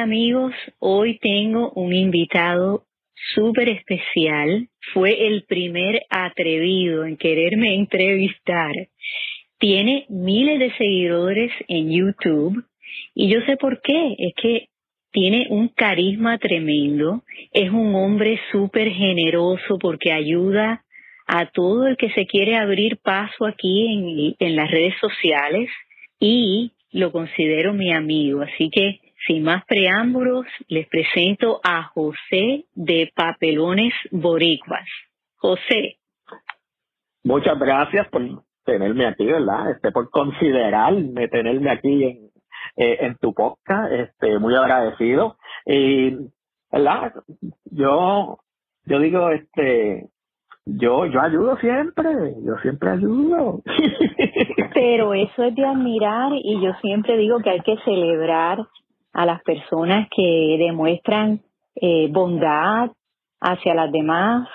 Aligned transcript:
Amigos, 0.00 0.54
hoy 0.78 1.18
tengo 1.18 1.72
un 1.72 1.92
invitado 1.92 2.84
súper 3.34 3.68
especial. 3.68 4.70
Fue 4.94 5.26
el 5.26 5.44
primer 5.44 6.00
atrevido 6.08 7.04
en 7.04 7.18
quererme 7.18 7.74
entrevistar. 7.78 8.72
Tiene 9.58 10.06
miles 10.08 10.58
de 10.58 10.72
seguidores 10.78 11.52
en 11.68 11.90
YouTube 11.90 12.64
y 13.14 13.28
yo 13.28 13.42
sé 13.42 13.58
por 13.58 13.82
qué. 13.82 14.16
Es 14.18 14.32
que 14.40 14.68
tiene 15.12 15.48
un 15.50 15.68
carisma 15.68 16.38
tremendo. 16.38 17.22
Es 17.52 17.68
un 17.68 17.94
hombre 17.94 18.40
súper 18.52 18.88
generoso 18.92 19.78
porque 19.78 20.12
ayuda 20.12 20.82
a 21.26 21.44
todo 21.50 21.86
el 21.86 21.98
que 21.98 22.08
se 22.12 22.24
quiere 22.24 22.56
abrir 22.56 22.96
paso 22.96 23.44
aquí 23.44 24.34
en 24.38 24.56
las 24.56 24.70
redes 24.70 24.94
sociales 24.98 25.68
y 26.18 26.72
lo 26.90 27.12
considero 27.12 27.74
mi 27.74 27.92
amigo. 27.92 28.40
Así 28.40 28.70
que 28.70 28.98
sin 29.26 29.44
más 29.44 29.64
preámbulos, 29.66 30.46
les 30.68 30.88
presento 30.88 31.60
a 31.62 31.84
José 31.84 32.64
de 32.74 33.12
Papelones 33.14 33.92
Boricuas. 34.10 34.88
José. 35.36 35.96
Muchas 37.24 37.58
gracias 37.58 38.08
por 38.08 38.22
tenerme 38.64 39.06
aquí, 39.06 39.26
¿verdad? 39.26 39.72
Este, 39.72 39.92
por 39.92 40.10
considerarme 40.10 41.28
tenerme 41.28 41.70
aquí 41.70 42.04
en, 42.04 42.30
eh, 42.76 42.98
en 43.00 43.16
tu 43.16 43.34
podcast, 43.34 43.92
este, 43.92 44.38
muy 44.38 44.54
agradecido. 44.54 45.36
Y, 45.66 46.16
¿verdad? 46.70 47.12
Yo, 47.64 48.38
yo 48.84 48.98
digo, 48.98 49.30
este, 49.30 50.08
yo, 50.64 51.06
yo 51.06 51.20
ayudo 51.20 51.56
siempre, 51.58 52.10
yo 52.44 52.56
siempre 52.62 52.90
ayudo. 52.90 53.62
Pero 54.74 55.14
eso 55.14 55.44
es 55.44 55.54
de 55.54 55.66
admirar 55.66 56.32
y 56.34 56.60
yo 56.62 56.72
siempre 56.80 57.16
digo 57.16 57.40
que 57.40 57.50
hay 57.50 57.60
que 57.60 57.76
celebrar 57.84 58.58
a 59.12 59.26
las 59.26 59.42
personas 59.42 60.08
que 60.14 60.56
demuestran 60.58 61.40
eh, 61.74 62.08
bondad 62.10 62.90
hacia 63.40 63.74
las 63.74 63.90
demás, 63.90 64.48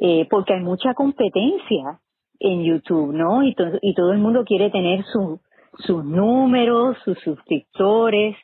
eh, 0.00 0.26
porque 0.30 0.54
hay 0.54 0.60
mucha 0.60 0.94
competencia 0.94 2.00
en 2.38 2.64
YouTube, 2.64 3.12
¿no? 3.12 3.42
Y, 3.42 3.54
todo 3.54 4.12
el 4.12 4.18
mundo 4.18 4.44
quiere 4.44 4.70
tener 4.70 5.04
su, 5.04 5.40
sus 5.78 6.04
números, 6.04 6.96
sus 7.04 7.18
suscriptores, 7.20 8.36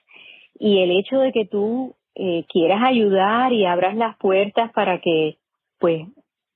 y 0.58 0.78
el 0.78 0.90
hecho 0.90 1.18
de 1.18 1.32
que 1.32 1.46
tú 1.46 1.94
eh, 2.14 2.44
quieras 2.48 2.82
ayudar 2.84 3.52
y 3.52 3.64
abras 3.64 3.96
las 3.96 4.16
puertas 4.18 4.72
para 4.72 5.00
que, 5.00 5.38
pues, 5.78 6.06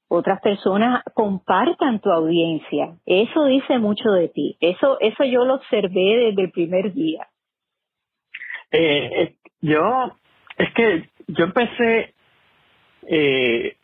otras 0.09 0.41
personas 0.41 1.03
compartan 1.15 2.01
tu 2.01 2.11
audiencia. 2.11 2.97
Eso 3.07 3.45
dice 3.45 3.79
mucho 3.79 4.11
de 4.11 4.29
ti. 4.29 4.57
Eso, 4.61 4.99
eso 5.01 5.25
yo 5.25 5.45
lo 5.45 5.55
observé 5.55 6.27
desde 6.27 6.43
el 6.43 6.51
primer 6.51 6.93
día. 6.93 7.29
Eh, 8.73 9.35
yo, 9.61 10.17
es 10.57 10.73
que 10.75 11.09
yo 11.29 11.45
empecé 11.45 12.15
eh, 13.07 13.77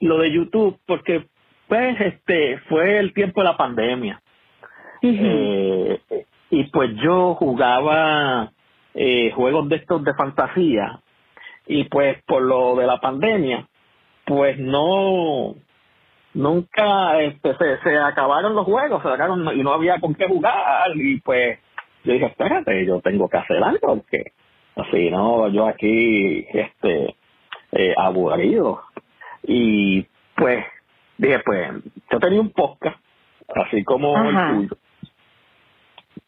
lo 0.00 0.18
de 0.18 0.32
YouTube 0.32 0.78
porque 0.86 1.26
pues 1.68 2.00
este 2.00 2.58
fue 2.68 2.98
el 2.98 3.12
tiempo 3.12 3.40
de 3.40 3.48
la 3.48 3.56
pandemia. 3.56 4.20
Eh, 5.02 6.00
y 6.50 6.64
pues 6.64 6.90
yo 7.02 7.34
jugaba 7.34 8.50
eh, 8.94 9.32
juegos 9.32 9.68
de 9.68 9.76
estos 9.76 10.02
de 10.02 10.14
fantasía 10.14 11.00
y 11.66 11.84
pues 11.84 12.22
por 12.24 12.42
lo 12.42 12.76
de 12.76 12.86
la 12.86 12.98
pandemia 13.00 13.68
pues 14.24 14.58
no 14.58 15.54
nunca 16.32 17.20
este, 17.20 17.54
se, 17.56 17.78
se 17.82 17.98
acabaron 17.98 18.54
los 18.54 18.64
juegos 18.64 19.02
se 19.02 19.08
acabaron 19.08 19.58
y 19.58 19.62
no 19.62 19.72
había 19.72 20.00
con 20.00 20.14
qué 20.14 20.26
jugar 20.26 20.90
y 20.94 21.20
pues 21.20 21.58
yo 22.04 22.12
dije, 22.12 22.26
espérate, 22.26 22.86
yo 22.86 23.00
tengo 23.00 23.28
que 23.28 23.38
hacer 23.38 23.62
algo, 23.62 23.96
porque 23.96 24.32
así 24.76 25.10
no, 25.10 25.48
yo 25.48 25.66
aquí, 25.66 26.46
este, 26.52 27.16
eh, 27.72 27.94
aburrido. 27.96 28.82
Y 29.42 30.06
pues, 30.36 30.64
dije, 31.18 31.40
pues, 31.40 31.70
yo 32.10 32.20
tenía 32.20 32.40
un 32.40 32.50
podcast, 32.50 32.98
así 33.54 33.82
como 33.84 34.16
el 34.16 34.68
tuyo. 34.68 34.76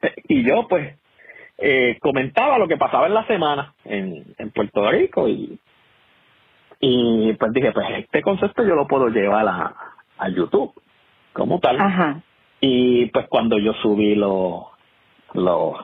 Eh, 0.02 0.14
y 0.28 0.42
yo, 0.42 0.66
pues, 0.68 0.96
eh, 1.58 1.98
comentaba 2.00 2.58
lo 2.58 2.68
que 2.68 2.76
pasaba 2.76 3.06
en 3.06 3.14
la 3.14 3.26
semana 3.26 3.74
en, 3.84 4.24
en 4.36 4.50
Puerto 4.50 4.90
Rico 4.90 5.26
y, 5.26 5.58
y 6.80 7.32
pues 7.32 7.52
dije, 7.52 7.72
pues 7.72 7.86
este 7.98 8.20
concepto 8.20 8.62
yo 8.62 8.74
lo 8.74 8.86
puedo 8.86 9.08
llevar 9.08 9.48
a, 9.48 9.74
a 10.18 10.28
YouTube 10.28 10.74
como 11.32 11.58
tal. 11.58 12.22
Y 12.60 13.06
pues 13.06 13.26
cuando 13.28 13.58
yo 13.58 13.72
subí 13.74 14.14
los 14.14 14.64
los 15.34 15.76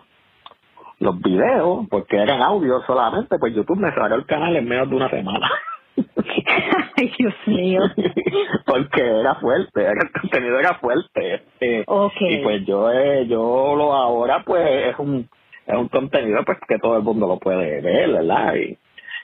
los 0.98 1.20
videos, 1.20 1.86
porque 1.91 2.16
eran 2.16 2.42
audio 2.42 2.80
solamente, 2.86 3.36
pues 3.38 3.53
YouTube 3.54 3.78
me 3.78 3.91
cerró 3.91 4.14
el 4.14 4.25
canal 4.25 4.54
en 4.54 4.69
menos 4.69 4.88
de 4.88 4.97
una 4.97 5.10
semana. 5.10 5.50
Ay, 6.97 7.12
Dios 7.19 7.34
mío. 7.47 7.81
porque 8.66 9.00
era 9.00 9.34
fuerte, 9.36 9.84
el 9.84 10.12
contenido 10.20 10.60
era 10.60 10.75
fuerte. 10.75 11.34
Este, 11.34 11.84
Y 12.20 12.36
pues 12.38 12.64
yo, 12.64 12.91
eh, 12.92 13.26
yo 13.26 13.75
lo 13.76 13.92
ahora, 13.92 14.44
pues 14.44 14.64
es 14.91 14.98
un, 14.98 15.28
es 15.66 15.75
un 15.76 15.88
contenido 15.88 16.44
pues 16.44 16.58
que 16.69 16.78
todo 16.78 16.97
el 16.97 17.02
mundo 17.02 17.26
lo 17.26 17.38
puede 17.38 17.81
ver, 17.81 18.12
¿verdad? 18.12 18.54
Y, 18.54 18.78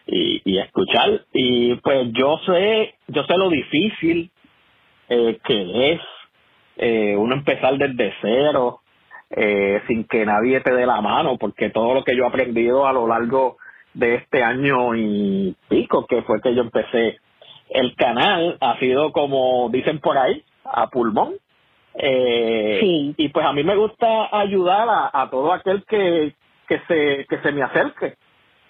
y, 0.06 0.42
y 0.44 0.58
escuchar. 0.58 1.22
Y 1.32 1.76
pues 1.76 2.08
yo 2.12 2.38
sé, 2.44 2.96
yo 3.06 3.22
sé 3.22 3.36
lo 3.36 3.50
difícil 3.50 4.32
eh, 5.08 5.38
que 5.44 5.92
es 5.92 6.00
eh, 6.76 7.16
uno 7.16 7.34
empezar 7.34 7.76
desde 7.78 8.14
cero, 8.20 8.80
eh, 9.30 9.82
sin 9.86 10.04
que 10.04 10.24
nadie 10.24 10.60
te 10.60 10.72
dé 10.72 10.86
la 10.86 11.00
mano, 11.00 11.36
porque 11.38 11.70
todo 11.70 11.94
lo 11.94 12.04
que 12.04 12.16
yo 12.16 12.24
he 12.24 12.28
aprendido 12.28 12.86
a 12.86 12.92
lo 12.92 13.06
largo 13.06 13.58
de 13.94 14.16
este 14.16 14.42
año 14.42 14.94
y 14.94 15.54
pico, 15.68 16.06
que 16.06 16.22
fue 16.22 16.40
que 16.40 16.54
yo 16.54 16.62
empecé 16.62 17.18
el 17.70 17.94
canal, 17.96 18.56
ha 18.60 18.78
sido 18.78 19.12
como 19.12 19.68
dicen 19.70 19.98
por 20.00 20.16
ahí, 20.16 20.42
a 20.64 20.88
pulmón. 20.88 21.34
Eh, 21.94 23.12
Y 23.16 23.28
pues 23.30 23.44
a 23.44 23.52
mí 23.52 23.64
me 23.64 23.76
gusta 23.76 24.28
ayudar 24.30 24.86
a, 25.12 25.28
todo 25.30 25.52
aquel 25.52 25.84
que, 25.84 26.34
que, 26.68 26.80
se, 26.86 27.26
que 27.28 27.38
se 27.42 27.52
me 27.52 27.62
acerque, 27.62 28.14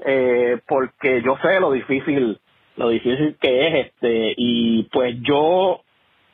eh, 0.05 0.59
porque 0.67 1.23
yo 1.23 1.37
sé 1.43 1.61
lo 1.61 1.73
difícil 1.73 2.39
lo 2.77 2.89
difícil 2.91 3.37
que 3.41 3.67
es 3.67 3.87
este 3.87 4.35
y 4.37 4.85
pues 4.85 5.17
yo 5.21 5.81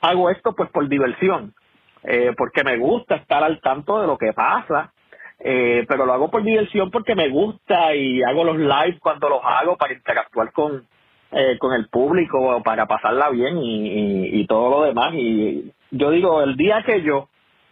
hago 0.02 0.30
esto 0.30 0.54
pues 0.54 0.70
por 0.70 0.88
diversión 0.88 1.54
eh, 2.04 2.32
porque 2.36 2.62
me 2.62 2.76
gusta 2.78 3.16
estar 3.16 3.42
al 3.42 3.60
tanto 3.60 4.00
de 4.00 4.06
lo 4.06 4.18
que 4.18 4.32
pasa, 4.32 4.92
eh, 5.40 5.84
pero 5.88 6.06
lo 6.06 6.12
hago 6.12 6.30
por 6.30 6.42
diversión 6.42 6.90
porque 6.90 7.14
me 7.14 7.28
gusta 7.28 7.94
y 7.94 8.22
hago 8.22 8.44
los 8.44 8.58
live 8.58 8.98
cuando 9.00 9.28
los 9.28 9.40
hago 9.42 9.76
para 9.76 9.94
interactuar 9.94 10.52
con, 10.52 10.86
eh, 11.32 11.58
con 11.58 11.72
el 11.72 11.88
público, 11.88 12.62
para 12.62 12.86
pasarla 12.86 13.30
bien 13.30 13.58
y, 13.58 14.40
y, 14.40 14.46
todo 14.46 14.70
lo 14.70 14.82
demás. 14.82 15.14
Y 15.14 15.72
yo 15.90 16.10
digo, 16.10 16.42
el 16.42 16.56
día 16.56 16.82
que 16.86 17.02
yo 17.02 17.28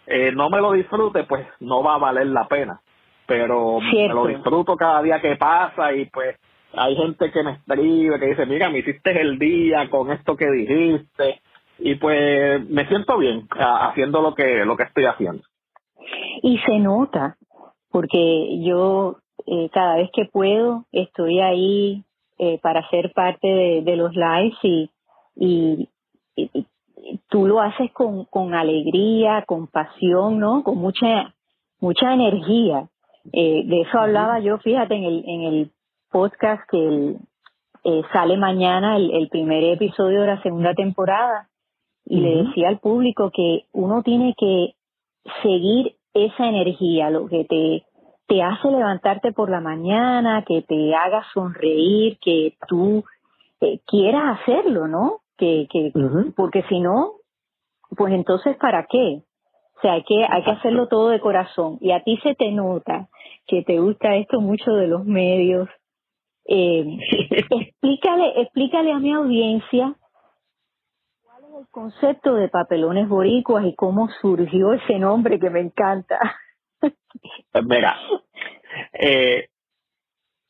eh, 0.07 0.33
no 0.33 0.51
me 0.51 0.61
lo 0.61 0.73
disfrute, 0.73 1.25
pues 1.25 1.47
no 1.61 1.83
va 1.83 1.95
a 1.95 1.99
valer 1.99 2.27
la 2.27 2.49
pena, 2.49 2.81
pero 3.27 3.81
me 3.81 4.09
lo 4.09 4.27
disfruto 4.27 4.77
cada 4.77 5.03
día 5.03 5.21
que 5.21 5.37
pasa 5.37 5.95
y 5.95 6.07
pues 6.07 6.37
hay 6.75 6.97
gente 6.97 7.31
que 7.31 7.43
me 7.43 7.53
escribe, 7.53 8.19
que 8.19 8.27
dice, 8.27 8.47
mira, 8.47 8.71
me 8.71 8.79
hiciste 8.79 9.21
el 9.21 9.39
día 9.39 9.89
con 9.91 10.11
esto 10.11 10.37
que 10.37 10.51
dijiste 10.51 11.41
y 11.85 11.97
pues 11.97 12.69
me 12.69 12.87
siento 12.87 13.19
bien 13.19 13.49
haciendo 13.51 14.23
lo 14.23 14.35
que 14.35 14.65
lo 14.65 14.77
que 14.77 14.85
estoy 14.85 15.05
haciendo. 15.05 15.43
Y 16.43 16.59
se 16.59 16.79
nota 16.79 17.37
porque 17.91 18.61
yo 18.63 19.17
eh, 19.47 19.69
cada 19.73 19.97
vez 19.97 20.11
que 20.13 20.27
puedo 20.27 20.85
estoy 20.93 21.41
ahí 21.41 22.05
eh, 22.39 22.59
para 22.63 22.89
ser 22.91 23.13
parte 23.13 23.47
de, 23.47 23.97
los 23.97 24.15
lives 24.15 24.57
y, 24.63 24.91
y, 25.37 25.89
tú 27.29 27.47
lo 27.47 27.61
haces 27.61 27.93
con, 27.93 28.25
con 28.27 28.55
alegría 28.55 29.45
con 29.47 29.67
pasión 29.67 30.39
no 30.39 30.63
con 30.63 30.79
mucha 30.79 31.35
mucha 31.81 32.15
energía. 32.15 32.89
Eh, 33.33 33.63
de 33.67 33.81
eso 33.83 33.99
hablaba 33.99 34.41
yo 34.41 34.59
fíjate 34.59 34.95
en 34.95 35.05
el 35.05 35.25
en 35.27 35.41
el 35.43 35.71
podcast 36.11 36.63
que 36.71 36.79
el, 36.79 38.05
sale 38.13 38.37
mañana 38.37 38.97
el, 38.97 39.11
el 39.13 39.29
primer 39.29 39.65
episodio 39.65 40.21
de 40.21 40.29
la 40.29 40.43
segunda 40.43 40.75
temporada 40.75 41.49
y 42.05 42.21
le 42.21 42.45
decía 42.45 42.69
al 42.69 42.79
público 42.79 43.31
que 43.35 43.65
uno 43.73 44.03
tiene 44.03 44.35
que 44.37 44.75
seguir 45.43 45.97
esa 46.15 46.49
energía, 46.49 47.11
lo 47.11 47.27
que 47.27 47.45
te, 47.45 47.85
te 48.27 48.43
hace 48.43 48.71
levantarte 48.71 49.33
por 49.33 49.51
la 49.51 49.61
mañana, 49.61 50.45
que 50.47 50.63
te 50.63 50.95
haga 50.95 51.25
sonreír, 51.33 52.19
que 52.21 52.55
tú 52.69 53.05
eh, 53.61 53.81
quieras 53.87 54.41
hacerlo, 54.41 54.89
¿no? 54.89 55.21
Que, 55.37 55.67
que 55.71 55.93
porque 56.37 56.63
si 56.69 56.81
no, 56.81 57.13
pues 57.97 58.13
entonces 58.13 58.57
¿para 58.57 58.87
qué? 58.87 59.23
O 59.77 59.81
sea, 59.81 59.95
hay 59.95 60.05
que 60.05 60.25
hay 60.29 60.45
que 60.45 60.51
hacerlo 60.51 60.87
todo 60.89 61.09
de 61.09 61.21
corazón 61.21 61.79
y 61.81 61.93
a 61.93 62.03
ti 62.03 62.19
se 62.23 62.35
te 62.35 62.53
nota 62.53 63.09
que 63.47 63.63
te 63.63 63.81
gusta 63.81 64.15
esto 64.17 64.41
mucho 64.41 64.73
de 64.73 64.87
los 64.87 65.05
medios. 65.05 65.69
Eh, 66.45 66.85
explícale, 67.51 68.43
explícale 68.43 68.93
a 68.93 68.99
mi 68.99 69.13
audiencia 69.13 69.97
el 71.59 71.67
concepto 71.71 72.35
de 72.35 72.49
papelones 72.49 73.09
boricuas 73.09 73.65
y 73.67 73.75
cómo 73.75 74.09
surgió 74.21 74.73
ese 74.73 74.99
nombre 74.99 75.39
que 75.39 75.51
me 75.51 75.61
encanta? 75.61 76.19
Pues 76.81 77.65
mira, 77.65 77.97
eh, 78.93 79.49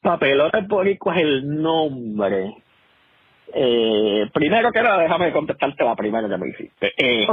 Papelones 0.00 0.69
Boricua 0.69 1.14
es 1.16 1.22
el 1.22 1.62
nombre. 1.62 2.56
Eh, 3.52 4.31
primero 4.32 4.70
que 4.70 4.82
nada, 4.82 5.02
déjame 5.02 5.32
contestarte 5.32 5.84
la 5.84 5.96
primera 5.96 6.28
que 6.28 6.37
me 6.37 6.49
hiciste. 6.49 6.93
Eh, 6.96 7.26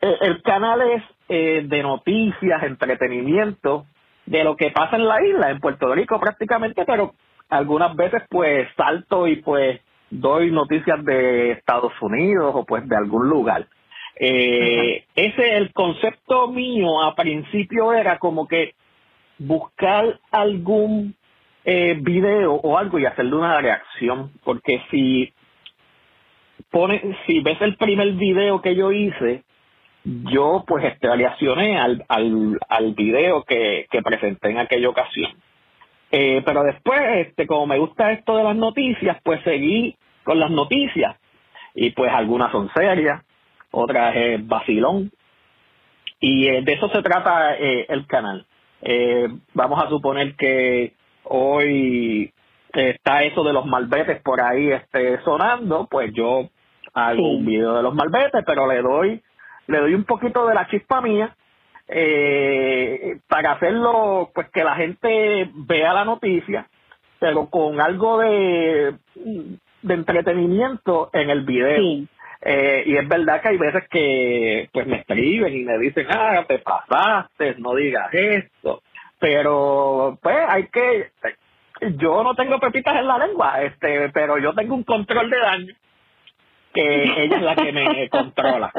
eh, 0.00 0.16
el 0.20 0.42
canal 0.42 0.82
es 0.82 1.02
eh, 1.28 1.62
de 1.64 1.82
noticias, 1.82 2.62
entretenimiento, 2.62 3.86
de 4.26 4.44
lo 4.44 4.56
que 4.56 4.70
pasa 4.70 4.96
en 4.96 5.06
la 5.06 5.24
isla, 5.24 5.50
en 5.50 5.60
Puerto 5.60 5.94
Rico 5.94 6.20
prácticamente, 6.20 6.84
pero 6.84 7.14
algunas 7.48 7.94
veces 7.96 8.22
pues 8.28 8.68
salto 8.76 9.26
y 9.26 9.36
pues 9.36 9.80
doy 10.12 10.50
noticias 10.50 11.02
de 11.04 11.52
Estados 11.52 11.92
Unidos 12.00 12.52
o 12.54 12.64
pues 12.64 12.86
de 12.86 12.96
algún 12.96 13.28
lugar. 13.28 13.66
Eh, 14.16 15.04
ese 15.16 15.56
el 15.56 15.72
concepto 15.72 16.48
mío 16.48 17.02
a 17.02 17.14
principio 17.14 17.94
era 17.94 18.18
como 18.18 18.46
que 18.46 18.74
buscar 19.38 20.20
algún 20.30 21.14
eh, 21.64 21.96
video 21.98 22.52
o 22.54 22.76
algo 22.76 22.98
y 22.98 23.06
hacerle 23.06 23.36
una 23.36 23.58
reacción 23.60 24.32
porque 24.44 24.82
si 24.90 25.32
pone 26.70 27.16
si 27.26 27.40
ves 27.40 27.60
el 27.62 27.76
primer 27.76 28.12
video 28.12 28.60
que 28.60 28.74
yo 28.74 28.92
hice 28.92 29.44
yo 30.04 30.64
pues 30.66 30.84
este, 30.84 31.14
reaccioné 31.16 31.78
al, 31.78 32.04
al, 32.08 32.58
al 32.68 32.94
video 32.94 33.44
que, 33.44 33.86
que 33.90 34.02
presenté 34.02 34.50
en 34.50 34.58
aquella 34.58 34.88
ocasión 34.90 35.32
eh, 36.10 36.42
pero 36.44 36.62
después 36.64 37.00
este 37.26 37.46
como 37.46 37.66
me 37.66 37.78
gusta 37.78 38.12
esto 38.12 38.36
de 38.36 38.44
las 38.44 38.56
noticias 38.56 39.16
pues 39.24 39.40
seguí 39.42 39.96
con 40.24 40.38
las 40.38 40.50
noticias 40.50 41.16
y 41.74 41.90
pues 41.90 42.12
algunas 42.12 42.52
son 42.52 42.70
serias 42.74 43.22
otra 43.72 44.10
es 44.10 44.46
vacilón. 44.46 45.10
Y 46.20 46.46
eh, 46.46 46.62
de 46.62 46.72
eso 46.74 46.88
se 46.90 47.02
trata 47.02 47.56
eh, 47.56 47.86
el 47.88 48.06
canal. 48.06 48.46
Eh, 48.82 49.28
vamos 49.54 49.82
a 49.82 49.88
suponer 49.88 50.36
que 50.36 50.92
hoy 51.24 52.32
está 52.72 53.24
eso 53.24 53.42
de 53.42 53.52
los 53.52 53.66
malbetes 53.66 54.22
por 54.22 54.40
ahí 54.40 54.70
este, 54.70 55.20
sonando, 55.22 55.88
pues 55.90 56.12
yo 56.14 56.48
hago 56.94 57.30
un 57.30 57.44
video 57.44 57.74
de 57.74 57.82
los 57.82 57.94
malbetes, 57.94 58.44
pero 58.46 58.66
le 58.66 58.82
doy 58.82 59.22
le 59.68 59.78
doy 59.78 59.94
un 59.94 60.04
poquito 60.04 60.46
de 60.46 60.54
la 60.54 60.66
chispa 60.68 61.00
mía 61.00 61.34
para 63.28 63.52
hacerlo, 63.52 64.30
pues 64.34 64.48
que 64.50 64.64
la 64.64 64.74
gente 64.76 65.50
vea 65.54 65.92
la 65.92 66.04
noticia, 66.04 66.66
pero 67.20 67.48
con 67.48 67.80
algo 67.80 68.18
de, 68.18 68.94
de 69.82 69.94
entretenimiento 69.94 71.10
en 71.12 71.30
el 71.30 71.42
video. 71.42 72.06
Eh, 72.44 72.82
y 72.86 72.96
es 72.96 73.06
verdad 73.06 73.40
que 73.40 73.48
hay 73.50 73.58
veces 73.58 73.88
que 73.88 74.68
pues 74.72 74.86
me 74.86 74.96
escriben 74.96 75.54
y 75.54 75.64
me 75.64 75.78
dicen, 75.78 76.06
ah, 76.10 76.44
te 76.46 76.58
pasaste, 76.58 77.54
no 77.58 77.74
digas 77.74 78.12
esto. 78.12 78.82
Pero 79.18 80.18
pues 80.20 80.38
hay 80.48 80.66
que, 80.66 81.12
yo 81.96 82.24
no 82.24 82.34
tengo 82.34 82.58
pepitas 82.58 82.96
en 82.96 83.06
la 83.06 83.18
lengua, 83.18 83.62
este, 83.62 84.08
pero 84.08 84.38
yo 84.38 84.52
tengo 84.54 84.74
un 84.74 84.82
control 84.82 85.30
de 85.30 85.38
daño 85.38 85.74
que 86.74 87.02
ella 87.24 87.36
es 87.36 87.42
la 87.42 87.54
que 87.54 87.72
me 87.72 88.08
controla. 88.10 88.72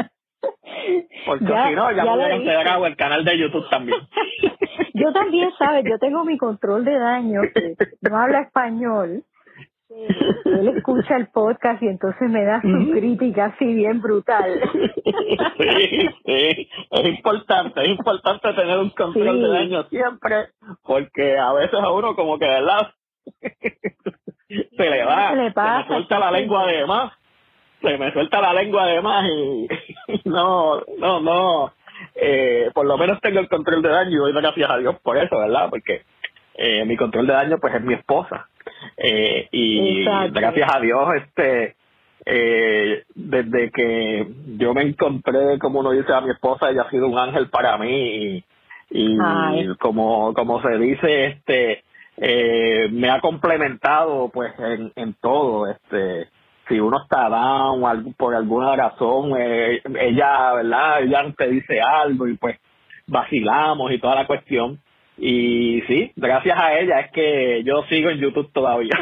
Porque 1.25 1.45
si 1.45 1.75
no, 1.75 1.91
ya, 1.91 2.03
ya 2.03 2.03
me 2.03 2.39
hubieran 2.39 2.83
el 2.83 2.95
canal 2.97 3.23
de 3.23 3.37
YouTube 3.37 3.69
también. 3.69 3.97
yo 4.93 5.13
también, 5.13 5.49
¿sabes? 5.57 5.85
Yo 5.89 5.97
tengo 5.99 6.25
mi 6.25 6.37
control 6.37 6.83
de 6.83 6.97
daño 6.97 7.41
que 7.53 7.75
no 8.01 8.17
habla 8.17 8.41
español 8.41 9.23
él 10.45 10.67
escucha 10.77 11.17
el 11.17 11.27
podcast 11.27 11.81
y 11.81 11.87
entonces 11.87 12.29
me 12.29 12.43
da 12.43 12.61
su 12.61 12.91
crítica 12.91 13.45
así 13.45 13.65
bien 13.65 14.01
brutal. 14.01 14.61
Sí, 15.03 16.09
sí, 16.25 16.69
es 16.91 17.05
importante, 17.05 17.81
es 17.83 17.89
importante 17.89 18.53
tener 18.53 18.79
un 18.79 18.89
control 18.91 19.41
de 19.41 19.49
daño 19.49 19.83
siempre, 19.83 20.49
porque 20.83 21.37
a 21.37 21.53
veces 21.53 21.79
a 21.79 21.91
uno 21.91 22.15
como 22.15 22.37
que, 22.37 22.45
¿verdad? 22.45 22.93
se 23.39 24.89
le 24.89 25.05
va, 25.05 25.29
se, 25.29 25.35
le 25.35 25.43
me 25.45 25.87
suelta 25.87 26.19
la 26.19 26.31
lengua 26.31 26.65
de 26.65 26.85
más, 26.85 27.13
se 27.81 27.97
me 27.97 28.11
suelta 28.11 28.41
la 28.41 28.53
lengua 28.53 28.85
de 28.87 29.01
más 29.01 29.25
y, 29.29 29.67
no, 30.25 30.81
no, 30.97 31.19
no, 31.21 31.73
eh, 32.15 32.69
por 32.73 32.85
lo 32.85 32.97
menos 32.97 33.19
tengo 33.21 33.39
el 33.39 33.49
control 33.49 33.81
de 33.81 33.89
daño 33.89 34.11
y 34.11 34.15
doy 34.17 34.33
gracias 34.33 34.69
a 34.69 34.77
Dios 34.77 34.95
por 35.01 35.17
eso, 35.17 35.37
¿verdad? 35.37 35.69
Porque 35.69 36.03
eh, 36.55 36.85
mi 36.85 36.97
control 36.97 37.27
de 37.27 37.33
daño 37.33 37.57
pues 37.59 37.73
es 37.75 37.81
mi 37.81 37.93
esposa 37.93 38.47
eh, 38.97 39.47
y 39.51 40.03
gracias 40.31 40.75
a 40.75 40.79
Dios, 40.79 41.07
este, 41.15 41.75
eh, 42.25 43.03
desde 43.15 43.71
que 43.71 44.27
yo 44.57 44.73
me 44.73 44.83
encontré, 44.83 45.59
como 45.59 45.79
uno 45.79 45.91
dice 45.91 46.13
a 46.13 46.21
mi 46.21 46.31
esposa, 46.31 46.69
ella 46.69 46.83
ha 46.83 46.89
sido 46.89 47.07
un 47.07 47.17
ángel 47.17 47.49
para 47.49 47.77
mí 47.77 48.43
y, 48.89 49.17
como, 49.79 50.33
como 50.33 50.61
se 50.61 50.77
dice, 50.77 51.25
este, 51.25 51.83
eh, 52.17 52.89
me 52.91 53.09
ha 53.09 53.19
complementado 53.19 54.29
pues 54.29 54.53
en, 54.59 54.91
en 54.95 55.13
todo, 55.15 55.67
este, 55.67 56.29
si 56.67 56.79
uno 56.79 57.01
está 57.03 57.29
down 57.29 58.13
por 58.13 58.35
alguna 58.35 58.75
razón, 58.75 59.33
eh, 59.37 59.81
ella, 59.99 60.53
¿verdad? 60.53 61.01
Ella 61.01 61.33
te 61.37 61.47
dice 61.49 61.81
algo 61.81 62.27
y 62.27 62.37
pues 62.37 62.57
vacilamos 63.07 63.91
y 63.91 63.99
toda 63.99 64.15
la 64.15 64.27
cuestión. 64.27 64.79
Y 65.17 65.81
sí, 65.87 66.11
gracias 66.15 66.57
a 66.59 66.79
ella 66.79 66.99
es 67.01 67.11
que 67.11 67.63
yo 67.63 67.83
sigo 67.83 68.09
en 68.09 68.19
YouTube 68.19 68.51
todavía. 68.51 68.95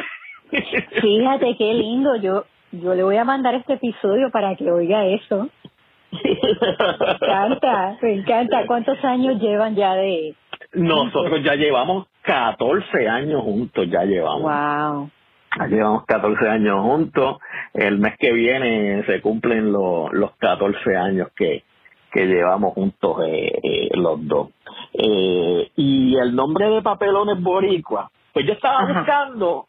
Fíjate 1.02 1.56
qué 1.58 1.74
lindo. 1.74 2.16
Yo 2.18 2.46
yo 2.72 2.94
le 2.94 3.04
voy 3.04 3.18
a 3.18 3.26
mandar 3.26 3.54
este 3.56 3.74
episodio 3.74 4.30
para 4.32 4.56
que 4.56 4.72
oiga 4.72 5.06
eso. 5.06 5.50
Me 6.12 7.14
encanta, 7.14 7.98
me 8.02 8.14
encanta. 8.14 8.66
¿Cuántos 8.66 9.04
años 9.04 9.42
llevan 9.42 9.76
ya 9.76 9.94
de...? 9.96 10.36
Nosotros 10.74 11.44
ya 11.44 11.56
llevamos 11.56 12.08
14 12.22 13.10
años 13.10 13.42
juntos, 13.42 13.88
ya 13.90 14.04
llevamos. 14.04 14.44
Wow. 14.44 15.10
Ya 15.60 15.68
llevamos 15.68 16.06
14 16.06 16.48
años 16.48 16.82
juntos. 16.82 17.38
El 17.74 18.00
mes 18.00 18.16
que 18.18 18.32
viene 18.32 19.04
se 19.06 19.22
cumplen 19.22 19.72
los, 19.72 20.12
los 20.14 20.36
14 20.38 20.96
años 20.96 21.30
que, 21.36 21.64
que 22.12 22.26
llevamos 22.26 22.74
juntos 22.74 23.18
eh, 23.26 23.60
eh, 23.64 23.90
los 23.94 24.28
dos. 24.28 24.50
Eh, 24.94 25.72
y 25.76 26.16
el 26.18 26.36
nombre 26.36 26.70
de 26.70 26.82
papelones 26.82 27.42
boricua, 27.42 28.12
pues 28.34 28.46
yo 28.46 28.54
estaba 28.54 28.86
buscando 28.86 29.68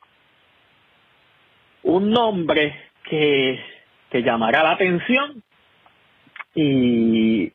un 1.85 2.11
nombre 2.11 2.75
que, 3.09 3.61
que 4.11 4.23
llamara 4.23 4.63
la 4.63 4.73
atención 4.73 5.43
y 6.55 7.53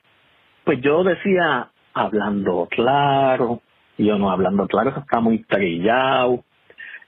pues 0.64 0.82
yo 0.82 1.04
decía 1.04 1.70
hablando 1.94 2.68
claro, 2.70 3.62
y 3.98 4.06
yo 4.06 4.18
no 4.18 4.32
hablando 4.32 4.68
claro, 4.68 4.92
eso 4.92 5.00
está 5.00 5.20
muy 5.20 5.44
trillado, 5.44 6.44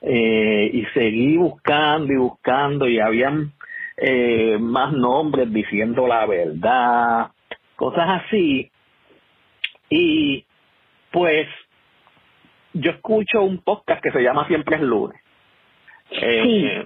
eh, 0.02 0.70
y 0.74 0.86
seguí 0.94 1.38
buscando 1.38 2.14
y 2.14 2.18
buscando 2.18 2.88
y 2.88 3.00
habían 3.00 3.52
eh, 3.98 4.58
más 4.60 4.94
nombres 4.94 5.52
diciendo 5.52 6.08
la 6.08 6.26
verdad, 6.26 7.32
cosas 7.80 8.22
así. 8.22 8.70
Y 9.90 10.46
pues 11.12 11.48
yo 12.74 12.92
escucho 12.92 13.42
un 13.42 13.64
podcast 13.64 14.04
que 14.04 14.12
se 14.12 14.22
llama 14.22 14.46
Siempre 14.48 14.76
es 14.76 14.82
lunes. 14.82 15.22
Eh, 16.12 16.86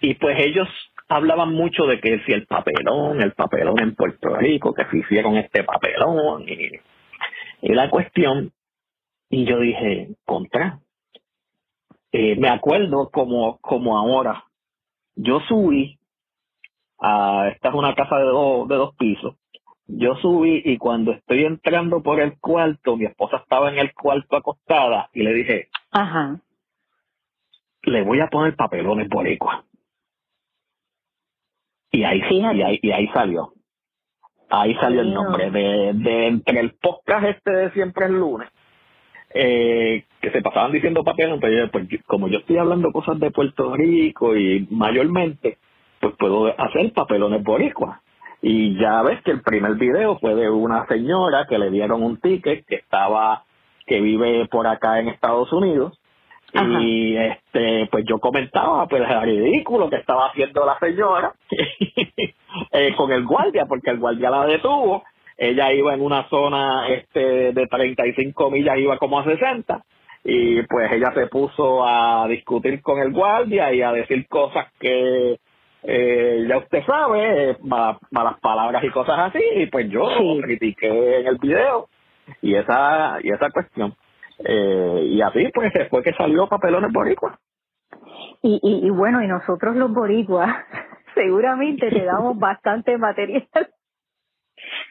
y 0.00 0.14
pues 0.14 0.38
ellos 0.38 0.68
hablaban 1.08 1.54
mucho 1.54 1.86
de 1.86 1.98
que 1.98 2.20
si 2.26 2.32
el 2.32 2.46
papelón, 2.46 3.22
el 3.22 3.32
papelón 3.32 3.80
en 3.80 3.94
Puerto 3.94 4.36
Rico, 4.36 4.74
que 4.74 4.84
se 4.84 4.98
hicieron 4.98 5.38
este 5.38 5.64
papelón 5.64 6.46
y, 6.46 6.68
y 7.62 7.74
la 7.74 7.88
cuestión. 7.88 8.52
Y 9.30 9.46
yo 9.46 9.60
dije, 9.60 10.08
contra. 10.26 10.80
Eh, 12.12 12.36
me 12.36 12.50
acuerdo 12.50 13.08
como, 13.10 13.58
como 13.60 13.96
ahora. 13.96 14.44
Yo 15.16 15.40
subí 15.40 15.97
a, 17.00 17.48
esta 17.48 17.68
es 17.68 17.74
una 17.74 17.94
casa 17.94 18.16
de, 18.18 18.24
dos 18.24 18.68
de 18.68 18.76
dos 18.76 18.94
pisos, 18.96 19.36
yo 19.88 20.16
subí 20.16 20.62
y 20.64 20.76
cuando 20.76 21.12
estoy 21.12 21.44
entrando 21.44 22.02
por 22.02 22.20
el 22.20 22.38
cuarto, 22.38 22.96
mi 22.96 23.06
esposa 23.06 23.38
estaba 23.38 23.70
en 23.70 23.78
el 23.78 23.94
cuarto 23.94 24.36
acostada 24.36 25.08
y 25.14 25.22
le 25.22 25.32
dije, 25.32 25.68
Ajá. 25.90 26.40
le 27.84 28.02
voy 28.02 28.20
a 28.20 28.28
poner 28.28 28.54
papelones 28.54 29.08
boricua. 29.08 29.64
Y 31.90 32.04
ahí, 32.04 32.20
y 32.30 32.62
ahí, 32.62 32.78
y 32.82 32.90
ahí 32.90 33.08
salió. 33.08 33.54
Ahí 34.50 34.74
salió 34.74 35.00
el 35.00 35.14
nombre 35.14 35.50
de, 35.50 35.92
de 35.94 36.26
entre 36.26 36.60
el 36.60 36.72
podcast 36.74 37.24
este 37.24 37.50
de 37.50 37.70
siempre 37.70 38.06
el 38.06 38.12
lunes. 38.12 38.48
Eh, 39.32 40.04
que 40.20 40.30
se 40.30 40.42
pasaban 40.42 40.72
diciendo 40.72 41.02
papelones, 41.02 41.40
pero 41.40 41.70
pues, 41.70 41.88
como 42.06 42.28
yo 42.28 42.38
estoy 42.38 42.58
hablando 42.58 42.92
cosas 42.92 43.18
de 43.20 43.30
Puerto 43.30 43.74
Rico 43.74 44.36
y 44.36 44.66
mayormente, 44.70 45.58
pues 46.08 46.16
puedo 46.18 46.46
hacer 46.46 46.92
papelones 46.92 47.42
boricua 47.42 48.00
y 48.40 48.78
ya 48.78 49.02
ves 49.02 49.22
que 49.22 49.32
el 49.32 49.42
primer 49.42 49.74
video 49.74 50.18
fue 50.18 50.34
de 50.34 50.48
una 50.48 50.86
señora 50.86 51.46
que 51.48 51.58
le 51.58 51.70
dieron 51.70 52.02
un 52.02 52.20
ticket 52.20 52.64
que 52.66 52.76
estaba, 52.76 53.44
que 53.86 54.00
vive 54.00 54.46
por 54.46 54.66
acá 54.66 55.00
en 55.00 55.08
Estados 55.08 55.52
Unidos. 55.52 55.98
Y 56.54 57.14
este, 57.14 57.88
pues 57.90 58.06
yo 58.08 58.18
comentaba, 58.18 58.86
pues 58.86 59.02
el 59.06 59.20
ridículo 59.20 59.90
que 59.90 59.96
estaba 59.96 60.28
haciendo 60.28 60.64
la 60.64 60.78
señora 60.78 61.34
eh, 62.72 62.94
con 62.96 63.12
el 63.12 63.26
guardia, 63.26 63.66
porque 63.66 63.90
el 63.90 63.98
guardia 63.98 64.30
la 64.30 64.46
detuvo. 64.46 65.04
Ella 65.36 65.72
iba 65.72 65.92
en 65.92 66.00
una 66.00 66.26
zona 66.30 66.88
este 66.88 67.52
de 67.52 67.66
35 67.66 68.50
millas, 68.50 68.78
iba 68.78 68.96
como 68.96 69.18
a 69.18 69.24
60 69.24 69.84
y 70.24 70.62
pues 70.62 70.90
ella 70.92 71.12
se 71.14 71.26
puso 71.26 71.86
a 71.86 72.26
discutir 72.28 72.82
con 72.82 72.98
el 72.98 73.12
guardia 73.12 73.72
y 73.72 73.82
a 73.82 73.92
decir 73.92 74.26
cosas 74.26 74.66
que 74.78 75.38
eh, 75.82 76.44
ya 76.48 76.58
usted 76.58 76.84
sabe, 76.84 77.56
malas, 77.62 78.40
palabras 78.40 78.82
y 78.84 78.90
cosas 78.90 79.18
así, 79.18 79.42
y 79.56 79.66
pues 79.66 79.88
yo 79.90 80.04
critiqué 80.42 81.20
en 81.20 81.26
el 81.26 81.38
video 81.38 81.88
y 82.42 82.54
esa 82.54 83.18
y 83.22 83.30
esa 83.30 83.50
cuestión. 83.50 83.94
Eh, 84.44 85.02
y 85.06 85.20
así 85.20 85.48
pues 85.52 85.72
después 85.72 86.04
que 86.04 86.12
salió 86.12 86.46
Papelones 86.48 86.92
Boricua. 86.92 87.38
Y, 88.42 88.60
y, 88.62 88.86
y 88.86 88.90
bueno, 88.90 89.22
y 89.22 89.26
nosotros 89.26 89.74
los 89.76 89.92
boricuas 89.92 90.54
seguramente 91.14 91.90
te 91.90 92.04
damos 92.04 92.38
bastante 92.38 92.96
material. 92.98 93.48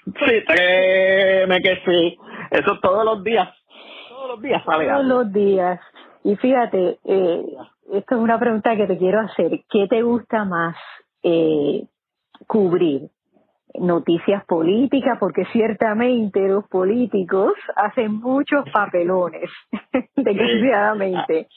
Sí, 0.05 0.43
créeme 0.47 1.61
que 1.61 1.81
sí. 1.85 2.17
Eso 2.51 2.79
todos 2.81 3.03
los 3.03 3.23
días. 3.23 3.49
Todos 4.09 4.29
los 4.29 4.41
días 4.41 4.63
Todos 4.63 5.05
los 5.05 5.33
días. 5.33 5.79
Y 6.23 6.35
fíjate, 6.35 6.97
eh, 7.05 7.43
esto 7.93 8.15
es 8.15 8.21
una 8.21 8.39
pregunta 8.39 8.75
que 8.75 8.87
te 8.87 8.97
quiero 8.97 9.19
hacer. 9.21 9.61
¿Qué 9.69 9.87
te 9.87 10.01
gusta 10.01 10.45
más 10.45 10.75
eh, 11.23 11.83
cubrir? 12.45 13.09
Noticias 13.79 14.43
políticas, 14.45 15.17
porque 15.19 15.45
ciertamente 15.51 16.47
los 16.47 16.67
políticos 16.67 17.53
hacen 17.75 18.13
muchos 18.15 18.67
papelones, 18.71 19.51
desgraciadamente. 20.15 21.47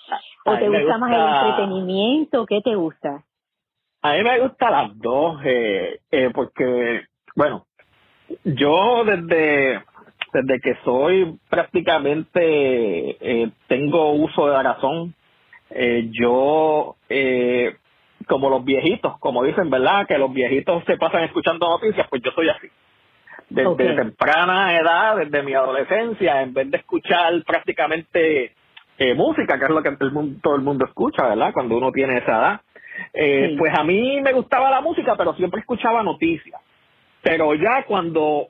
¿O 0.44 0.58
te 0.58 0.68
gusta, 0.68 0.98
más 0.98 1.12
el 1.12 1.20
entretenimiento? 1.20 2.44
¿Qué 2.44 2.60
te 2.62 2.74
gusta? 2.74 3.24
A 4.02 4.12
mí 4.14 4.22
me 4.22 4.40
gusta 4.40 4.70
las 4.70 4.98
dos, 4.98 5.40
eh, 5.44 6.00
eh, 6.10 6.30
porque, 6.34 7.04
bueno, 7.36 7.66
yo 8.44 9.04
desde, 9.04 9.82
desde 10.32 10.60
que 10.60 10.74
soy 10.84 11.38
prácticamente, 11.48 12.40
eh, 13.20 13.50
tengo 13.66 14.12
uso 14.12 14.46
de 14.46 14.52
la 14.52 14.62
razón, 14.62 15.14
eh, 15.70 16.08
yo, 16.10 16.96
eh, 17.08 17.76
como 18.26 18.50
los 18.50 18.64
viejitos, 18.64 19.18
como 19.18 19.44
dicen, 19.44 19.70
¿verdad? 19.70 20.06
Que 20.06 20.18
los 20.18 20.32
viejitos 20.32 20.84
se 20.84 20.96
pasan 20.96 21.24
escuchando 21.24 21.68
noticias, 21.68 22.06
pues 22.08 22.22
yo 22.22 22.30
soy 22.32 22.48
así. 22.48 22.68
Desde 23.48 23.96
temprana 23.96 24.76
edad, 24.76 25.16
desde 25.16 25.42
mi 25.42 25.54
adolescencia, 25.54 26.40
en 26.42 26.54
vez 26.54 26.70
de 26.70 26.78
escuchar 26.78 27.32
prácticamente 27.44 28.54
eh, 28.98 29.14
música, 29.14 29.58
que 29.58 29.64
es 29.64 29.70
lo 29.70 29.82
que 29.82 29.96
el 29.98 30.12
mundo, 30.12 30.38
todo 30.42 30.56
el 30.56 30.62
mundo 30.62 30.84
escucha, 30.84 31.26
¿verdad? 31.26 31.52
Cuando 31.52 31.76
uno 31.76 31.90
tiene 31.90 32.18
esa 32.18 32.38
edad. 32.38 32.60
Eh, 33.14 33.56
Pues 33.58 33.72
a 33.76 33.82
mí 33.82 34.20
me 34.20 34.32
gustaba 34.32 34.70
la 34.70 34.80
música, 34.80 35.16
pero 35.16 35.34
siempre 35.34 35.60
escuchaba 35.60 36.02
noticias. 36.02 36.60
Pero 37.22 37.54
ya 37.54 37.84
cuando 37.86 38.48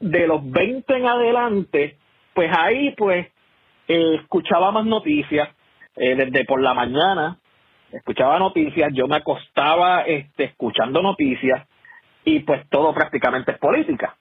de 0.00 0.26
los 0.26 0.50
20 0.50 0.96
en 0.96 1.06
adelante, 1.06 1.96
pues 2.34 2.50
ahí 2.56 2.94
pues 2.96 3.26
eh, 3.88 4.16
escuchaba 4.20 4.70
más 4.72 4.84
noticias, 4.84 5.48
eh, 5.96 6.14
desde 6.14 6.44
por 6.44 6.60
la 6.60 6.74
mañana 6.74 7.38
escuchaba 7.92 8.38
noticias, 8.38 8.90
yo 8.92 9.06
me 9.06 9.16
acostaba 9.16 10.02
este, 10.02 10.44
escuchando 10.44 11.00
noticias 11.02 11.66
y 12.24 12.40
pues 12.40 12.68
todo 12.68 12.92
prácticamente 12.92 13.52
es 13.52 13.58
política. 13.58 14.16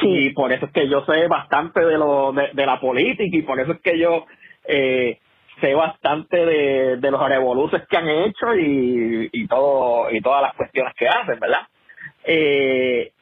Y 0.00 0.30
por 0.30 0.52
eso 0.52 0.66
es 0.66 0.72
que 0.72 0.88
yo 0.88 1.04
sé 1.04 1.26
bastante 1.28 1.84
de, 1.84 1.98
lo, 1.98 2.32
de, 2.32 2.66
la 2.66 2.80
política 2.80 3.36
y 3.36 3.42
por 3.42 3.60
eso 3.60 3.72
es 3.72 3.80
que 3.80 3.98
yo 3.98 4.24
eh, 4.64 5.18
sé 5.60 5.74
bastante 5.74 6.46
de, 6.46 6.96
de 6.96 7.10
los 7.10 7.28
revoluciones 7.28 7.86
que 7.86 7.96
han 7.96 8.08
hecho 8.08 8.54
y, 8.54 9.28
y 9.32 9.46
todo 9.46 10.10
y 10.10 10.20
todas 10.20 10.42
las 10.42 10.54
cuestiones 10.54 10.94
que 10.94 11.08
hacen, 11.08 11.38
¿verdad? 11.38 11.66
Eh, 12.24 13.12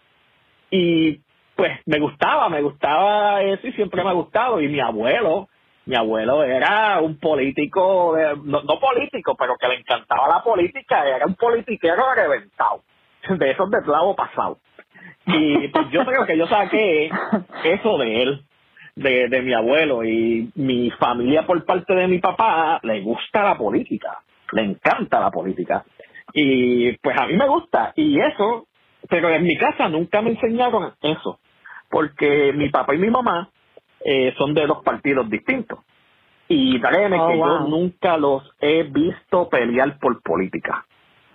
y 0.71 1.21
pues 1.55 1.79
me 1.87 1.99
gustaba, 1.99 2.49
me 2.49 2.63
gustaba 2.63 3.43
eso 3.43 3.67
y 3.67 3.73
siempre 3.73 4.03
me 4.03 4.11
ha 4.11 4.15
gustado. 4.15 4.61
Y 4.61 4.69
mi 4.69 4.81
abuelo, 4.81 5.49
mi 5.87 5.97
abuelo 5.97 6.43
era 6.45 7.01
un 7.01 7.19
político, 7.19 8.17
no, 8.45 8.63
político, 8.81 9.37
pero 9.39 9.57
que 9.57 9.69
le 9.69 9.77
encantaba 9.77 10.29
la 10.29 10.43
política, 10.43 11.07
era 11.07 11.27
un 11.27 11.35
politiquero 11.35 12.15
reventado, 12.15 12.83
de 13.29 13.51
esos 13.51 13.71
de 13.71 13.83
clavo 13.83 14.15
pasado. 14.15 14.59
Y 15.27 15.69
pues 15.69 15.91
yo 15.91 16.05
creo 16.05 16.27
que 16.27 16.37
yo 16.37 16.47
saqué 16.47 17.11
eso 17.65 17.99
de 17.99 18.23
él, 18.23 18.45
de, 18.97 19.29
de 19.29 19.43
mi 19.43 19.53
abuelo, 19.53 20.05
y 20.05 20.51
mi 20.55 20.91
familia 20.93 21.47
por 21.47 21.65
parte 21.65 21.95
de 21.95 22.09
mi 22.09 22.19
papá 22.19 22.81
le 22.83 23.01
gusta 23.01 23.43
la 23.43 23.57
política, 23.57 24.19
le 24.53 24.63
encanta 24.63 25.21
la 25.21 25.31
política. 25.31 25.85
Y 26.33 26.97
pues 26.99 27.17
a 27.21 27.27
mí 27.27 27.37
me 27.37 27.47
gusta, 27.47 27.93
y 27.97 28.19
eso 28.21 28.67
pero 29.09 29.31
en 29.31 29.43
mi 29.43 29.57
casa 29.57 29.89
nunca 29.89 30.23
me 30.23 30.31
enseñaron 30.31 30.93
eso, 31.03 31.39
porque 31.91 32.53
mi 32.55 32.71
papá 32.71 32.95
y 32.95 32.99
mi 32.99 33.11
mamá 33.11 33.51
eh, 34.05 34.35
son 34.37 34.55
de 34.55 34.67
dos 34.67 34.83
partidos 34.85 35.29
distintos. 35.31 35.81
Y 36.47 36.79
créeme 36.81 37.19
oh, 37.19 37.29
que 37.29 37.39
yo 37.39 37.61
nunca 37.61 38.19
los 38.19 38.43
he 38.61 38.83
visto 38.83 39.49
pelear 39.49 39.99
por 39.99 40.21
política. 40.23 40.85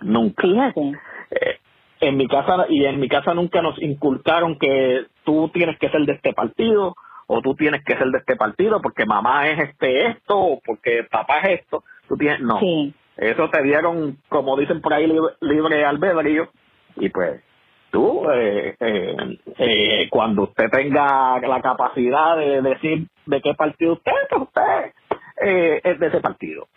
Nunca. 0.00 0.42
Fíjate. 0.42 0.92
Eh, 1.32 1.58
en 2.00 2.16
mi 2.16 2.26
casa 2.28 2.66
y 2.68 2.84
en 2.84 2.98
mi 2.98 3.08
casa 3.08 3.34
nunca 3.34 3.60
nos 3.60 3.80
inculcaron 3.82 4.58
que 4.58 5.06
tú 5.24 5.50
tienes 5.52 5.78
que 5.78 5.90
ser 5.90 6.00
de 6.02 6.12
este 6.12 6.32
partido 6.32 6.94
o 7.26 7.42
tú 7.42 7.54
tienes 7.54 7.84
que 7.84 7.96
ser 7.96 8.08
de 8.08 8.18
este 8.18 8.36
partido 8.36 8.80
porque 8.80 9.04
mamá 9.04 9.48
es 9.48 9.58
este 9.58 10.06
esto 10.06 10.38
o 10.38 10.60
porque 10.64 11.04
papá 11.10 11.40
es 11.40 11.60
esto. 11.60 11.84
Tú 12.08 12.16
tienes 12.16 12.40
no. 12.40 12.58
Eso 13.16 13.50
te 13.50 13.62
dieron, 13.62 14.16
como 14.28 14.56
dicen 14.56 14.80
por 14.80 14.94
ahí, 14.94 15.06
libre, 15.06 15.34
libre 15.40 15.84
albedrío 15.84 16.48
y 16.96 17.10
pues 17.10 17.42
tú, 17.90 18.30
eh, 18.30 18.76
eh, 18.80 19.16
eh, 19.58 20.08
cuando 20.10 20.44
usted 20.44 20.70
tenga 20.70 21.38
la 21.40 21.60
capacidad 21.60 22.36
de 22.36 22.62
decir 22.62 23.06
de 23.26 23.40
qué 23.40 23.54
partido 23.54 23.94
usted 23.94 24.12
es, 24.12 24.28
pues 24.28 24.42
usted 24.42 24.92
eh, 25.42 25.80
es 25.84 25.98
de 25.98 26.06
ese 26.06 26.20
partido. 26.20 26.68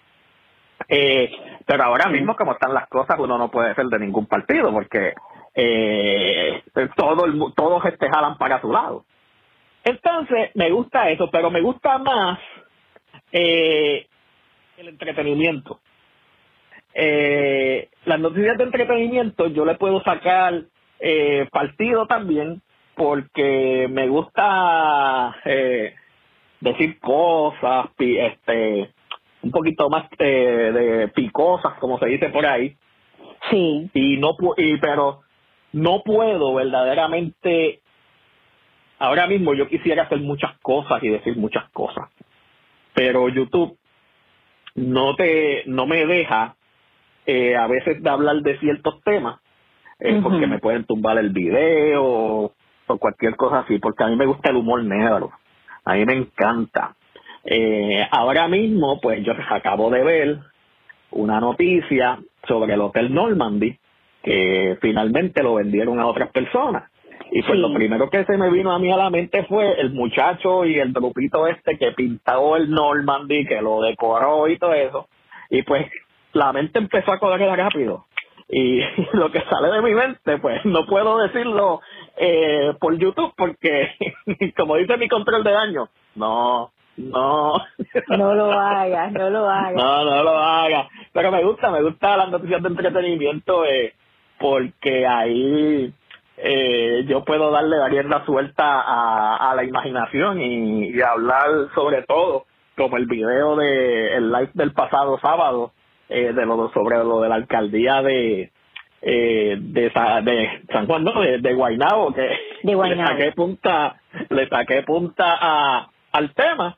Eh, 0.88 1.32
pero 1.65 1.84
ahora 1.84 2.10
mismo, 2.10 2.36
como 2.36 2.53
están 2.53 2.74
las 2.74 2.88
cosas, 2.88 3.17
uno 3.20 3.38
no 3.38 3.50
puede 3.50 3.74
ser 3.75 3.86
de 3.86 4.00
ningún 4.00 4.25
partido 4.25 4.72
porque 4.72 5.13
eh, 5.55 6.63
todo 6.96 7.25
el, 7.25 7.39
todos 7.55 7.86
este 7.86 8.10
jalan 8.10 8.38
para 8.38 8.60
su 8.62 8.72
lado. 8.72 9.05
Entonces, 9.84 10.51
me 10.55 10.72
gusta 10.72 11.10
eso, 11.10 11.29
pero 11.32 11.51
me 11.51 11.62
gusta 11.62 11.98
más 11.98 12.39
eh, 13.32 14.08
el 14.77 14.88
entretenimiento. 14.88 15.79
Eh, 16.93 17.89
las 18.05 18.20
noticias 18.20 18.58
de 18.58 18.65
entretenimiento 18.65 19.48
yo 19.48 19.65
le 19.65 19.75
puedo 19.75 20.01
sacar 20.03 20.63
eh, 21.00 21.48
partido 21.52 22.08
también, 22.08 22.62
porque 22.96 23.88
me 23.90 24.08
gusta 24.08 25.36
eh, 25.46 25.96
decir 26.60 27.00
cosas, 27.00 27.88
este, 27.98 28.90
un 29.42 29.52
poquito 29.52 29.90
más 29.90 30.10
de, 30.18 30.72
de 30.72 31.08
picosas, 31.10 31.74
como 31.80 32.00
se 32.00 32.08
dice 32.08 32.30
por 32.30 32.46
ahí. 32.46 32.76
Sí. 33.50 33.90
Y 33.94 34.18
no, 34.18 34.36
y, 34.58 34.78
pero 34.78 35.22
no 35.74 36.02
puedo 36.04 36.54
verdaderamente. 36.54 37.82
Ahora 39.00 39.28
mismo 39.28 39.54
yo 39.54 39.68
quisiera 39.68 40.04
hacer 40.04 40.20
muchas 40.20 40.58
cosas 40.60 41.04
y 41.04 41.10
decir 41.10 41.36
muchas 41.36 41.70
cosas, 41.72 42.10
pero 42.94 43.28
YouTube 43.28 43.78
no 44.76 45.16
te, 45.16 45.64
no 45.66 45.86
me 45.86 46.06
deja 46.06 46.56
eh, 47.26 47.56
a 47.56 47.68
veces 47.68 48.02
de 48.02 48.10
hablar 48.10 48.38
de 48.38 48.58
ciertos 48.60 49.02
temas 49.04 49.42
eh, 50.00 50.20
porque 50.22 50.48
me 50.48 50.60
pueden 50.60 50.86
tumbar 50.86 51.18
el 51.18 51.30
video 51.30 52.04
o 52.88 52.98
cualquier 53.00 53.36
cosa 53.36 53.60
así, 53.60 53.80
porque 53.80 54.04
a 54.04 54.08
mí 54.08 54.16
me 54.16 54.26
gusta 54.26 54.50
el 54.50 54.58
humor 54.58 54.84
negro, 54.84 55.32
a 55.86 55.94
mí 55.94 56.06
me 56.06 56.14
encanta. 56.14 56.96
Eh, 57.44 58.06
ahora 58.12 58.48
mismo, 58.48 59.00
pues 59.02 59.24
yo 59.24 59.34
acabo 59.50 59.90
de 59.90 60.04
ver 60.04 60.40
una 61.12 61.40
noticia 61.40 62.20
sobre 62.48 62.74
el 62.74 62.82
Hotel 62.82 63.14
Normandy, 63.14 63.78
que 64.22 64.78
finalmente 64.82 65.44
lo 65.44 65.56
vendieron 65.56 66.00
a 66.00 66.08
otras 66.08 66.30
personas. 66.32 66.90
Y 67.32 67.42
pues 67.42 67.58
lo 67.58 67.74
primero 67.74 68.10
que 68.10 68.26
se 68.26 68.38
me 68.38 68.50
vino 68.50 68.72
a 68.72 68.80
mí 68.80 68.92
a 68.92 68.98
la 68.98 69.10
mente 69.10 69.44
fue 69.46 69.80
el 69.80 69.92
muchacho 69.92 70.66
y 70.66 70.78
el 70.78 70.94
grupito 70.94 71.48
este 71.48 71.78
que 71.78 71.92
pintó 71.92 72.56
el 72.56 72.70
Normandy, 72.70 73.46
que 73.46 73.62
lo 73.62 73.82
decoró 73.82 74.48
y 74.48 74.58
todo 74.58 74.74
eso. 74.74 75.08
Y 75.50 75.64
pues 75.64 75.88
la 76.34 76.54
mente 76.54 76.80
empezó 76.80 77.12
a 77.12 77.20
correr 77.20 77.50
rápido 77.58 78.06
y 78.54 78.80
lo 79.14 79.32
que 79.32 79.42
sale 79.50 79.70
de 79.70 79.82
mi 79.82 79.94
mente, 79.94 80.38
pues 80.38 80.64
no 80.66 80.86
puedo 80.86 81.18
decirlo 81.18 81.82
eh, 82.16 82.74
por 82.80 82.98
YouTube 82.98 83.34
porque, 83.36 83.96
como 84.58 84.76
dice 84.76 84.98
mi 84.98 85.10
control 85.10 85.44
de 85.44 85.52
daño, 85.52 85.90
no, 86.16 86.72
no. 86.98 87.54
No 88.10 88.36
lo 88.36 88.52
hagas, 88.60 89.12
no 89.12 89.30
lo 89.32 89.50
hagas. 89.50 89.74
No, 89.74 90.06
no 90.06 90.24
lo 90.24 90.38
hagas. 90.38 90.88
Pero 91.12 91.32
me 91.32 91.44
gusta, 91.44 91.72
me 91.72 91.82
gusta 91.82 92.16
las 92.16 92.30
noticias 92.30 92.62
de 92.62 92.70
entretenimiento 92.70 93.66
eh, 93.66 93.94
porque 94.40 95.08
ahí 95.08 95.92
eh, 96.38 97.06
yo 97.08 97.24
puedo 97.24 97.50
darle 97.50 97.78
la 98.04 98.26
suelta 98.26 98.82
a, 98.82 99.52
a 99.52 99.56
la 99.56 99.64
imaginación 99.64 100.40
y, 100.40 100.90
y 100.90 101.02
hablar 101.02 101.70
sobre 101.74 102.04
todo, 102.04 102.46
como 102.78 102.98
el 102.98 103.08
video 103.08 103.56
de 103.56 104.16
el 104.16 104.32
live 104.32 104.52
del 104.54 104.74
pasado 104.74 105.18
sábado, 105.20 105.72
eh, 106.10 106.34
de 106.34 106.46
lo 106.46 106.70
sobre 106.74 106.98
lo 106.98 107.22
de 107.22 107.30
la 107.30 107.36
alcaldía 107.36 108.02
de 108.02 108.52
eh, 109.02 109.58
de, 109.60 109.90
de 109.90 110.62
San 110.72 110.88
Juan, 110.88 111.04
no, 111.04 111.22
de, 111.22 111.40
de 111.40 111.56
que 112.16 112.30
le 112.64 112.96
saqué 112.96 113.32
punta, 113.34 113.98
le 114.30 114.48
saqué 114.48 114.84
punta 114.84 115.38
a, 115.40 115.90
al 116.14 116.34
tema 116.34 116.78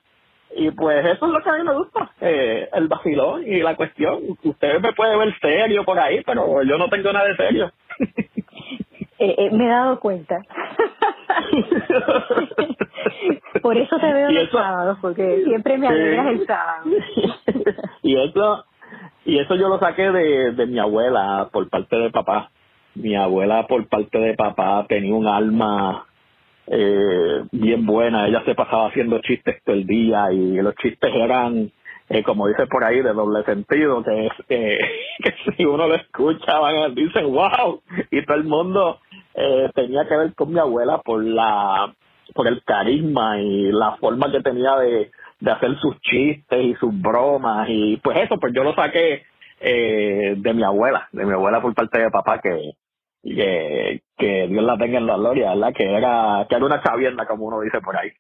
y 0.58 0.72
pues 0.72 1.05
eso 1.05 1.25
es 1.25 1.32
lo 1.32 1.41
que 1.41 1.50
a 1.50 1.53
mí 1.53 1.63
me 1.63 1.74
gusta, 1.74 2.12
eh, 2.22 2.70
el 2.74 2.88
vacilón 2.88 3.44
y 3.46 3.62
la 3.62 3.75
cuestión. 3.75 4.22
Ustedes 4.44 4.82
me 4.82 4.94
pueden 4.94 5.20
ver 5.20 5.38
serio 5.39 5.84
por 5.84 6.00
ahí, 6.00 6.22
pero 6.25 6.63
yo 6.63 6.77
no 6.77 6.88
tengo 6.88 7.12
nada 7.12 7.27
de 7.27 7.36
serio. 7.36 7.72
Eh, 9.17 9.34
eh, 9.38 9.50
me 9.50 9.63
he 9.63 9.70
dado 9.70 9.98
cuenta. 10.01 10.38
por 13.62 13.77
eso 13.77 13.98
te 13.98 14.13
veo 14.13 14.29
los 14.29 14.51
sábados, 14.51 14.98
porque 15.01 15.41
siempre 15.46 15.77
me 15.77 15.88
alegras 15.88 16.27
el 16.27 16.46
sábado. 16.46 16.89
y 18.03 18.17
eso 18.17 18.65
y 19.25 19.39
eso 19.39 19.55
yo 19.55 19.67
lo 19.67 19.79
saqué 19.79 20.12
de, 20.12 20.51
de 20.51 20.65
mi 20.67 20.79
abuela 20.79 21.50
por 21.51 21.67
parte 21.70 21.96
de 21.98 22.12
papá. 22.12 22.51
Mi 22.94 23.15
abuela 23.15 23.67
por 23.67 23.88
parte 23.88 24.20
de 24.20 24.36
papá 24.36 24.86
tenía 24.88 25.13
un 25.13 25.27
alma 25.27 26.05
eh, 26.67 27.44
bien 27.51 27.86
buena. 27.86 28.27
Ella 28.27 28.44
se 28.46 28.55
pasaba 28.55 28.88
haciendo 28.88 29.20
chistes 29.20 29.62
todo 29.63 29.75
el 29.75 29.86
día 29.86 30.32
y 30.32 30.58
los 30.62 30.75
chistes 30.75 31.12
eran, 31.13 31.72
eh, 32.10 32.24
como 32.24 32.48
dice 32.48 32.67
por 32.67 32.84
ahí, 32.84 33.01
de 33.01 33.13
doble 33.13 33.44
sentido, 33.44 34.03
que, 34.03 34.27
es, 34.27 34.34
que 34.48 35.53
si 35.58 35.65
uno 35.65 35.88
lo 35.88 35.96
escucha, 35.96 36.60
van 36.60 36.94
dicen, 36.94 37.32
wow, 37.32 37.82
y 38.12 38.24
todo 38.25 38.38
el 38.38 38.44
mundo 38.44 39.00
eh, 39.34 39.70
tenía 39.74 40.08
que 40.08 40.17
ver 40.17 40.34
con 40.36 40.53
mi 40.53 40.60
abuela 40.60 41.00
por 41.00 41.24
la 41.24 41.94
por 42.34 42.48
el 42.48 42.63
carisma 42.63 43.39
y 43.39 43.72
la 43.72 43.98
forma 43.98 44.32
que 44.32 44.41
tenía 44.41 44.75
de, 44.77 45.12
de 45.39 45.51
hacer 45.51 45.75
sus 45.79 45.99
chistes 46.01 46.63
y 46.63 46.73
sus 46.75 46.99
bromas 47.01 47.67
y 47.69 47.97
pues 47.97 48.17
eso 48.19 48.37
pues 48.39 48.53
yo 48.53 48.63
lo 48.63 48.73
saqué 48.73 49.23
eh, 49.59 50.35
de 50.37 50.53
mi 50.53 50.63
abuela 50.63 51.07
de 51.11 51.25
mi 51.25 51.33
abuela 51.33 51.61
por 51.61 51.73
parte 51.73 52.01
de 52.01 52.09
papá 52.09 52.39
que 52.41 52.75
que, 53.25 54.01
que 54.17 54.47
Dios 54.47 54.63
la 54.63 54.77
tenga 54.77 54.99
en 54.99 55.07
la 55.07 55.17
gloria, 55.17 55.49
¿verdad? 55.55 55.73
Que 55.75 55.83
era, 55.83 56.45
que 56.47 56.55
era 56.55 56.65
una 56.65 56.81
chavienda, 56.81 57.25
como 57.25 57.47
uno 57.47 57.61
dice 57.61 57.81
por 57.81 57.97
ahí. 57.97 58.11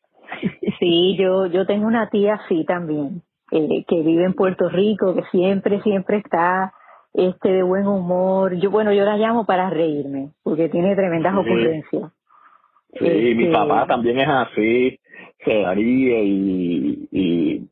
Sí, 0.79 1.15
yo, 1.17 1.45
yo 1.45 1.65
tengo 1.65 1.85
una 1.85 2.09
tía 2.09 2.35
así 2.35 2.65
también, 2.65 3.21
eh, 3.51 3.85
que 3.87 4.01
vive 4.01 4.25
en 4.25 4.33
Puerto 4.33 4.67
Rico, 4.67 5.13
que 5.15 5.23
siempre, 5.31 5.81
siempre 5.81 6.17
está 6.17 6.73
este 7.13 7.49
de 7.49 7.63
buen 7.63 7.87
humor. 7.87 8.55
Yo, 8.55 8.71
bueno, 8.71 8.91
yo 8.91 9.05
la 9.05 9.17
llamo 9.17 9.45
para 9.45 9.69
reírme, 9.69 10.31
porque 10.43 10.69
tiene 10.69 10.95
tremendas 10.95 11.35
ocurrencias. 11.35 12.11
Sí, 12.97 13.05
mi 13.35 13.45
este 13.45 13.53
papá 13.53 13.85
también 13.87 14.19
es 14.19 14.27
así, 14.27 14.99
se 15.45 15.73
ríe 15.73 16.23
y, 16.23 17.07
y 17.11 17.69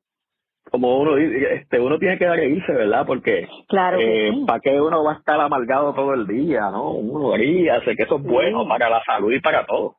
como 0.73 0.97
uno 0.97 1.15
dice, 1.17 1.53
este, 1.53 1.79
uno 1.79 1.99
tiene 1.99 2.17
que 2.17 2.25
dar 2.25 2.39
irse, 2.39 2.71
¿verdad? 2.71 3.05
Porque 3.05 3.47
claro 3.67 3.99
eh, 3.99 4.31
para 4.47 4.59
qué 4.59 4.81
uno 4.81 5.03
va 5.03 5.13
a 5.13 5.17
estar 5.17 5.39
amargado 5.39 5.93
todo 5.93 6.15
el 6.15 6.25
día, 6.25 6.61
¿no? 6.71 6.93
Uno 6.93 7.35
sé 7.35 7.95
que 7.95 8.03
eso 8.03 8.17
es 8.17 8.23
bueno 8.23 8.67
para 8.67 8.89
la 8.89 9.03
salud 9.03 9.31
y 9.31 9.39
para 9.39 9.67
todo. 9.67 9.97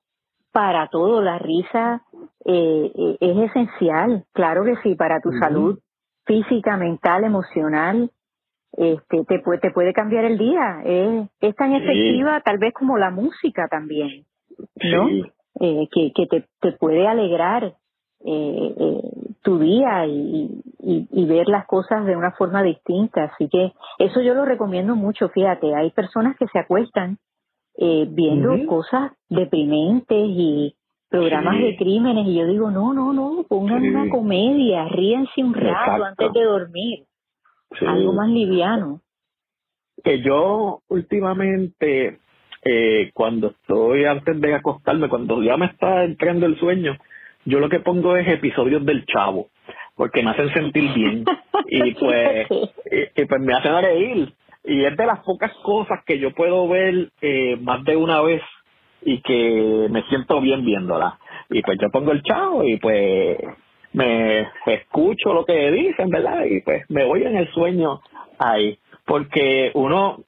Para 0.51 0.89
todo, 0.89 1.23
la 1.23 1.39
risa 1.39 2.03
eh, 2.45 2.91
eh, 2.93 3.17
es 3.21 3.51
esencial, 3.51 4.25
claro 4.33 4.65
que 4.65 4.75
sí, 4.83 4.97
para 4.97 5.21
tu 5.21 5.31
salud 5.39 5.79
física, 6.27 6.77
mental, 6.77 7.23
emocional, 7.23 8.11
este, 8.77 9.25
te, 9.27 9.39
puede, 9.41 9.61
te 9.61 9.71
puede 9.71 9.93
cambiar 9.93 10.25
el 10.25 10.39
día. 10.39 10.83
es 11.41 11.55
tan 11.55 11.73
efectiva 11.73 12.41
tal 12.41 12.59
vez 12.59 12.75
como 12.75 12.99
la 12.99 13.11
música 13.11 13.69
también, 13.69 14.25
¿no? 14.83 15.09
Que 15.59 16.13
que 16.15 16.27
te, 16.27 16.47
te 16.61 16.73
puede 16.73 17.07
alegrar 17.07 17.75
eh, 18.27 18.75
eh, 18.79 19.03
tu 19.43 19.59
día 19.59 20.07
y, 20.07 20.63
y, 20.81 21.27
ver 21.27 21.47
las 21.49 21.67
cosas 21.67 22.07
de 22.07 22.17
una 22.17 22.31
forma 22.31 22.63
distinta. 22.63 23.25
Así 23.25 23.51
que 23.51 23.75
eso 23.99 24.23
yo 24.23 24.33
lo 24.33 24.47
recomiendo 24.47 24.97
mucho. 24.97 25.29
Fíjate, 25.29 25.75
hay 25.75 25.91
personas 25.91 26.35
que 26.39 26.47
se 26.49 26.59
acuestan 26.59 27.19
eh, 27.77 28.07
viendo 28.09 28.55
cosas 28.67 29.13
deprimentes 29.29 30.17
y 30.27 30.75
programas 31.11 31.59
de 31.59 31.77
crímenes 31.77 32.27
y 32.27 32.39
yo 32.39 32.47
digo, 32.47 32.71
no, 32.71 32.95
no, 32.95 33.13
no, 33.13 33.45
pongan 33.47 33.83
una 33.83 34.09
comedia, 34.09 34.89
ríense 34.89 35.45
un 35.45 35.53
rato 35.53 36.05
antes 36.05 36.33
de 36.33 36.45
dormir. 36.45 37.05
Algo 37.87 38.15
más 38.15 38.31
liviano. 38.31 39.03
Que 40.03 40.23
yo 40.23 40.81
últimamente, 40.89 42.21
eh, 42.65 43.11
cuando 43.13 43.49
estoy 43.49 44.05
antes 44.05 44.41
de 44.41 44.55
acostarme, 44.55 45.09
cuando 45.09 45.43
ya 45.43 45.57
me 45.57 45.67
está 45.67 46.05
entrando 46.05 46.47
el 46.47 46.59
sueño, 46.59 46.97
yo 47.45 47.61
lo 47.61 47.69
que 47.69 47.81
pongo 47.81 48.17
es 48.17 48.27
episodios 48.27 48.85
del 48.87 49.05
Chavo, 49.05 49.49
porque 49.97 50.23
me 50.23 50.31
hacen 50.31 50.53
sentir 50.53 50.93
bien 50.95 51.25
y 51.67 51.95
pues, 52.01 52.49
y, 52.91 53.25
pues 53.27 53.41
me 53.41 53.55
hacen 53.55 53.83
reír. 53.83 54.33
Y 54.65 54.83
es 54.83 54.97
de 54.97 55.07
las 55.07 55.21
pocas 55.21 55.53
cosas 55.63 56.03
que 56.07 56.19
yo 56.19 56.33
puedo 56.33 56.67
ver 56.67 57.11
eh, 57.21 57.59
más 57.61 57.85
de 57.85 57.97
una 57.97 58.23
vez 58.23 58.41
y 59.03 59.21
que 59.21 59.89
me 59.91 60.03
siento 60.05 60.41
bien 60.41 60.65
viéndola. 60.65 61.19
Y 61.51 61.61
pues 61.61 61.77
yo 61.79 61.91
pongo 61.91 62.13
el 62.13 62.23
Chavo 62.23 62.65
y 62.65 62.79
pues 62.79 63.37
me 63.93 64.49
escucho 64.67 65.35
lo 65.35 65.45
que 65.45 65.71
dicen, 65.71 66.09
¿verdad? 66.09 66.47
Y 66.47 66.63
pues 66.63 66.89
me 66.89 67.05
voy 67.05 67.25
en 67.25 67.37
el 67.37 67.53
sueño 67.53 68.01
ahí, 68.39 68.79
porque 69.05 69.71
uno 69.75 70.25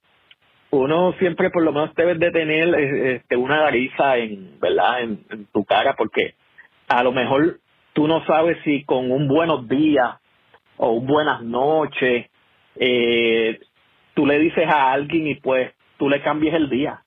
uno 0.77 1.13
siempre 1.19 1.51
por 1.51 1.63
lo 1.63 1.73
menos 1.73 1.95
debe 1.95 2.15
de 2.15 2.31
tener 2.31 2.75
este, 2.75 3.37
una 3.37 3.61
gariza 3.61 4.17
en, 4.17 4.59
¿verdad? 4.61 5.01
en 5.03 5.47
tu 5.53 5.65
cara 5.65 5.95
porque 5.97 6.35
a 6.89 7.03
lo 7.03 7.13
mejor 7.13 7.59
tú 7.93 8.07
no 8.07 8.25
sabes 8.27 8.59
si 8.65 8.85
con 8.85 9.11
un 9.11 9.27
buenos 9.29 9.69
días 9.69 10.17
o 10.77 10.91
un 10.91 11.07
buenas 11.07 11.43
noches, 11.43 12.27
eh, 12.77 13.59
tú 14.15 14.27
le 14.27 14.39
dices 14.39 14.69
a 14.69 14.93
alguien 14.93 15.27
y 15.27 15.35
pues 15.37 15.73
tú 15.97 16.09
le 16.09 16.21
cambies 16.23 16.55
el 16.55 16.69
día. 16.69 17.01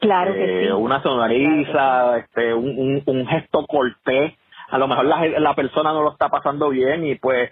Claro 0.00 0.32
que 0.32 0.66
eh, 0.66 0.72
Una 0.72 1.02
sonrisa, 1.02 2.18
este, 2.18 2.54
un, 2.54 3.02
un, 3.04 3.26
gesto 3.26 3.66
cortés. 3.66 4.34
A 4.70 4.78
lo 4.78 4.86
mejor 4.86 5.06
la, 5.06 5.26
la 5.26 5.54
persona 5.54 5.92
no 5.92 6.02
lo 6.02 6.12
está 6.12 6.28
pasando 6.28 6.68
bien 6.68 7.04
y 7.04 7.16
pues 7.16 7.50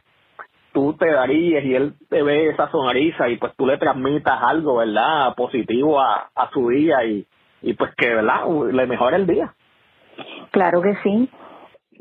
tú 0.77 0.93
te 0.93 1.11
darías 1.11 1.65
y 1.65 1.75
él 1.75 1.95
te 2.11 2.23
ve 2.23 2.51
esa 2.51 2.71
sonrisa 2.71 3.31
y 3.31 3.39
pues 3.39 3.55
tú 3.57 3.65
le 3.65 3.79
transmitas 3.79 4.39
algo, 4.43 4.77
¿verdad? 4.77 5.35
Positivo 5.35 5.99
a, 5.99 6.29
a 6.35 6.51
su 6.51 6.69
día 6.69 7.03
y, 7.03 7.27
y 7.63 7.73
pues 7.73 7.95
que, 7.97 8.15
¿verdad? 8.15 8.43
Le 8.71 8.87
mejore 8.87 9.17
el 9.17 9.27
día. 9.27 9.55
Claro 10.51 10.83
que 10.83 10.95
sí. 11.03 11.31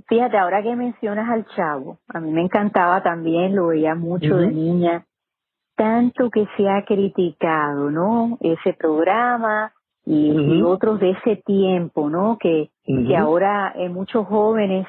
Fíjate, 0.09 0.37
ahora 0.37 0.61
que 0.61 0.75
mencionas 0.75 1.29
al 1.29 1.45
chavo, 1.55 1.99
a 2.13 2.19
mí 2.19 2.31
me 2.31 2.41
encantaba 2.41 3.01
también, 3.01 3.55
lo 3.55 3.67
veía 3.67 3.95
mucho 3.95 4.35
de 4.35 4.47
niña, 4.47 5.05
tanto 5.77 6.29
que 6.29 6.45
se 6.57 6.67
ha 6.67 6.83
criticado, 6.83 7.89
¿no? 7.89 8.37
Ese 8.41 8.73
programa 8.73 9.71
y, 10.05 10.61
otros 10.63 10.99
de 10.99 11.11
ese 11.11 11.37
tiempo, 11.37 12.09
¿no? 12.09 12.37
Que, 12.37 12.71
que 12.85 13.15
ahora 13.15 13.71
eh, 13.77 13.87
muchos 13.87 14.27
jóvenes 14.27 14.85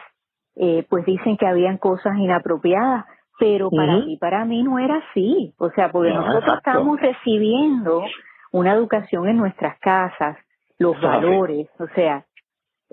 eh, 0.57 0.85
pues 0.91 1.07
dicen 1.07 1.37
que 1.37 1.47
habían 1.47 1.79
cosas 1.79 2.19
inapropiadas, 2.19 3.05
pero 3.39 3.71
para 3.71 3.99
mí, 3.99 4.17
para 4.17 4.45
mí 4.45 4.63
no 4.63 4.79
era 4.79 4.97
así. 4.97 5.53
O 5.59 5.71
sea, 5.71 5.91
porque 5.91 6.13
nosotros 6.13 6.57
estamos 6.57 7.01
recibiendo 7.01 8.03
una 8.53 8.73
educación 8.73 9.29
en 9.29 9.37
nuestras 9.37 9.79
casas, 9.79 10.39
los 10.79 11.01
valores, 11.01 11.69
o 11.79 11.87
sea, 11.95 12.25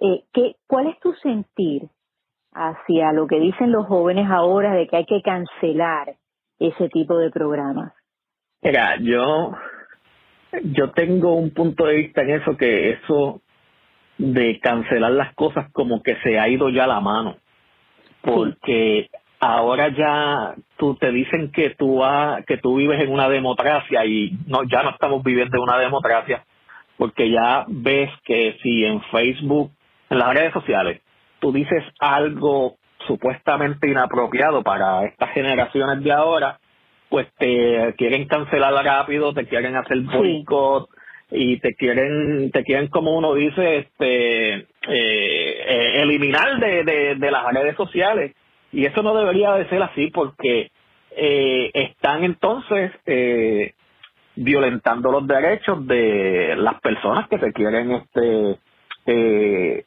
eh, 0.02 0.24
¿qué, 0.34 0.56
¿cuál 0.68 0.88
es 0.88 1.00
tu 1.00 1.14
sentir 1.14 1.84
hacia 2.54 3.12
lo 3.12 3.28
que 3.28 3.40
dicen 3.40 3.72
los 3.72 3.88
jóvenes 3.88 4.30
ahora 4.30 4.74
de 4.74 4.88
que 4.88 4.98
hay 4.98 5.06
que 5.06 5.22
cancelar 5.22 6.16
ese 6.60 6.90
tipo 6.90 7.18
de 7.18 7.30
programas? 7.30 7.94
Mira, 8.62 8.98
yo, 9.00 9.54
yo 10.64 10.92
tengo 10.92 11.36
un 11.36 11.52
punto 11.52 11.86
de 11.86 11.98
vista 11.98 12.22
en 12.22 12.30
eso 12.32 12.56
que 12.58 12.92
eso 12.92 13.42
de 14.18 14.60
cancelar 14.60 15.12
las 15.12 15.34
cosas 15.36 15.72
como 15.72 16.02
que 16.02 16.16
se 16.24 16.40
ha 16.40 16.48
ido 16.48 16.70
ya 16.70 16.88
la 16.88 17.02
mano. 17.02 17.38
Porque 18.22 19.10
ahora 19.44 19.90
ya 19.90 20.56
tú 20.78 20.96
te 20.96 21.12
dicen 21.12 21.52
que 21.52 21.72
tú 21.72 22.02
que 22.48 22.58
tú 22.58 22.78
vives 22.78 23.02
en 23.02 23.12
una 23.12 23.30
democracia 23.30 24.06
y 24.06 24.38
no 24.48 24.64
ya 24.64 24.84
no 24.84 24.92
estamos 24.92 25.24
viviendo 25.24 25.58
en 25.58 25.64
una 25.64 25.78
democracia 25.78 26.44
porque 26.98 27.30
ya 27.30 27.66
ves 27.68 28.10
que 28.24 28.58
si 28.62 28.86
en 28.86 29.02
Facebook, 29.12 29.72
en 30.10 30.20
las 30.20 30.34
redes 30.34 30.54
sociales, 30.54 31.02
tú 31.40 31.52
dices 31.52 31.84
algo 32.00 32.78
supuestamente 33.08 33.90
inapropiado 33.90 34.64
para 34.64 35.06
estas 35.06 35.32
generaciones 35.32 36.04
de 36.04 36.12
ahora, 36.12 36.60
pues 37.10 37.28
te 37.38 37.94
quieren 37.98 38.28
cancelar 38.28 38.74
rápido, 38.86 39.34
te 39.34 39.46
quieren 39.48 39.76
hacer 39.76 40.00
boicot 40.02 40.90
y 41.32 41.60
te 41.60 41.74
quieren, 41.76 42.52
te 42.52 42.64
quieren 42.64 42.88
como 42.88 43.18
uno 43.18 43.34
dice, 43.34 43.80
este, 43.80 44.54
eh, 44.54 44.68
eh, 44.88 46.02
eliminar 46.02 46.60
de, 46.60 46.84
de, 46.84 47.16
de, 47.16 47.32
las 47.32 47.52
redes 47.52 47.76
sociales. 47.76 48.34
Y 48.74 48.86
eso 48.86 49.02
no 49.04 49.16
debería 49.16 49.54
de 49.54 49.70
ser 49.70 49.82
así 49.82 50.08
porque 50.08 50.72
eh, 51.16 51.72
están 51.74 52.24
entonces 52.24 52.92
eh, 53.06 53.76
violentando 54.36 55.12
los 55.12 55.28
derechos 55.28 55.86
de 55.88 56.56
las 56.58 56.82
personas 56.82 57.30
que 57.30 57.38
se 57.38 57.54
quieren 57.54 57.92
este 57.92 58.58
eh, 59.06 59.86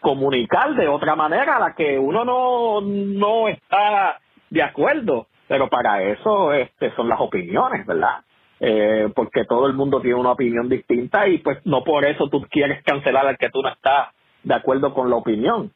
comunicar 0.00 0.74
de 0.74 0.88
otra 0.88 1.14
manera 1.14 1.56
a 1.56 1.60
la 1.60 1.74
que 1.74 1.98
uno 1.98 2.24
no, 2.24 2.80
no 2.80 3.48
está 3.48 4.18
de 4.50 4.62
acuerdo. 4.62 5.28
Pero 5.46 5.68
para 5.68 6.02
eso 6.02 6.52
este, 6.52 6.94
son 6.94 7.08
las 7.08 7.20
opiniones, 7.20 7.86
¿verdad? 7.86 8.20
Eh, 8.60 9.08
porque 9.14 9.44
todo 9.44 9.66
el 9.66 9.74
mundo 9.74 10.00
tiene 10.00 10.18
una 10.18 10.32
opinión 10.32 10.68
distinta 10.68 11.28
y 11.28 11.38
pues 11.38 11.58
no 11.64 11.84
por 11.84 12.04
eso 12.04 12.28
tú 12.28 12.42
quieres 12.50 12.82
cancelar 12.82 13.26
al 13.26 13.38
que 13.38 13.48
tú 13.48 13.62
no 13.62 13.68
estás 13.68 14.08
de 14.42 14.54
acuerdo 14.54 14.92
con 14.92 15.08
la 15.08 15.16
opinión. 15.16 15.72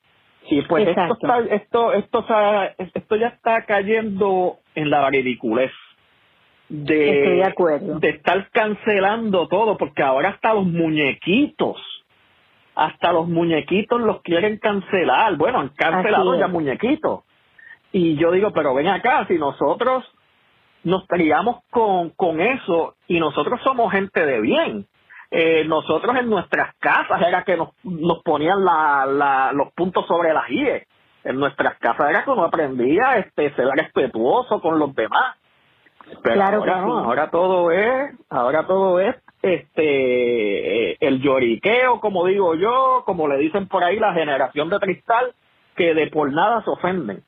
Y 0.50 0.62
pues 0.62 0.88
esto, 0.88 1.14
está, 1.20 1.38
esto, 1.54 1.92
esto, 1.92 2.24
esto 2.94 3.16
ya 3.16 3.28
está 3.28 3.64
cayendo 3.64 4.58
en 4.74 4.90
la 4.90 5.08
ridiculez 5.08 5.70
de, 6.68 7.52
de, 8.00 8.08
estar 8.08 8.48
cancelando 8.50 9.46
todo, 9.46 9.76
porque 9.76 10.02
ahora 10.02 10.30
hasta 10.30 10.54
los 10.54 10.66
muñequitos, 10.66 11.76
hasta 12.74 13.12
los 13.12 13.28
muñequitos 13.28 14.00
los 14.00 14.22
quieren 14.22 14.58
cancelar. 14.58 15.36
Bueno, 15.36 15.60
han 15.60 15.68
cancelado 15.70 16.38
ya 16.38 16.48
muñequitos. 16.48 17.24
Y 17.92 18.16
yo 18.16 18.30
digo, 18.32 18.52
pero 18.52 18.74
ven 18.74 18.88
acá, 18.88 19.26
si 19.28 19.34
nosotros 19.34 20.04
nos 20.82 21.06
criamos 21.06 21.62
con, 21.70 22.10
con 22.10 22.40
eso 22.40 22.94
y 23.06 23.20
nosotros 23.20 23.60
somos 23.62 23.92
gente 23.92 24.24
de 24.24 24.40
bien. 24.40 24.86
Eh, 25.34 25.64
nosotros 25.66 26.14
en 26.16 26.28
nuestras 26.28 26.74
casas 26.78 27.22
era 27.26 27.42
que 27.42 27.56
nos, 27.56 27.70
nos 27.84 28.22
ponían 28.22 28.62
la, 28.62 29.06
la, 29.06 29.52
los 29.52 29.72
puntos 29.72 30.06
sobre 30.06 30.34
las 30.34 30.50
IE. 30.50 30.86
En 31.24 31.38
nuestras 31.38 31.78
casas 31.78 32.10
era 32.10 32.22
que 32.22 32.30
uno 32.30 32.44
aprendía 32.44 33.16
este, 33.16 33.54
ser 33.54 33.68
respetuoso 33.68 34.60
con 34.60 34.78
los 34.78 34.94
demás. 34.94 35.36
Pero 36.22 36.42
ahora 36.42 36.80
no, 36.82 36.98
ahora 36.98 37.30
todo 37.30 37.70
es, 37.70 38.14
ahora 38.28 38.66
todo 38.66 39.00
es 39.00 39.16
este 39.40 41.06
el 41.06 41.22
lloriqueo, 41.22 41.98
como 42.00 42.26
digo 42.26 42.54
yo, 42.54 43.02
como 43.06 43.26
le 43.26 43.38
dicen 43.38 43.68
por 43.68 43.82
ahí 43.82 43.98
la 43.98 44.12
generación 44.12 44.68
de 44.68 44.80
cristal, 44.80 45.32
que 45.76 45.94
de 45.94 46.08
por 46.08 46.30
nada 46.30 46.62
se 46.62 46.70
ofenden. 46.70 47.22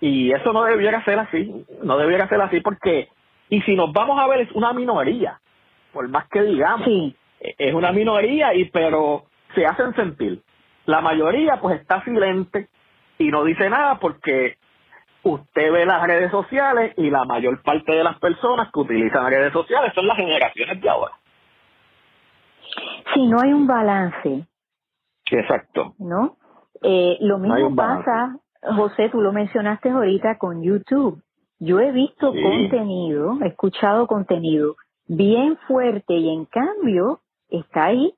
Y 0.00 0.32
eso 0.32 0.52
no 0.52 0.64
debiera 0.64 1.04
ser 1.04 1.20
así, 1.20 1.64
no 1.84 1.96
debiera 1.96 2.28
ser 2.28 2.40
así 2.40 2.60
porque, 2.60 3.08
y 3.50 3.60
si 3.62 3.76
nos 3.76 3.92
vamos 3.92 4.18
a 4.18 4.26
ver, 4.26 4.40
es 4.40 4.52
una 4.52 4.72
minoría, 4.72 5.38
por 5.92 6.08
más 6.08 6.26
que 6.28 6.42
digamos, 6.42 6.88
es 7.40 7.74
una 7.74 7.92
minoría, 7.92 8.54
y 8.54 8.66
pero 8.66 9.24
se 9.54 9.66
hacen 9.66 9.94
sentir. 9.94 10.42
La 10.86 11.00
mayoría 11.00 11.60
pues 11.60 11.80
está 11.80 12.02
silente 12.04 12.68
y 13.18 13.28
no 13.28 13.44
dice 13.44 13.68
nada 13.68 13.98
porque 13.98 14.56
usted 15.22 15.72
ve 15.72 15.84
las 15.84 16.06
redes 16.06 16.30
sociales 16.30 16.94
y 16.96 17.10
la 17.10 17.24
mayor 17.24 17.62
parte 17.62 17.92
de 17.92 18.04
las 18.04 18.18
personas 18.18 18.70
que 18.72 18.80
utilizan 18.80 19.26
redes 19.26 19.52
sociales 19.52 19.92
son 19.94 20.06
las 20.06 20.16
generaciones 20.16 20.80
de 20.80 20.88
ahora. 20.88 21.12
Si 23.14 23.26
no 23.26 23.40
hay 23.40 23.52
un 23.52 23.66
balance. 23.66 24.46
Exacto. 25.30 25.94
¿No? 25.98 26.36
Eh, 26.82 27.16
lo 27.20 27.38
mismo 27.38 27.74
pasa, 27.74 28.36
José, 28.62 29.08
tú 29.08 29.20
lo 29.20 29.32
mencionaste 29.32 29.90
ahorita 29.90 30.38
con 30.38 30.62
YouTube. 30.62 31.22
Yo 31.58 31.80
he 31.80 31.90
visto 31.90 32.32
contenido, 32.32 33.38
he 33.42 33.48
escuchado 33.48 34.06
contenido 34.06 34.76
bien 35.08 35.56
fuerte 35.66 36.14
y 36.14 36.28
en 36.28 36.44
cambio 36.44 37.20
está 37.50 37.86
ahí, 37.86 38.14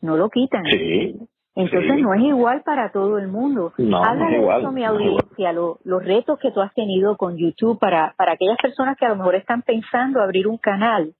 no 0.00 0.16
lo 0.16 0.30
quitan. 0.30 0.64
Sí. 0.64 1.16
Entonces 1.56 2.00
no 2.00 2.14
es 2.14 2.22
igual 2.22 2.62
para 2.62 2.90
todo 2.92 3.18
el 3.18 3.28
mundo. 3.28 3.72
No, 3.76 4.04
Habla 4.04 4.26
de 4.28 4.38
eso, 4.38 4.72
mi 4.72 4.84
audiencia, 4.84 5.52
los 5.52 6.04
retos 6.04 6.38
que 6.38 6.52
tú 6.52 6.60
has 6.60 6.72
tenido 6.74 7.16
con 7.16 7.36
YouTube 7.36 7.78
para, 7.78 8.14
para 8.16 8.32
aquellas 8.32 8.56
personas 8.62 8.96
que 8.96 9.04
a 9.04 9.10
lo 9.10 9.16
mejor 9.16 9.34
están 9.34 9.62
pensando 9.62 10.22
abrir 10.22 10.46
un 10.46 10.58
canal. 10.58 11.12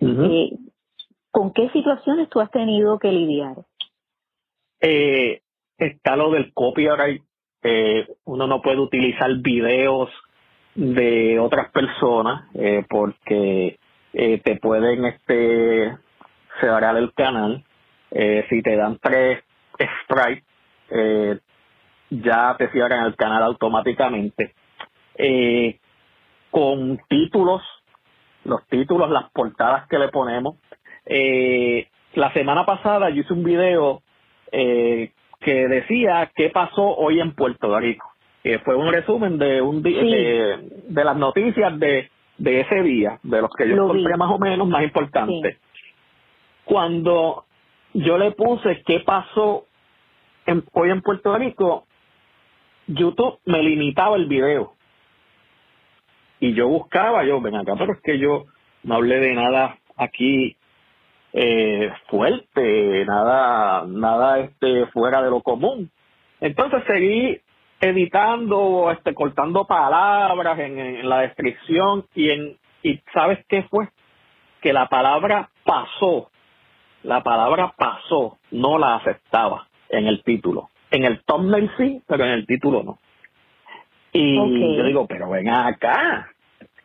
Eh, 0.00 0.50
¿Con 1.30 1.52
qué 1.52 1.70
situaciones 1.70 2.28
tú 2.28 2.40
has 2.40 2.50
tenido 2.50 2.98
que 2.98 3.10
lidiar? 3.10 3.56
Eh, 4.80 5.40
está 5.78 6.14
lo 6.14 6.30
del 6.30 6.52
copyright. 6.52 7.22
Eh, 7.62 8.06
uno 8.24 8.46
no 8.46 8.60
puede 8.60 8.78
utilizar 8.78 9.34
videos 9.38 10.10
de 10.74 11.38
otras 11.38 11.72
personas 11.72 12.48
eh, 12.54 12.84
porque 12.88 13.78
te 14.12 14.56
pueden 14.60 15.06
este 15.06 15.96
cerrar 16.60 16.96
el 16.96 17.12
canal. 17.14 17.64
Eh, 18.10 18.46
si 18.48 18.62
te 18.62 18.76
dan 18.76 18.98
tres 19.00 19.42
strike, 20.04 20.44
eh, 20.90 21.38
ya 22.10 22.54
te 22.58 22.68
cierran 22.70 23.06
el 23.06 23.16
canal 23.16 23.42
automáticamente. 23.42 24.54
Eh, 25.16 25.78
con 26.50 26.98
títulos, 27.08 27.62
los 28.44 28.64
títulos, 28.68 29.10
las 29.10 29.30
portadas 29.30 29.88
que 29.88 29.98
le 29.98 30.08
ponemos. 30.08 30.56
Eh, 31.06 31.88
la 32.14 32.32
semana 32.32 32.64
pasada 32.64 33.10
yo 33.10 33.22
hice 33.22 33.32
un 33.32 33.44
video 33.44 34.02
eh, 34.52 35.12
que 35.40 35.68
decía 35.68 36.30
qué 36.34 36.50
pasó 36.50 36.82
hoy 36.82 37.20
en 37.20 37.34
Puerto 37.34 37.78
Rico. 37.78 38.08
fue 38.64 38.76
un 38.76 38.92
resumen 38.92 39.38
de 39.38 39.60
un 39.60 39.82
día 39.82 40.02
de, 40.02 41.04
las 41.04 41.16
noticias 41.16 41.78
de, 41.78 42.10
de 42.38 42.60
ese 42.60 42.82
día, 42.82 43.18
de 43.22 43.40
los 43.40 43.50
que 43.56 43.68
yo 43.68 43.74
encontré 43.74 44.16
más 44.16 44.30
o 44.30 44.38
menos 44.38 44.68
más 44.68 44.84
importantes. 44.84 45.58
Cuando 46.64 47.44
yo 47.92 48.18
le 48.18 48.32
puse 48.32 48.82
qué 48.86 49.00
pasó 49.00 49.66
en, 50.46 50.64
hoy 50.72 50.90
en 50.90 51.02
Puerto 51.02 51.36
Rico, 51.36 51.86
YouTube 52.86 53.38
me 53.44 53.62
limitaba 53.62 54.16
el 54.16 54.26
video. 54.26 54.74
Y 56.40 56.54
yo 56.54 56.68
buscaba, 56.68 57.24
yo, 57.24 57.40
ven 57.40 57.56
acá, 57.56 57.74
pero 57.78 57.92
es 57.92 58.00
que 58.02 58.18
yo 58.18 58.44
no 58.82 58.96
hablé 58.96 59.20
de 59.20 59.34
nada 59.34 59.78
aquí 59.96 60.56
eh, 61.32 61.90
fuerte, 62.08 63.04
nada, 63.06 63.84
nada 63.86 64.40
este 64.40 64.86
fuera 64.86 65.22
de 65.22 65.30
lo 65.30 65.40
común. 65.40 65.90
Entonces 66.40 66.82
seguí 66.86 67.40
editando, 67.80 68.90
este, 68.90 69.14
cortando 69.14 69.66
palabras 69.66 70.58
en, 70.58 70.78
en 70.78 71.08
la 71.08 71.20
descripción 71.20 72.06
y 72.14 72.30
en, 72.30 72.56
y 72.82 73.00
sabes 73.12 73.44
qué 73.48 73.62
fue? 73.64 73.88
Que 74.60 74.72
la 74.72 74.88
palabra 74.88 75.50
pasó 75.64 76.30
la 77.04 77.22
palabra 77.22 77.72
pasó, 77.76 78.38
no 78.50 78.78
la 78.78 78.96
aceptaba 78.96 79.68
en 79.88 80.06
el 80.06 80.22
título. 80.22 80.70
En 80.90 81.04
el 81.04 81.22
thumbnail 81.24 81.70
sí, 81.76 82.02
pero 82.06 82.24
en 82.24 82.30
el 82.30 82.46
título 82.46 82.82
no. 82.82 82.98
Y 84.12 84.36
yo 84.76 84.84
digo, 84.84 85.06
pero 85.06 85.28
ven 85.30 85.48
acá. 85.48 86.30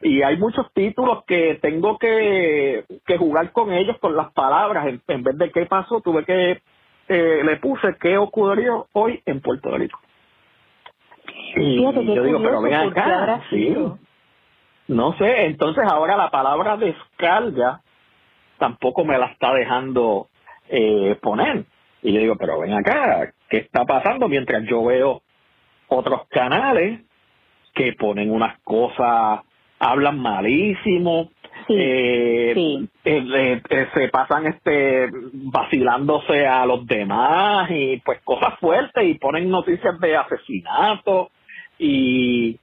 Y 0.02 0.22
hay 0.22 0.38
muchos 0.38 0.72
títulos 0.74 1.24
que 1.26 1.60
tengo 1.62 1.98
que, 1.98 2.86
que 3.06 3.18
jugar 3.18 3.52
con 3.52 3.72
ellos, 3.72 3.98
con 4.00 4.16
las 4.16 4.32
palabras. 4.32 4.88
En, 5.08 5.24
vez 5.24 5.38
de 5.38 5.52
qué 5.52 5.66
pasó, 5.66 6.02
tuve 6.02 6.26
que, 6.26 6.62
eh, 7.08 7.42
le 7.44 7.58
puse 7.58 7.96
qué 8.00 8.18
ocurrió 8.18 8.88
hoy 8.94 9.22
en 9.26 9.42
Puerto 9.42 9.78
Rico. 9.78 10.00
Y 11.56 11.82
yo 11.82 12.24
digo, 12.24 12.42
pero 12.42 12.62
ven 12.62 12.74
acá. 12.74 13.42
Sí. 13.50 13.76
No 14.88 15.16
sé, 15.18 15.46
entonces 15.46 15.84
ahora 15.88 16.18
la 16.18 16.32
palabra 16.32 16.76
descarga 16.78 17.82
tampoco 18.60 19.06
me 19.06 19.17
la 19.17 19.28
está 19.28 19.54
dejando 19.54 20.28
eh, 20.69 21.17
poner. 21.22 21.65
Y 22.04 22.13
yo 22.13 22.19
digo, 22.19 22.36
pero 22.36 22.60
ven 22.60 22.74
acá, 22.74 23.34
¿qué 23.50 23.58
está 23.58 23.86
pasando? 23.86 24.28
Mientras 24.30 24.63
yo 24.69 24.86
veo 24.86 25.22
otros 25.88 26.28
canales 26.30 27.02
que 27.74 27.93
ponen 27.93 28.32
unas 28.32 28.60
cosas, 28.60 29.41
hablan 29.80 30.19
malísimo, 30.19 31.30
eh, 31.67 32.88
eh, 33.04 33.62
se 33.93 34.08
pasan 34.10 34.48
este 34.48 35.10
vacilándose 35.34 36.45
a 36.48 36.65
los 36.65 36.86
demás 36.86 37.69
y 37.72 37.98
pues 37.98 38.22
cosas 38.24 38.58
fuertes 38.60 39.04
y 39.06 39.15
ponen 39.15 39.50
noticias 39.50 40.00
de 40.00 40.15
asesinato 40.15 41.30
y 41.78 42.58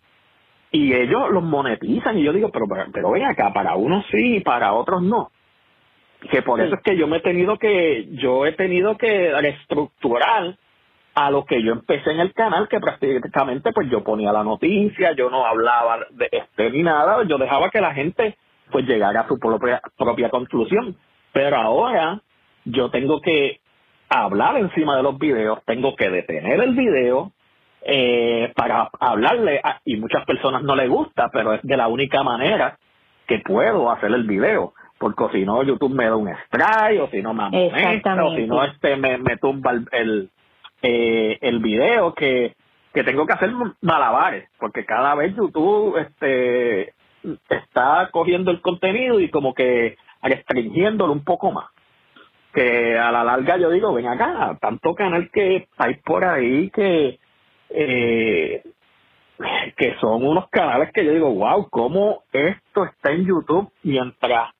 y 0.72 0.92
ellos 0.92 1.30
los 1.30 1.42
monetizan 1.42 2.18
y 2.18 2.24
yo 2.24 2.32
digo 2.32 2.50
pero 2.50 2.66
pero 2.92 3.10
ven 3.12 3.24
acá 3.24 3.52
para 3.52 3.76
unos 3.76 4.04
sí 4.10 4.36
y 4.36 4.40
para 4.40 4.72
otros 4.72 5.02
no 5.02 5.30
que 6.30 6.42
por 6.42 6.60
eso 6.60 6.74
es 6.74 6.82
que 6.82 6.96
yo 6.96 7.06
me 7.06 7.18
he 7.18 7.20
tenido 7.20 7.58
que 7.58 8.08
yo 8.12 8.46
he 8.46 8.52
tenido 8.52 8.96
que 8.96 9.32
reestructurar 9.32 10.56
a 11.14 11.30
lo 11.30 11.44
que 11.44 11.62
yo 11.62 11.72
empecé 11.72 12.10
en 12.10 12.20
el 12.20 12.32
canal 12.32 12.68
que 12.68 12.80
prácticamente 12.80 13.72
pues 13.72 13.88
yo 13.90 14.02
ponía 14.02 14.32
la 14.32 14.42
noticia 14.42 15.12
yo 15.12 15.30
no 15.30 15.44
hablaba 15.46 16.06
de 16.10 16.28
este 16.32 16.70
ni 16.70 16.82
nada 16.82 17.22
yo 17.24 17.38
dejaba 17.38 17.70
que 17.70 17.80
la 17.80 17.94
gente 17.94 18.36
pues 18.70 18.86
llegara 18.86 19.20
a 19.20 19.28
su 19.28 19.38
propia 19.38 19.80
propia 19.96 20.28
conclusión. 20.28 20.96
Pero 21.32 21.56
ahora 21.56 22.20
yo 22.64 22.90
tengo 22.90 23.20
que 23.20 23.60
hablar 24.08 24.56
encima 24.56 24.96
de 24.96 25.02
los 25.02 25.18
videos 25.18 25.60
tengo 25.64 25.94
que 25.96 26.10
detener 26.10 26.60
el 26.60 26.74
video 26.74 27.32
eh, 27.82 28.52
para 28.56 28.88
hablarle 28.98 29.60
y 29.84 29.96
muchas 29.96 30.24
personas 30.24 30.62
no 30.62 30.74
les 30.74 30.88
gusta 30.88 31.28
pero 31.32 31.52
es 31.52 31.62
de 31.62 31.76
la 31.76 31.88
única 31.88 32.22
manera 32.22 32.78
que 33.26 33.40
puedo 33.40 33.90
hacer 33.90 34.12
el 34.12 34.24
video 34.24 34.72
porque 34.98 35.28
si 35.32 35.44
no 35.44 35.62
YouTube 35.62 35.94
me 35.94 36.06
da 36.06 36.16
un 36.16 36.28
strike 36.28 37.00
o 37.00 37.08
si 37.08 37.22
no 37.22 37.34
me 37.34 37.44
amonesta 37.44 38.24
o 38.24 38.34
si 38.34 38.46
no 38.46 38.64
este 38.64 38.96
me, 38.96 39.18
me 39.18 39.36
tumba 39.36 39.72
el 39.72 39.86
el, 39.92 40.30
eh, 40.82 41.38
el 41.40 41.58
video 41.60 42.14
que 42.14 42.54
que 42.92 43.04
tengo 43.04 43.26
que 43.26 43.34
hacer 43.34 43.50
malabares 43.82 44.48
porque 44.58 44.84
cada 44.84 45.14
vez 45.14 45.34
YouTube 45.36 45.98
este 45.98 46.94
está 47.48 48.08
cogiendo 48.12 48.50
el 48.50 48.60
contenido 48.60 49.20
y 49.20 49.30
como 49.30 49.54
que 49.54 49.96
restringiéndolo 50.22 51.12
un 51.12 51.24
poco 51.24 51.52
más. 51.52 51.66
Que 52.52 52.98
a 52.98 53.12
la 53.12 53.22
larga 53.22 53.58
yo 53.58 53.70
digo 53.70 53.92
ven 53.92 54.06
acá 54.06 54.56
tanto 54.60 54.94
canal 54.94 55.30
que 55.30 55.68
hay 55.76 55.94
por 55.96 56.24
ahí 56.24 56.70
que 56.70 57.18
eh, 57.68 58.62
que 59.76 59.94
son 60.00 60.24
unos 60.24 60.48
canales 60.48 60.90
que 60.92 61.04
yo 61.04 61.12
digo 61.12 61.34
wow 61.34 61.68
cómo 61.68 62.22
esto 62.32 62.84
está 62.84 63.12
en 63.12 63.26
YouTube 63.26 63.70
mientras 63.82 64.55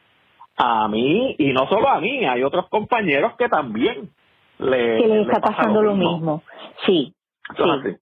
a 0.57 0.88
mí, 0.88 1.35
y 1.38 1.53
no 1.53 1.69
solo 1.69 1.88
a 1.88 2.01
mí, 2.01 2.25
hay 2.25 2.42
otros 2.42 2.69
compañeros 2.69 3.35
que 3.37 3.49
también 3.49 4.11
le, 4.59 4.99
que 4.99 5.07
les 5.07 5.27
está 5.27 5.40
pasando 5.40 5.83
lo 5.83 5.95
mismo. 5.95 6.42
Sí, 6.87 7.12
Eso 7.55 7.64
es 7.64 7.81
así. 7.81 7.97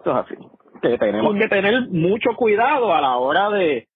Eso 0.00 0.10
es 0.10 0.16
así. 0.16 0.34
Que 0.82 0.98
tenemos 0.98 1.34
que 1.36 1.48
tener 1.48 1.88
mucho 1.88 2.34
cuidado 2.36 2.94
a 2.94 3.00
la 3.00 3.16
hora 3.16 3.48
de, 3.50 3.88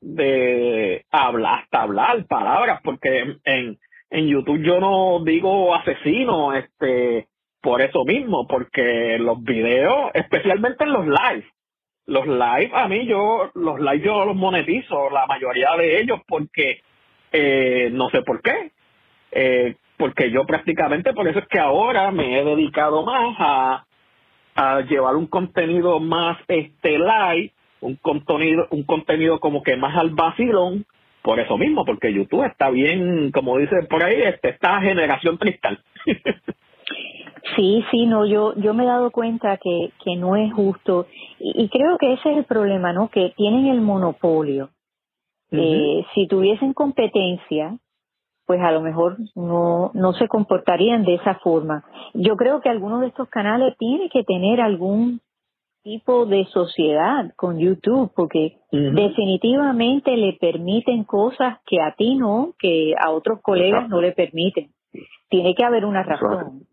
de 0.00 1.04
hablar, 1.10 1.60
hasta 1.60 1.82
hablar 1.82 2.24
palabras, 2.26 2.80
porque 2.82 3.36
en, 3.44 3.78
en 4.10 4.26
YouTube 4.28 4.62
yo 4.62 4.80
no 4.80 5.22
digo 5.24 5.74
asesino, 5.74 6.54
este, 6.54 7.28
por 7.60 7.82
eso 7.82 8.04
mismo, 8.04 8.46
porque 8.46 9.18
los 9.18 9.42
videos, 9.42 10.10
especialmente 10.14 10.84
en 10.84 10.92
los 10.92 11.06
live, 11.06 11.46
los 12.06 12.26
live 12.26 12.70
a 12.74 12.88
mí 12.88 13.06
yo, 13.06 13.50
los 13.54 13.78
live 13.80 14.00
yo 14.00 14.24
los 14.24 14.36
monetizo, 14.36 15.10
la 15.10 15.26
mayoría 15.26 15.76
de 15.76 16.00
ellos, 16.00 16.20
porque 16.26 16.80
eh, 17.32 17.90
no 17.92 18.08
sé 18.10 18.22
por 18.22 18.42
qué, 18.42 18.72
eh, 19.32 19.76
porque 19.96 20.30
yo 20.30 20.44
prácticamente, 20.46 21.12
por 21.12 21.28
eso 21.28 21.38
es 21.38 21.48
que 21.48 21.58
ahora 21.58 22.10
me 22.10 22.38
he 22.38 22.44
dedicado 22.44 23.04
más 23.04 23.36
a, 23.38 23.84
a 24.54 24.80
llevar 24.82 25.16
un 25.16 25.26
contenido 25.26 26.00
más 26.00 26.38
este 26.48 26.98
live, 26.98 27.52
un 27.80 27.96
contenido, 27.96 28.66
un 28.70 28.84
contenido 28.84 29.40
como 29.40 29.62
que 29.62 29.76
más 29.76 29.96
al 29.96 30.10
vacilón, 30.10 30.86
por 31.22 31.38
eso 31.38 31.58
mismo, 31.58 31.84
porque 31.84 32.12
YouTube 32.12 32.44
está 32.44 32.70
bien, 32.70 33.30
como 33.30 33.58
dicen 33.58 33.86
por 33.88 34.02
ahí, 34.02 34.22
este, 34.22 34.50
esta 34.50 34.80
generación 34.80 35.36
cristal. 35.36 35.82
Sí, 37.56 37.84
sí, 37.90 38.06
no, 38.06 38.26
yo, 38.26 38.54
yo 38.56 38.74
me 38.74 38.84
he 38.84 38.86
dado 38.86 39.10
cuenta 39.10 39.56
que, 39.56 39.90
que 40.04 40.16
no 40.16 40.36
es 40.36 40.52
justo 40.52 41.06
y, 41.38 41.68
creo 41.68 41.98
que 41.98 42.12
ese 42.12 42.30
es 42.30 42.38
el 42.38 42.44
problema, 42.44 42.92
¿no? 42.92 43.08
Que 43.08 43.32
tienen 43.36 43.66
el 43.66 43.80
monopolio. 43.80 44.70
Eh, 45.50 46.04
si 46.14 46.26
tuviesen 46.26 46.72
competencia, 46.72 47.76
pues 48.46 48.60
a 48.60 48.72
lo 48.72 48.80
mejor 48.80 49.16
no, 49.34 49.90
no 49.94 50.12
se 50.14 50.26
comportarían 50.28 51.04
de 51.04 51.14
esa 51.14 51.36
forma. 51.36 51.84
Yo 52.14 52.36
creo 52.36 52.60
que 52.60 52.68
algunos 52.68 53.00
de 53.00 53.08
estos 53.08 53.28
canales 53.28 53.76
tienen 53.78 54.08
que 54.08 54.24
tener 54.24 54.60
algún 54.60 55.20
tipo 55.82 56.26
de 56.26 56.44
sociedad 56.46 57.32
con 57.36 57.58
YouTube, 57.58 58.12
porque 58.14 58.58
definitivamente 58.70 60.16
le 60.16 60.34
permiten 60.34 61.04
cosas 61.04 61.58
que 61.66 61.80
a 61.80 61.94
ti 61.94 62.16
no, 62.16 62.54
que 62.58 62.94
a 62.98 63.10
otros 63.10 63.40
colegas 63.40 63.88
no 63.88 64.00
le 64.00 64.12
permiten. 64.12 64.70
Tiene 65.28 65.54
que 65.54 65.64
haber 65.64 65.84
una 65.84 66.02
razón. 66.02 66.66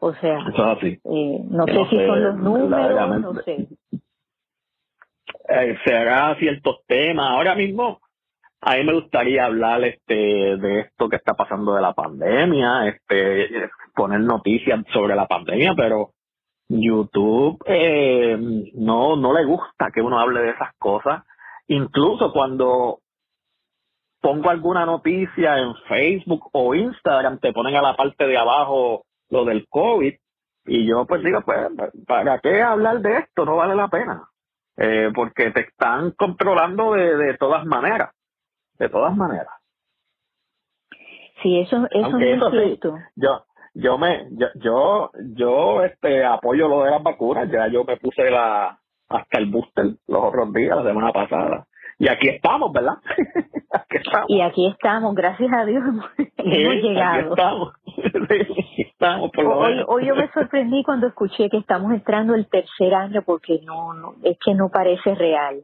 O 0.00 0.14
sea, 0.14 0.38
eh, 0.78 1.44
no, 1.50 1.66
sé 1.66 1.84
si 1.90 2.06
son 2.06 2.24
los 2.24 2.36
números, 2.38 3.20
no 3.20 3.34
sé. 3.42 3.68
Eh, 5.48 5.76
será 5.84 6.34
ciertos 6.36 6.78
temas. 6.86 7.30
Ahora 7.30 7.54
mismo, 7.54 8.00
a 8.62 8.76
mí 8.76 8.84
me 8.84 8.94
gustaría 8.94 9.46
hablar 9.46 9.82
este 9.84 10.14
de 10.14 10.80
esto 10.80 11.08
que 11.08 11.16
está 11.16 11.34
pasando 11.34 11.74
de 11.74 11.80
la 11.80 11.94
pandemia, 11.94 12.88
este 12.88 13.70
poner 13.94 14.20
noticias 14.20 14.84
sobre 14.92 15.14
la 15.14 15.26
pandemia, 15.26 15.74
pero 15.74 16.10
YouTube 16.68 17.58
eh, 17.66 18.36
no 18.74 19.16
no 19.16 19.32
le 19.32 19.44
gusta 19.44 19.90
que 19.92 20.02
uno 20.02 20.20
hable 20.20 20.40
de 20.42 20.50
esas 20.50 20.74
cosas. 20.78 21.24
Incluso 21.68 22.32
cuando 22.32 22.98
pongo 24.20 24.50
alguna 24.50 24.84
noticia 24.84 25.58
en 25.58 25.74
Facebook 25.88 26.50
o 26.52 26.74
Instagram, 26.74 27.38
te 27.38 27.52
ponen 27.52 27.76
a 27.76 27.82
la 27.82 27.96
parte 27.96 28.26
de 28.26 28.36
abajo 28.36 29.04
lo 29.30 29.44
del 29.46 29.66
COVID. 29.68 30.14
Y 30.66 30.86
yo 30.86 31.06
pues 31.06 31.24
digo, 31.24 31.40
pues, 31.40 31.58
¿para 32.06 32.38
qué 32.40 32.60
hablar 32.60 33.00
de 33.00 33.18
esto? 33.18 33.46
No 33.46 33.56
vale 33.56 33.74
la 33.74 33.88
pena. 33.88 34.28
Eh, 34.76 35.10
porque 35.14 35.50
te 35.50 35.60
están 35.60 36.12
controlando 36.12 36.92
de, 36.92 37.16
de 37.16 37.36
todas 37.38 37.64
maneras. 37.64 38.10
De 38.80 38.88
todas 38.88 39.14
maneras. 39.14 39.52
Sí, 41.42 41.60
eso, 41.60 41.86
eso 41.90 42.18
es 42.18 42.40
cierto. 42.50 42.96
yo, 43.14 43.44
yo 43.74 43.98
me, 43.98 44.26
yo, 44.30 44.46
yo, 44.54 45.10
yo, 45.34 45.84
este, 45.84 46.24
apoyo 46.24 46.66
lo 46.66 46.84
de 46.84 46.92
las 46.92 47.02
vacunas. 47.02 47.50
Ya 47.50 47.68
yo 47.68 47.84
me 47.84 47.98
puse 47.98 48.30
la, 48.30 48.78
hasta 49.08 49.38
el 49.38 49.50
booster 49.50 49.84
los 50.08 50.24
otros 50.24 50.50
días, 50.54 50.78
la 50.78 50.82
semana 50.82 51.12
pasada. 51.12 51.66
Y 51.98 52.08
aquí 52.08 52.30
estamos, 52.30 52.72
¿verdad? 52.72 52.94
Y 54.28 54.40
aquí 54.40 54.66
estamos, 54.66 55.14
gracias 55.14 55.52
a 55.52 55.64
Dios 55.64 55.84
hemos, 56.38 56.74
llegado. 56.82 57.30
estamos. 57.30 57.72
por 59.32 59.46
hoy, 59.46 59.84
hoy 59.86 60.06
yo 60.06 60.16
me 60.16 60.28
sorprendí 60.32 60.82
cuando 60.82 61.06
escuché 61.06 61.48
que 61.48 61.58
estamos 61.58 61.92
entrando 61.92 62.34
el 62.34 62.48
tercer 62.48 62.94
año 62.94 63.22
porque 63.22 63.60
no, 63.64 63.94
no 63.94 64.14
es 64.24 64.36
que 64.44 64.54
no 64.54 64.70
parece 64.70 65.14
real. 65.14 65.62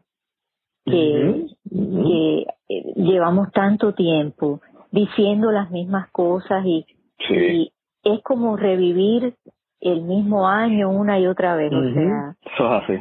Que, 0.87 1.47
que 1.69 2.47
eh, 2.69 2.93
llevamos 2.95 3.51
tanto 3.53 3.93
tiempo 3.93 4.61
diciendo 4.93 5.51
las 5.51 5.71
mismas 5.71 6.09
cosas 6.13 6.65
y, 6.65 6.87
y 7.29 7.73
es 8.05 8.23
como 8.23 8.57
revivir 8.57 9.35
el 9.81 10.03
mismo 10.03 10.49
año 10.49 10.91
una 10.91 11.19
y 11.19 11.27
otra 11.27 11.57
vez. 11.57 11.73
O 11.73 11.93
sea, 11.93 12.37
Eso 12.55 12.67
es 12.67 12.83
así. 12.83 12.93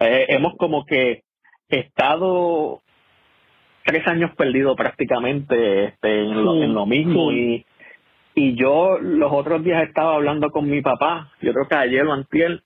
Eh, 0.00 0.26
hemos 0.30 0.56
como 0.56 0.84
que 0.84 1.22
estado 1.68 2.80
tres 3.84 4.06
años 4.08 4.32
perdido 4.36 4.74
prácticamente 4.74 5.84
este, 5.84 6.24
en, 6.24 6.74
lo, 6.74 6.86
mismo 6.86 7.30
y 7.30 7.64
y 8.38 8.54
yo 8.54 8.98
los 9.00 9.32
otros 9.32 9.64
días 9.64 9.82
estaba 9.82 10.14
hablando 10.14 10.50
con 10.50 10.70
mi 10.70 10.80
papá, 10.80 11.32
yo 11.40 11.52
creo 11.52 11.66
que 11.66 11.74
ayer 11.74 12.06
o 12.06 12.12
antier, 12.12 12.62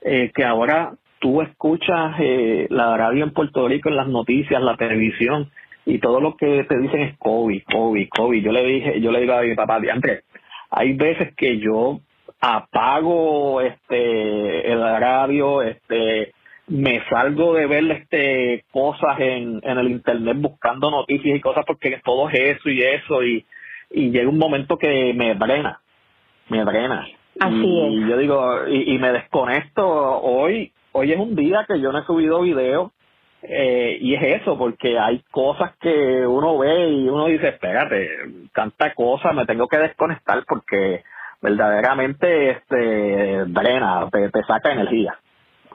eh, 0.00 0.32
que 0.34 0.42
ahora 0.42 0.94
tú 1.22 1.40
escuchas 1.40 2.16
eh, 2.18 2.66
la 2.68 2.96
radio 2.96 3.22
en 3.22 3.32
Puerto 3.32 3.68
Rico 3.68 3.88
en 3.88 3.96
las 3.96 4.08
noticias, 4.08 4.60
la 4.60 4.76
televisión 4.76 5.50
y 5.86 5.98
todo 5.98 6.20
lo 6.20 6.36
que 6.36 6.64
te 6.64 6.76
dicen 6.78 7.00
es 7.00 7.18
COVID, 7.18 7.62
COVID, 7.72 8.08
COVID. 8.08 8.44
Yo 8.44 8.50
le 8.50 8.64
dije, 8.64 9.00
yo 9.00 9.12
le 9.12 9.20
digo 9.20 9.34
a 9.34 9.42
mi 9.42 9.54
papá, 9.54 9.76
Andrés, 9.76 10.24
hay 10.68 10.94
veces 10.94 11.32
que 11.36 11.58
yo 11.58 12.00
apago 12.40 13.60
este 13.60 14.72
el 14.72 14.80
radio, 14.80 15.62
este 15.62 16.32
me 16.66 17.00
salgo 17.08 17.54
de 17.54 17.66
ver 17.66 17.88
este 17.92 18.64
cosas 18.72 19.20
en, 19.20 19.60
en 19.62 19.78
el 19.78 19.90
internet 19.90 20.36
buscando 20.40 20.90
noticias 20.90 21.36
y 21.36 21.40
cosas 21.40 21.64
porque 21.64 22.00
todo 22.04 22.28
es 22.30 22.58
eso 22.58 22.68
y 22.68 22.82
eso 22.82 23.22
y, 23.22 23.44
y 23.90 24.10
llega 24.10 24.28
un 24.28 24.38
momento 24.38 24.76
que 24.76 25.14
me 25.14 25.36
drena, 25.36 25.80
me 26.48 26.64
drena. 26.64 27.06
Así 27.38 27.64
y, 27.64 28.08
yo 28.08 28.18
digo, 28.18 28.68
y, 28.68 28.94
y, 28.94 28.98
me 28.98 29.12
desconecto 29.12 29.86
hoy, 29.86 30.72
hoy 30.92 31.12
es 31.12 31.18
un 31.18 31.34
día 31.34 31.64
que 31.66 31.80
yo 31.80 31.92
no 31.92 31.98
he 31.98 32.04
subido 32.04 32.40
video 32.40 32.92
eh, 33.42 33.98
y 34.00 34.14
es 34.14 34.40
eso, 34.40 34.56
porque 34.56 34.98
hay 34.98 35.20
cosas 35.30 35.76
que 35.78 36.26
uno 36.26 36.58
ve 36.58 36.90
y 36.90 37.08
uno 37.08 37.26
dice, 37.26 37.48
espérate, 37.48 38.08
tanta 38.54 38.94
cosa, 38.94 39.32
me 39.32 39.46
tengo 39.46 39.66
que 39.66 39.78
desconectar 39.78 40.44
porque 40.46 41.02
verdaderamente 41.40 42.50
este 42.50 43.44
drena, 43.46 44.08
te, 44.10 44.30
te 44.30 44.42
saca 44.44 44.72
energía. 44.72 45.18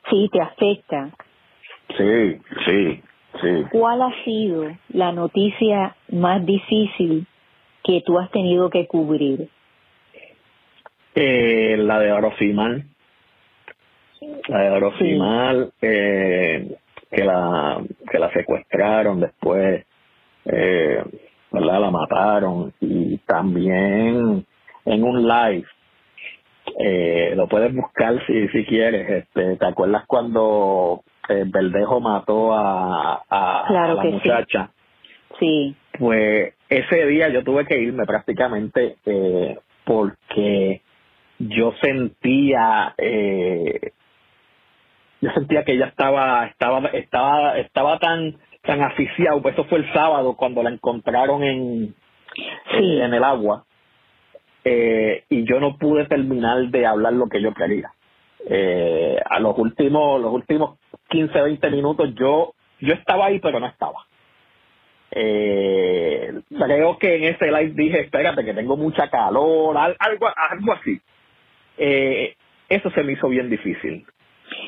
Sí, 0.09 0.29
te 0.31 0.41
afecta. 0.41 1.09
Sí, 1.97 2.41
sí, 2.65 3.03
sí. 3.41 3.65
¿Cuál 3.71 4.01
ha 4.01 4.23
sido 4.23 4.71
la 4.89 5.11
noticia 5.11 5.95
más 6.09 6.45
difícil 6.45 7.27
que 7.83 8.01
tú 8.05 8.17
has 8.17 8.31
tenido 8.31 8.69
que 8.69 8.87
cubrir? 8.87 9.49
Eh, 11.15 11.75
la 11.77 11.99
de 11.99 12.13
Orosimal. 12.13 12.85
La 14.47 14.59
de 14.59 14.69
Orosimal, 14.71 15.71
eh, 15.81 16.75
que 17.11 17.23
la 17.23 17.81
que 18.09 18.19
la 18.19 18.31
secuestraron 18.31 19.19
después, 19.19 19.85
eh, 20.45 21.03
¿verdad? 21.51 21.81
La 21.81 21.91
mataron 21.91 22.73
y 22.79 23.17
también 23.19 24.45
en 24.85 25.03
un 25.03 25.27
live 25.27 25.65
eh, 26.79 27.33
lo 27.35 27.47
puedes 27.47 27.73
buscar 27.73 28.25
si, 28.25 28.47
si 28.49 28.65
quieres. 28.65 29.09
Este, 29.09 29.57
¿Te 29.57 29.65
acuerdas 29.65 30.03
cuando 30.05 31.03
eh, 31.29 31.43
Verdejo 31.45 31.99
mató 31.99 32.53
a, 32.53 33.23
a, 33.29 33.93
la 33.93 34.03
muchacha? 34.03 34.71
Sí. 35.39 35.75
Pues 35.97 36.53
ese 36.69 37.05
día 37.05 37.29
yo 37.29 37.43
tuve 37.43 37.65
que 37.65 37.79
irme 37.79 38.05
prácticamente 38.05 38.97
eh, 39.05 39.57
porque 39.85 40.81
yo 41.39 41.73
sentía 41.81 42.93
eh, 42.97 43.91
yo 45.27 45.33
sentía 45.33 45.63
que 45.63 45.73
ella 45.73 45.87
estaba 45.87 46.45
estaba 46.47 46.87
estaba 46.87 47.57
estaba 47.57 47.99
tan 47.99 48.37
tan 48.63 48.81
asfixiado 48.81 49.41
pues 49.41 49.53
eso 49.53 49.65
fue 49.65 49.79
el 49.79 49.93
sábado 49.93 50.35
cuando 50.35 50.63
la 50.63 50.69
encontraron 50.69 51.43
en 51.43 51.95
en 52.71 53.13
el 53.13 53.23
agua 53.23 53.65
eh, 54.69 55.23
y 55.29 55.45
yo 55.45 55.61
no 55.61 55.77
pude 55.77 56.05
terminar 56.07 56.67
de 56.67 56.85
hablar 56.85 57.13
lo 57.13 57.27
que 57.29 57.41
yo 57.41 57.53
quería. 57.53 57.89
Eh, 58.49 59.17
a 59.25 59.39
los 59.39 59.57
últimos, 59.57 60.21
los 60.21 60.33
últimos 60.33 60.77
15, 61.07 61.41
20 61.41 61.71
minutos 61.71 62.13
yo, 62.15 62.53
yo 62.81 62.93
estaba 62.93 63.27
ahí, 63.27 63.39
pero 63.39 63.61
no 63.61 63.67
estaba. 63.67 64.05
Eh, 65.11 66.33
creo 66.49 66.97
que 66.97 67.15
en 67.15 67.23
ese 67.23 67.45
live 67.45 67.71
dije, 67.75 68.01
espérate, 68.01 68.43
que 68.43 68.53
tengo 68.53 68.75
mucha 68.75 69.09
calor, 69.09 69.77
algo, 69.77 70.27
algo 70.51 70.73
así. 70.73 70.99
Eh, 71.77 72.35
eso 72.67 72.89
se 72.91 73.03
me 73.03 73.13
hizo 73.13 73.29
bien 73.29 73.49
difícil. 73.49 74.05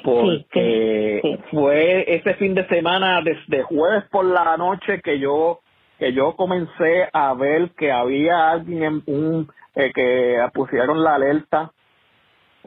Porque 0.04 1.22
fue 1.52 2.16
ese 2.16 2.34
fin 2.36 2.54
de 2.54 2.68
semana, 2.68 3.22
desde 3.22 3.64
jueves 3.64 4.04
por 4.12 4.26
la 4.26 4.58
noche, 4.58 5.02
que 5.02 5.20
yo 5.20 5.60
que 5.98 6.14
yo 6.14 6.36
comencé 6.38 7.10
a 7.12 7.34
ver 7.34 7.72
que 7.78 7.92
había 7.92 8.52
alguien 8.52 8.84
en 8.84 9.04
un 9.06 9.52
eh, 9.76 9.92
que 9.94 10.38
pusieron 10.54 11.04
la 11.04 11.16
alerta 11.16 11.72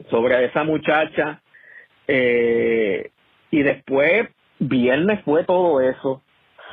sobre 0.09 0.45
esa 0.45 0.63
muchacha 0.63 1.41
Eh, 2.07 3.11
y 3.49 3.63
después, 3.63 4.27
viernes 4.59 5.21
fue 5.23 5.45
todo 5.45 5.79
eso, 5.79 6.21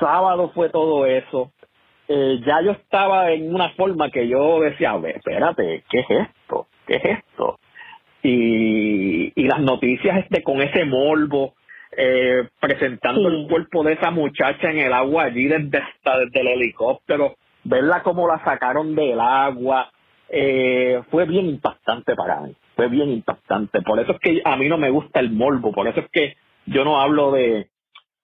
sábado 0.00 0.50
fue 0.54 0.70
todo 0.70 1.06
eso. 1.06 1.52
Eh, 2.08 2.40
ya 2.44 2.62
yo 2.62 2.72
estaba 2.72 3.30
en 3.30 3.54
una 3.54 3.70
forma 3.70 4.10
que 4.10 4.26
yo 4.26 4.60
decía, 4.60 4.90
a 4.90 4.98
ver, 4.98 5.18
espérate, 5.18 5.84
¿qué 5.88 6.00
es 6.00 6.10
esto? 6.10 6.66
¿Qué 6.86 6.96
es 6.96 7.04
esto? 7.04 7.58
Y, 8.22 9.32
y 9.34 9.48
las 9.48 9.60
noticias 9.60 10.18
este 10.18 10.42
con 10.42 10.60
ese 10.60 10.84
morbo, 10.84 11.54
eh, 11.96 12.48
presentando 12.60 13.28
el 13.28 13.48
cuerpo 13.48 13.82
de 13.82 13.94
esa 13.94 14.10
muchacha 14.10 14.70
en 14.70 14.78
el 14.78 14.92
agua 14.92 15.24
allí 15.24 15.46
desde, 15.46 15.68
desde 15.70 16.40
el 16.40 16.48
helicóptero, 16.48 17.36
verla 17.64 18.02
como 18.02 18.28
la 18.28 18.42
sacaron 18.44 18.94
del 18.94 19.18
agua, 19.20 19.90
eh, 20.28 21.02
fue 21.10 21.24
bien 21.26 21.46
impactante 21.46 22.14
para 22.14 22.40
mí, 22.40 22.54
fue 22.76 22.88
bien 22.88 23.10
impactante. 23.10 23.82
Por 23.82 23.98
eso 23.98 24.12
es 24.12 24.18
que 24.20 24.42
a 24.44 24.56
mí 24.56 24.68
no 24.68 24.78
me 24.78 24.90
gusta 24.90 25.20
el 25.20 25.30
morbo, 25.30 25.72
por 25.72 25.88
eso 25.88 26.00
es 26.00 26.10
que 26.10 26.36
yo 26.66 26.84
no 26.84 27.00
hablo 27.00 27.32
de, 27.32 27.68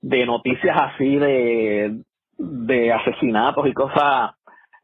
de 0.01 0.27
noticias 0.27 0.77
así 0.79 1.17
de, 1.17 2.01
de 2.39 2.93
asesinatos 2.93 3.67
y 3.67 3.73
cosas 3.73 4.33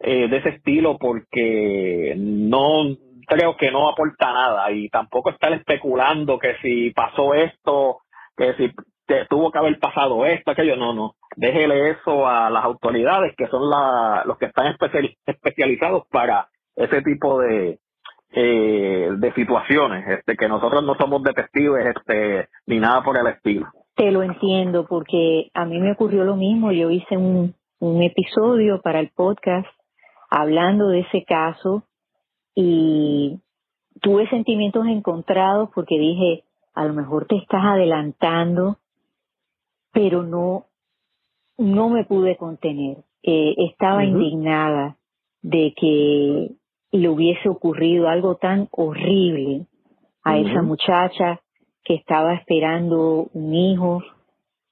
eh, 0.00 0.26
de 0.28 0.36
ese 0.38 0.48
estilo 0.48 0.98
porque 0.98 2.14
no 2.16 2.96
creo 3.26 3.56
que 3.56 3.70
no 3.70 3.88
aporta 3.88 4.32
nada 4.32 4.70
y 4.70 4.88
tampoco 4.88 5.30
estar 5.30 5.52
especulando 5.52 6.38
que 6.38 6.56
si 6.62 6.90
pasó 6.90 7.34
esto, 7.34 7.98
que 8.36 8.54
si 8.54 8.72
tuvo 9.28 9.50
que 9.50 9.58
haber 9.58 9.78
pasado 9.78 10.24
esto, 10.26 10.50
aquello, 10.50 10.76
no, 10.76 10.94
no. 10.94 11.14
Déjele 11.36 11.90
eso 11.90 12.26
a 12.26 12.50
las 12.50 12.64
autoridades 12.64 13.34
que 13.36 13.46
son 13.48 13.68
la, 13.68 14.22
los 14.26 14.38
que 14.38 14.46
están 14.46 14.74
especializados 15.26 16.04
para 16.10 16.48
ese 16.76 17.02
tipo 17.02 17.40
de, 17.40 17.78
eh, 18.32 19.08
de 19.16 19.32
situaciones, 19.34 20.06
este, 20.08 20.36
que 20.36 20.48
nosotros 20.48 20.82
no 20.82 20.94
somos 20.94 21.22
detectives 21.22 21.86
este, 21.86 22.48
ni 22.66 22.78
nada 22.78 23.02
por 23.02 23.16
el 23.16 23.26
estilo. 23.26 23.66
Te 23.94 24.10
lo 24.10 24.22
entiendo 24.22 24.86
porque 24.86 25.50
a 25.54 25.64
mí 25.66 25.78
me 25.78 25.92
ocurrió 25.92 26.24
lo 26.24 26.36
mismo. 26.36 26.72
Yo 26.72 26.90
hice 26.90 27.16
un, 27.16 27.54
un 27.78 28.02
episodio 28.02 28.80
para 28.80 29.00
el 29.00 29.10
podcast 29.14 29.68
hablando 30.30 30.88
de 30.88 31.00
ese 31.00 31.24
caso 31.24 31.84
y 32.54 33.38
tuve 34.00 34.28
sentimientos 34.28 34.86
encontrados 34.86 35.70
porque 35.74 35.98
dije, 35.98 36.44
a 36.74 36.84
lo 36.84 36.94
mejor 36.94 37.26
te 37.26 37.36
estás 37.36 37.62
adelantando, 37.64 38.78
pero 39.92 40.22
no, 40.22 40.66
no 41.58 41.88
me 41.88 42.04
pude 42.04 42.36
contener. 42.36 42.98
Eh, 43.22 43.54
estaba 43.70 44.04
indignada 44.04 44.96
de 45.42 45.74
que 45.76 46.50
le 46.92 47.08
hubiese 47.08 47.48
ocurrido 47.48 48.08
algo 48.08 48.36
tan 48.36 48.68
horrible 48.70 49.66
a 50.24 50.38
esa 50.38 50.62
muchacha 50.62 51.40
que 51.84 51.94
estaba 51.94 52.34
esperando 52.34 53.28
un 53.32 53.54
hijo. 53.54 54.02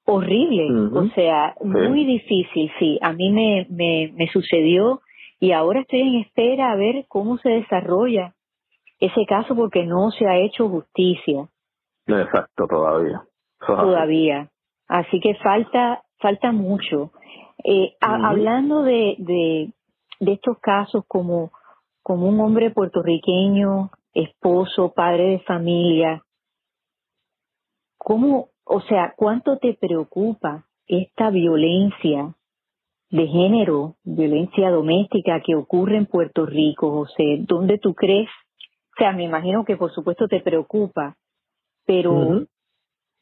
Horrible, 0.06 0.90
o 0.92 1.08
sea, 1.10 1.54
muy 1.62 2.04
difícil, 2.04 2.70
sí. 2.80 2.98
A 3.00 3.12
mí 3.12 3.30
me, 3.30 3.66
me, 3.70 4.12
me 4.16 4.26
sucedió 4.28 5.02
y 5.40 5.52
ahora 5.52 5.80
estoy 5.80 6.00
en 6.00 6.14
espera 6.20 6.70
a 6.70 6.76
ver 6.76 7.06
cómo 7.08 7.38
se 7.38 7.48
desarrolla 7.48 8.34
ese 8.98 9.24
caso 9.26 9.56
porque 9.56 9.84
no 9.84 10.10
se 10.10 10.26
ha 10.26 10.36
hecho 10.36 10.68
justicia. 10.68 11.48
Exacto, 12.06 12.66
todavía. 12.68 13.22
Todavía. 13.66 14.50
Así 14.86 15.20
que 15.20 15.34
falta, 15.36 16.02
falta 16.18 16.52
mucho. 16.52 17.10
Eh, 17.64 17.94
hablando 18.00 18.82
de, 18.82 19.16
de, 19.18 19.72
de 20.20 20.32
estos 20.32 20.58
casos 20.58 21.04
como 21.08 21.50
como 22.02 22.28
un 22.28 22.40
hombre 22.40 22.70
puertorriqueño, 22.70 23.90
esposo, 24.14 24.92
padre 24.92 25.30
de 25.30 25.38
familia, 25.40 26.24
¿cómo, 27.96 28.48
o 28.64 28.80
sea, 28.80 29.14
cuánto 29.16 29.58
te 29.58 29.74
preocupa 29.74 30.66
esta 30.86 31.30
violencia 31.30 32.34
de 33.10 33.26
género, 33.26 33.96
violencia 34.04 34.70
doméstica 34.70 35.40
que 35.40 35.54
ocurre 35.54 35.96
en 35.96 36.06
Puerto 36.06 36.46
Rico, 36.46 36.90
José? 36.90 37.38
¿Dónde 37.40 37.78
tú 37.78 37.94
crees? 37.94 38.28
O 38.92 38.98
sea, 38.98 39.12
me 39.12 39.24
imagino 39.24 39.64
que 39.64 39.76
por 39.76 39.92
supuesto 39.92 40.28
te 40.28 40.40
preocupa, 40.40 41.16
pero 41.86 42.46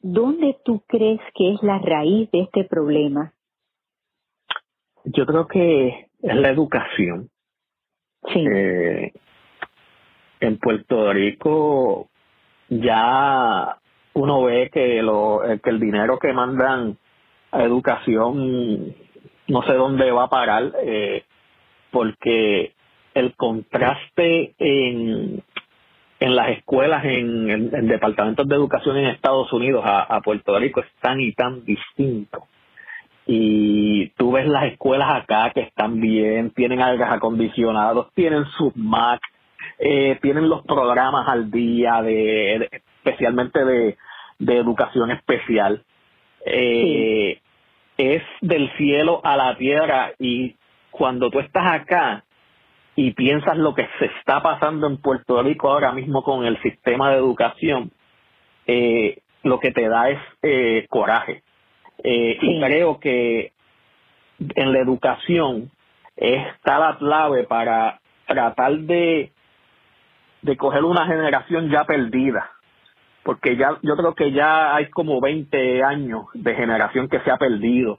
¿dónde 0.00 0.56
tú 0.64 0.82
crees 0.86 1.20
que 1.34 1.52
es 1.52 1.62
la 1.62 1.78
raíz 1.78 2.30
de 2.30 2.40
este 2.40 2.64
problema? 2.64 3.32
Yo 5.04 5.24
creo 5.24 5.46
que 5.46 6.08
es 6.22 6.36
la 6.36 6.50
educación. 6.50 7.30
Sí. 8.32 8.44
Eh, 8.46 9.12
en 10.40 10.58
Puerto 10.58 11.12
Rico 11.12 12.08
ya 12.68 13.78
uno 14.14 14.42
ve 14.42 14.70
que, 14.70 15.02
lo, 15.02 15.44
eh, 15.44 15.60
que 15.60 15.70
el 15.70 15.80
dinero 15.80 16.18
que 16.18 16.32
mandan 16.32 16.98
a 17.52 17.62
educación 17.62 18.94
no 19.48 19.62
sé 19.62 19.74
dónde 19.74 20.10
va 20.10 20.24
a 20.24 20.30
parar, 20.30 20.72
eh, 20.82 21.24
porque 21.90 22.72
el 23.14 23.34
contraste 23.34 24.54
en, 24.58 25.42
en 26.20 26.36
las 26.36 26.50
escuelas, 26.50 27.04
en, 27.04 27.50
en, 27.50 27.88
departamentos 27.88 28.46
de 28.46 28.54
educación 28.54 28.96
en 28.98 29.06
Estados 29.06 29.52
Unidos 29.52 29.84
a, 29.84 30.02
a 30.02 30.20
Puerto 30.20 30.58
Rico 30.58 30.80
es 30.80 30.86
tan 31.00 31.20
y 31.20 31.32
tan 31.32 31.64
distinto 31.64 32.46
y 33.30 34.08
tú 34.16 34.32
ves 34.32 34.48
las 34.48 34.72
escuelas 34.72 35.22
acá 35.22 35.52
que 35.54 35.60
están 35.60 36.00
bien, 36.00 36.50
tienen 36.52 36.80
aires 36.80 37.06
acondicionados, 37.10 38.08
tienen 38.14 38.46
sus 38.56 38.74
Mac, 38.74 39.20
eh, 39.78 40.18
tienen 40.22 40.48
los 40.48 40.64
programas 40.64 41.28
al 41.28 41.50
día, 41.50 42.00
de, 42.00 42.70
especialmente 43.04 43.66
de, 43.66 43.98
de 44.38 44.56
educación 44.56 45.10
especial. 45.10 45.84
Eh, 46.46 47.38
es 47.98 48.22
del 48.40 48.70
cielo 48.76 49.20
a 49.24 49.36
la 49.36 49.56
tierra 49.58 50.12
y 50.18 50.56
cuando 50.90 51.30
tú 51.30 51.40
estás 51.40 51.72
acá 51.72 52.24
y 52.96 53.12
piensas 53.12 53.56
lo 53.58 53.74
que 53.74 53.86
se 53.98 54.06
está 54.06 54.40
pasando 54.42 54.86
en 54.86 54.96
Puerto 54.96 55.42
Rico 55.42 55.70
ahora 55.70 55.92
mismo 55.92 56.22
con 56.22 56.44
el 56.44 56.60
sistema 56.62 57.10
de 57.10 57.18
educación, 57.18 57.90
eh, 58.66 59.18
lo 59.42 59.60
que 59.60 59.72
te 59.72 59.88
da 59.88 60.10
es 60.10 60.18
eh, 60.42 60.86
coraje 60.88 61.42
eh, 62.02 62.38
y 62.40 62.60
creo 62.60 63.00
que 63.00 63.52
en 64.54 64.72
la 64.72 64.78
educación 64.78 65.70
está 66.16 66.78
la 66.78 66.96
clave 66.98 67.44
para 67.44 68.00
tratar 68.26 68.78
de, 68.78 69.32
de 70.42 70.56
coger 70.56 70.84
una 70.84 71.06
generación 71.06 71.70
ya 71.70 71.84
perdida. 71.84 72.50
Porque 73.28 73.58
ya 73.58 73.78
yo 73.82 73.94
creo 73.94 74.14
que 74.14 74.32
ya 74.32 74.74
hay 74.74 74.88
como 74.88 75.20
20 75.20 75.84
años 75.84 76.28
de 76.32 76.54
generación 76.54 77.10
que 77.10 77.20
se 77.20 77.30
ha 77.30 77.36
perdido. 77.36 77.98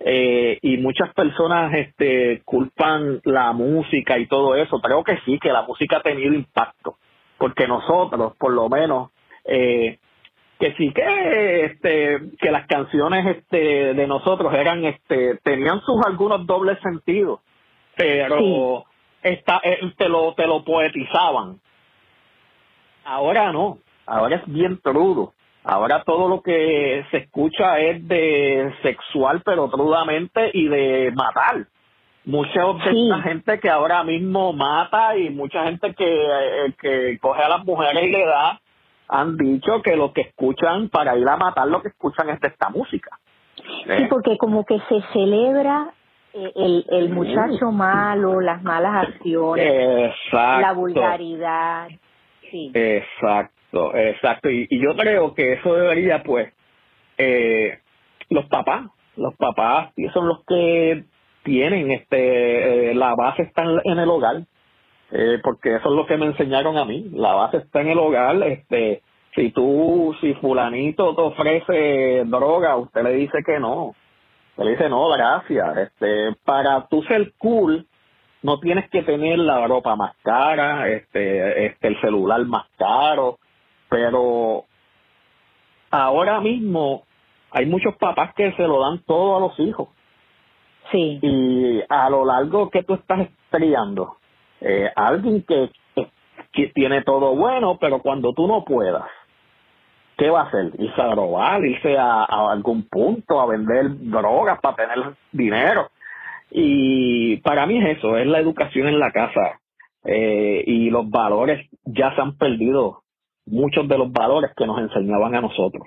Eh, 0.00 0.58
y 0.62 0.78
muchas 0.78 1.12
personas 1.12 1.74
este, 1.74 2.40
culpan 2.46 3.20
la 3.24 3.52
música 3.52 4.18
y 4.18 4.26
todo 4.26 4.56
eso. 4.56 4.80
Creo 4.80 5.04
que 5.04 5.18
sí, 5.26 5.38
que 5.38 5.52
la 5.52 5.60
música 5.60 5.98
ha 5.98 6.02
tenido 6.02 6.32
impacto. 6.32 6.96
Porque 7.36 7.68
nosotros, 7.68 8.34
por 8.38 8.54
lo 8.54 8.70
menos, 8.70 9.10
eh, 9.44 9.98
que 10.58 10.72
sí 10.78 10.90
que 10.94 11.64
este 11.66 12.20
que 12.40 12.50
las 12.50 12.66
canciones 12.66 13.26
este 13.26 13.92
de 13.92 14.06
nosotros 14.06 14.54
eran 14.54 14.86
este 14.86 15.36
tenían 15.42 15.82
sus 15.82 16.00
algunos 16.06 16.46
dobles 16.46 16.78
sentidos 16.82 17.40
pero 17.96 18.84
esta, 19.22 19.60
eh, 19.64 19.80
te 19.98 20.08
lo 20.08 20.34
te 20.34 20.46
lo 20.46 20.64
poetizaban 20.64 21.58
ahora 23.04 23.50
no 23.50 23.78
ahora 24.12 24.36
es 24.36 24.46
bien 24.46 24.76
crudo 24.76 25.32
ahora 25.64 26.02
todo 26.04 26.28
lo 26.28 26.42
que 26.42 27.04
se 27.10 27.18
escucha 27.18 27.78
es 27.78 28.06
de 28.06 28.72
sexual 28.82 29.42
pero 29.44 29.70
crudamente 29.70 30.50
y 30.52 30.68
de 30.68 31.12
matar 31.14 31.66
mucha 32.24 32.62
gente 33.24 33.58
que 33.58 33.68
ahora 33.68 34.04
mismo 34.04 34.52
mata 34.52 35.16
y 35.16 35.30
mucha 35.30 35.64
gente 35.64 35.94
que, 35.94 36.04
eh, 36.06 36.74
que 36.80 37.18
coge 37.20 37.42
a 37.42 37.48
las 37.48 37.64
mujeres 37.64 38.04
y 38.04 38.10
le 38.10 38.24
da 38.26 38.60
han 39.08 39.36
dicho 39.36 39.82
que 39.82 39.96
lo 39.96 40.12
que 40.12 40.22
escuchan 40.22 40.88
para 40.88 41.16
ir 41.16 41.28
a 41.28 41.36
matar 41.36 41.68
lo 41.68 41.82
que 41.82 41.88
escuchan 41.88 42.30
es 42.30 42.40
de 42.40 42.48
esta 42.48 42.70
música. 42.70 43.18
Sí, 43.56 43.84
¿Eh? 43.86 44.06
porque 44.08 44.38
como 44.38 44.64
que 44.64 44.78
se 44.88 45.02
celebra 45.12 45.92
eh, 46.32 46.50
el, 46.54 46.86
el 46.88 47.10
muchacho 47.10 47.70
malo, 47.70 48.40
las 48.40 48.62
malas 48.62 49.08
acciones, 49.08 50.14
la 50.32 50.72
vulgaridad. 50.72 51.88
Sí. 52.50 52.70
Exacto, 52.72 53.61
exacto. 53.94 54.50
Y, 54.50 54.68
yo 54.70 54.96
creo 54.96 55.34
que 55.34 55.54
eso 55.54 55.74
debería, 55.74 56.22
pues, 56.22 56.52
eh, 57.18 57.78
los 58.30 58.46
papás, 58.46 58.86
los 59.16 59.34
papás 59.36 59.92
son 60.12 60.28
los 60.28 60.44
que 60.46 61.04
tienen 61.44 61.90
este 61.90 62.94
la 62.94 63.14
base 63.14 63.42
está 63.42 63.64
en 63.84 63.98
el 63.98 64.08
hogar 64.08 64.42
eh, 65.12 65.38
porque 65.42 65.76
eso 65.76 65.90
es 65.90 65.94
lo 65.94 66.06
que 66.06 66.16
me 66.16 66.26
enseñaron 66.26 66.78
a 66.78 66.86
mí. 66.86 67.10
La 67.12 67.34
base 67.34 67.58
está 67.58 67.82
en 67.82 67.88
el 67.88 67.98
hogar. 67.98 68.42
Este, 68.44 69.02
si 69.34 69.50
tú, 69.50 70.16
si 70.20 70.32
fulanito 70.34 71.14
te 71.14 71.20
ofrece 71.20 72.24
droga, 72.24 72.76
usted 72.76 73.02
le 73.02 73.12
dice 73.12 73.38
que 73.44 73.60
no. 73.60 73.94
Usted 74.50 74.64
le 74.64 74.70
dice 74.70 74.88
no, 74.88 75.08
gracias. 75.10 75.76
Este, 75.76 76.34
para 76.44 76.86
tú 76.88 77.02
ser 77.02 77.32
cool, 77.38 77.86
no 78.42 78.58
tienes 78.58 78.88
que 78.88 79.02
tener 79.02 79.38
la 79.38 79.66
ropa 79.66 79.96
más 79.96 80.16
cara, 80.22 80.88
este, 80.88 81.66
este, 81.66 81.88
el 81.88 82.00
celular 82.00 82.44
más 82.46 82.66
caro, 82.78 83.38
pero 83.92 84.64
ahora 85.90 86.40
mismo 86.40 87.02
hay 87.50 87.66
muchos 87.66 87.94
papás 87.96 88.32
que 88.34 88.52
se 88.52 88.62
lo 88.62 88.80
dan 88.80 89.00
todo 89.04 89.36
a 89.36 89.40
los 89.40 89.60
hijos. 89.60 89.90
Sí. 90.90 91.18
Y 91.20 91.82
a 91.90 92.08
lo 92.08 92.24
largo 92.24 92.70
que 92.70 92.82
tú 92.84 92.94
estás 92.94 93.20
estrellando, 93.20 94.16
eh, 94.62 94.90
alguien 94.96 95.42
que, 95.42 95.70
que 96.52 96.68
tiene 96.68 97.02
todo 97.02 97.36
bueno, 97.36 97.76
pero 97.78 98.00
cuando 98.00 98.32
tú 98.32 98.46
no 98.46 98.64
puedas, 98.64 99.04
¿qué 100.16 100.30
va 100.30 100.40
a 100.40 100.44
hacer? 100.44 100.72
Irse 100.78 101.02
a 101.02 101.14
robar, 101.14 101.62
irse 101.62 101.98
a, 101.98 102.24
algún 102.24 102.88
punto, 102.88 103.42
a 103.42 103.46
vender 103.46 103.90
drogas 103.90 104.58
para 104.60 104.76
tener 104.76 105.14
dinero. 105.32 105.90
Y 106.50 107.36
para 107.38 107.66
mí 107.66 107.78
es 107.78 107.98
eso, 107.98 108.16
es 108.16 108.26
la 108.26 108.38
educación 108.38 108.88
en 108.88 108.98
la 108.98 109.12
casa. 109.12 109.60
Eh, 110.04 110.64
y 110.66 110.90
los 110.90 111.08
valores 111.10 111.68
ya 111.84 112.14
se 112.14 112.20
han 112.22 112.36
perdido, 112.36 113.01
muchos 113.46 113.88
de 113.88 113.98
los 113.98 114.12
valores 114.12 114.52
que 114.56 114.66
nos 114.66 114.78
enseñaban 114.78 115.34
a 115.34 115.40
nosotros. 115.40 115.86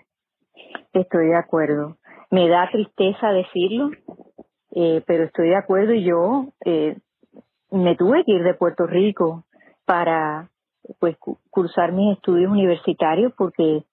Estoy 0.93 1.27
de 1.27 1.37
acuerdo. 1.37 1.97
Me 2.31 2.47
da 2.47 2.69
tristeza 2.71 3.31
decirlo, 3.31 3.91
eh, 4.71 5.03
pero 5.05 5.25
estoy 5.25 5.49
de 5.49 5.57
acuerdo 5.57 5.93
y 5.93 6.03
yo 6.03 6.47
eh, 6.65 6.97
me 7.71 7.95
tuve 7.95 8.23
que 8.23 8.31
ir 8.31 8.43
de 8.43 8.53
Puerto 8.53 8.87
Rico 8.87 9.43
para 9.85 10.49
pues 10.99 11.17
cursar 11.49 11.91
mis 11.91 12.15
estudios 12.17 12.51
universitarios 12.51 13.33
porque 13.37 13.83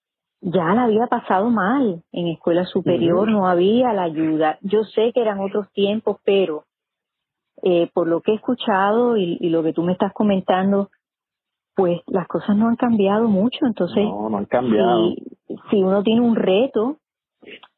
ya 0.41 0.75
la 0.75 0.85
había 0.85 1.07
pasado 1.07 1.51
mal 1.51 2.03
en 2.11 2.27
escuela 2.27 2.65
superior, 2.65 3.31
no 3.31 3.47
había 3.47 3.93
la 3.93 4.03
ayuda. 4.03 4.59
Yo 4.61 4.83
sé 4.85 5.13
que 5.15 5.21
eran 5.21 5.39
otros 5.41 5.71
tiempos, 5.73 6.19
pero 6.25 6.65
eh, 7.63 7.89
por 7.95 8.09
lo 8.09 8.21
que 8.21 8.33
he 8.33 8.35
escuchado 8.35 9.17
y, 9.17 9.39
lo 9.51 9.63
que 9.63 9.73
tú 9.73 9.85
me 9.85 9.93
estás 9.93 10.13
comentando, 10.13 10.91
pues 11.75 12.01
las 12.07 12.27
cosas 12.29 12.57
no 12.57 12.69
han 12.69 12.77
cambiado 12.77 13.29
mucho. 13.29 13.67
Entonces, 13.67 14.05
no, 14.05 14.29
no 14.29 14.39
han 14.39 14.47
cambiado. 14.47 15.15
Si, 15.71 15.83
uno 15.83 16.03
tiene 16.03 16.21
un 16.21 16.37
reto, 16.37 16.97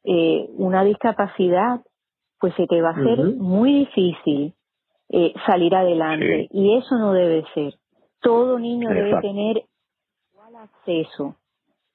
eh, 0.03 0.49
una 0.57 0.83
discapacidad, 0.83 1.81
pues 2.39 2.53
se 2.55 2.67
te 2.67 2.81
va 2.81 2.89
a 2.89 2.93
hacer 2.93 3.19
muy 3.37 3.73
difícil 3.79 4.53
eh, 5.09 5.33
salir 5.45 5.75
adelante. 5.75 6.47
Y 6.51 6.77
eso 6.77 6.97
no 6.97 7.13
debe 7.13 7.43
ser. 7.53 7.73
Todo 8.21 8.59
niño 8.59 8.89
debe 8.89 9.19
tener 9.21 9.63
igual 10.33 10.55
acceso 10.55 11.35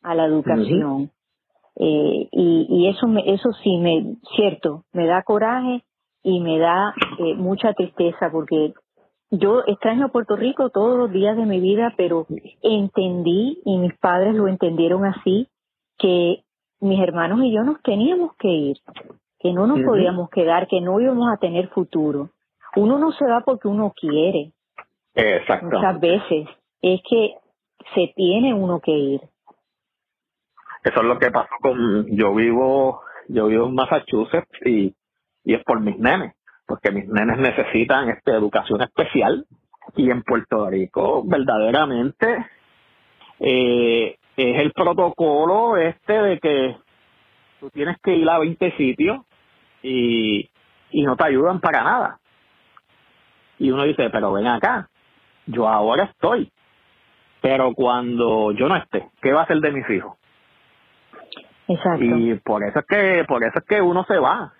a 0.02 0.14
la 0.14 0.26
educación. 0.26 1.10
eh, 1.76 2.28
y, 2.30 2.66
y 2.68 2.88
eso, 2.88 3.06
me, 3.06 3.22
eso 3.32 3.52
sí, 3.62 3.76
me, 3.78 4.16
cierto, 4.36 4.84
me 4.92 5.06
da 5.06 5.22
coraje 5.22 5.82
y 6.22 6.40
me 6.40 6.58
da 6.58 6.94
eh, 7.18 7.34
mucha 7.34 7.72
tristeza 7.72 8.30
porque 8.30 8.74
yo 9.30 9.62
extraño 9.66 10.06
a 10.06 10.08
Puerto 10.08 10.36
Rico 10.36 10.70
todos 10.70 10.98
los 10.98 11.10
días 11.10 11.36
de 11.36 11.46
mi 11.46 11.60
vida, 11.60 11.94
pero 11.96 12.26
entendí 12.62 13.60
y 13.64 13.78
mis 13.78 13.96
padres 13.98 14.34
lo 14.34 14.48
entendieron 14.48 15.04
así, 15.04 15.48
que 15.98 16.42
mis 16.80 17.00
hermanos 17.00 17.40
y 17.42 17.52
yo 17.52 17.62
nos 17.62 17.80
teníamos 17.82 18.34
que 18.36 18.48
ir, 18.48 18.76
que 19.38 19.52
no 19.52 19.66
nos 19.66 19.80
podíamos 19.80 20.30
quedar, 20.30 20.66
que 20.66 20.80
no 20.80 21.00
íbamos 21.00 21.32
a 21.32 21.36
tener 21.36 21.68
futuro. 21.68 22.30
Uno 22.76 22.98
no 22.98 23.12
se 23.12 23.24
va 23.24 23.42
porque 23.44 23.68
uno 23.68 23.92
quiere. 23.94 24.52
Exacto. 25.14 25.66
Muchas 25.66 26.00
veces 26.00 26.48
es 26.82 27.00
que 27.08 27.34
se 27.94 28.12
tiene 28.14 28.54
uno 28.54 28.80
que 28.80 28.92
ir. 28.92 29.20
Eso 30.82 31.00
es 31.00 31.06
lo 31.06 31.18
que 31.18 31.30
pasó 31.30 31.54
con 31.60 32.06
yo 32.06 32.34
vivo 32.34 33.02
yo 33.28 33.46
vivo 33.46 33.66
en 33.66 33.74
Massachusetts 33.74 34.50
y, 34.64 34.94
y 35.44 35.54
es 35.54 35.62
por 35.64 35.80
mis 35.80 35.98
nenes, 35.98 36.34
porque 36.70 36.92
mis 36.92 37.08
nenes 37.08 37.36
necesitan 37.36 38.10
esta 38.10 38.30
educación 38.30 38.80
especial 38.80 39.44
y 39.96 40.08
en 40.08 40.22
Puerto 40.22 40.70
Rico 40.70 41.24
verdaderamente 41.26 42.46
eh, 43.40 44.16
es 44.36 44.60
el 44.60 44.70
protocolo 44.70 45.76
este 45.76 46.12
de 46.12 46.38
que 46.38 46.76
tú 47.58 47.70
tienes 47.70 47.96
que 48.00 48.14
ir 48.14 48.30
a 48.30 48.38
20 48.38 48.76
sitios 48.76 49.18
y, 49.82 50.48
y 50.92 51.02
no 51.02 51.16
te 51.16 51.24
ayudan 51.24 51.58
para 51.58 51.82
nada. 51.82 52.20
Y 53.58 53.72
uno 53.72 53.82
dice, 53.82 54.08
pero 54.08 54.32
ven 54.32 54.46
acá, 54.46 54.88
yo 55.46 55.66
ahora 55.66 56.04
estoy, 56.04 56.52
pero 57.42 57.74
cuando 57.74 58.52
yo 58.52 58.68
no 58.68 58.76
esté, 58.76 59.08
¿qué 59.20 59.32
va 59.32 59.40
a 59.40 59.44
hacer 59.44 59.58
de 59.58 59.72
mis 59.72 59.90
hijos? 59.90 60.16
Y 61.66 62.34
por 62.36 62.62
eso 62.62 62.78
es 62.78 62.86
que, 62.86 63.24
por 63.26 63.42
eso 63.42 63.58
es 63.58 63.64
que 63.64 63.82
uno 63.82 64.04
se 64.04 64.18
va, 64.18 64.52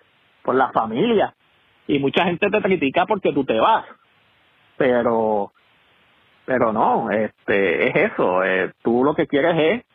por 0.43 0.55
la 0.55 0.73
familia. 0.73 1.33
Y 1.87 1.99
mucha 1.99 2.25
gente 2.25 2.49
te 2.49 2.61
critica 2.61 3.05
porque 3.05 3.33
tú 3.33 3.43
te 3.43 3.59
vas. 3.59 3.85
Pero, 4.77 5.51
pero 6.45 6.71
no, 6.71 7.11
este, 7.11 7.89
es 7.89 8.11
eso. 8.11 8.43
Eh, 8.43 8.71
tú 8.81 9.03
lo 9.03 9.13
que 9.13 9.27
quieres 9.27 9.55
es 9.57 9.85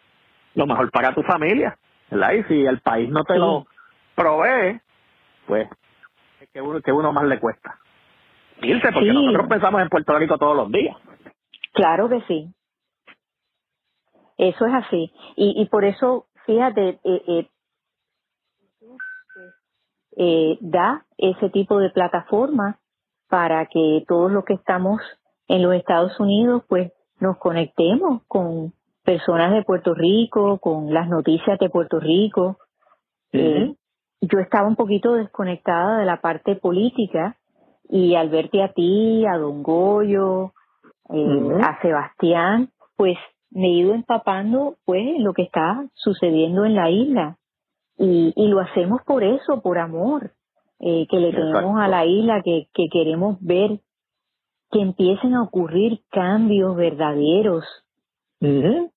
lo 0.55 0.67
mejor 0.67 0.91
para 0.91 1.15
tu 1.15 1.23
familia, 1.23 1.77
¿verdad? 2.11 2.33
Y 2.33 2.43
si 2.45 2.67
el 2.67 2.81
país 2.81 3.09
no 3.09 3.25
te 3.25 3.39
lo 3.39 3.67
provee, 4.15 4.81
pues, 5.47 5.69
que 6.53 6.61
uno, 6.61 6.81
que 6.81 6.93
uno 6.93 7.13
más 7.13 7.25
le 7.25 7.39
cuesta. 7.39 7.79
Irse, 8.63 8.91
porque 8.93 9.13
nosotros 9.13 9.49
pensamos 9.49 9.83
en 9.83 9.89
Puerto 9.89 10.19
Rico 10.19 10.39
todos 10.39 10.57
los 10.57 10.71
días. 10.73 10.97
Claro 11.73 12.09
que 12.09 12.23
sí. 12.23 12.53
Eso 14.39 14.67
es 14.67 14.75
así. 14.75 15.13
Y, 15.37 15.61
y 15.61 15.67
por 15.67 15.85
eso 15.85 16.27
fíjate, 16.47 17.01
eh, 17.05 17.23
eh, 17.27 17.49
eh, 20.17 20.57
da 20.61 21.05
ese 21.19 21.51
tipo 21.51 21.79
de 21.79 21.91
plataforma 21.91 22.79
para 23.29 23.67
que 23.67 24.05
todos 24.09 24.33
los 24.33 24.45
que 24.45 24.55
estamos 24.55 25.01
en 25.49 25.63
los 25.63 25.75
Estados 25.75 26.19
Unidos, 26.19 26.63
pues 26.69 26.93
nos 27.21 27.37
conectemos 27.39 28.23
con 28.27 28.73
personas 29.05 29.53
de 29.53 29.63
Puerto 29.63 29.95
Rico, 29.95 30.59
con 30.59 30.93
las 30.93 31.09
noticias 31.09 31.59
de 31.59 31.69
Puerto 31.69 32.01
Rico. 32.01 32.59
yo 33.33 34.41
estaba 34.41 34.67
un 34.67 34.77
poquito 34.77 35.15
desconectada 35.15 35.99
de 35.99 36.07
la 36.07 36.21
parte 36.21 36.57
política 36.57 37.37
y 37.89 38.15
al 38.15 38.31
verte 38.31 38.63
a 38.63 38.73
ti, 38.73 39.25
a 39.27 39.37
Don 39.37 39.63
Goyo, 39.63 40.53
a 41.09 41.81
Sebastián, 41.83 42.71
pues 42.97 43.17
me 43.51 43.67
he 43.67 43.71
ido 43.71 43.95
empapando 43.95 44.77
pues 44.85 45.05
lo 45.19 45.33
que 45.33 45.43
está 45.43 45.87
sucediendo 45.95 46.65
en 46.65 46.75
la 46.75 46.91
isla 46.91 47.37
y, 47.99 48.33
y 48.37 48.49
lo 48.49 48.61
hacemos 48.61 49.03
por 49.05 49.25
eso, 49.25 49.61
por 49.63 49.79
amor 49.79 50.33
eh, 50.81 51.07
que 51.09 51.19
le 51.19 51.33
tenemos 51.33 51.81
a 51.81 51.89
la 51.89 52.05
isla, 52.05 52.43
que, 52.43 52.69
que 52.75 52.89
queremos 52.91 53.39
ver 53.41 53.81
que 54.71 54.81
empiecen 54.81 55.35
a 55.35 55.43
ocurrir 55.43 56.01
cambios 56.11 56.77
verdaderos. 56.77 57.65
y, 58.41 58.91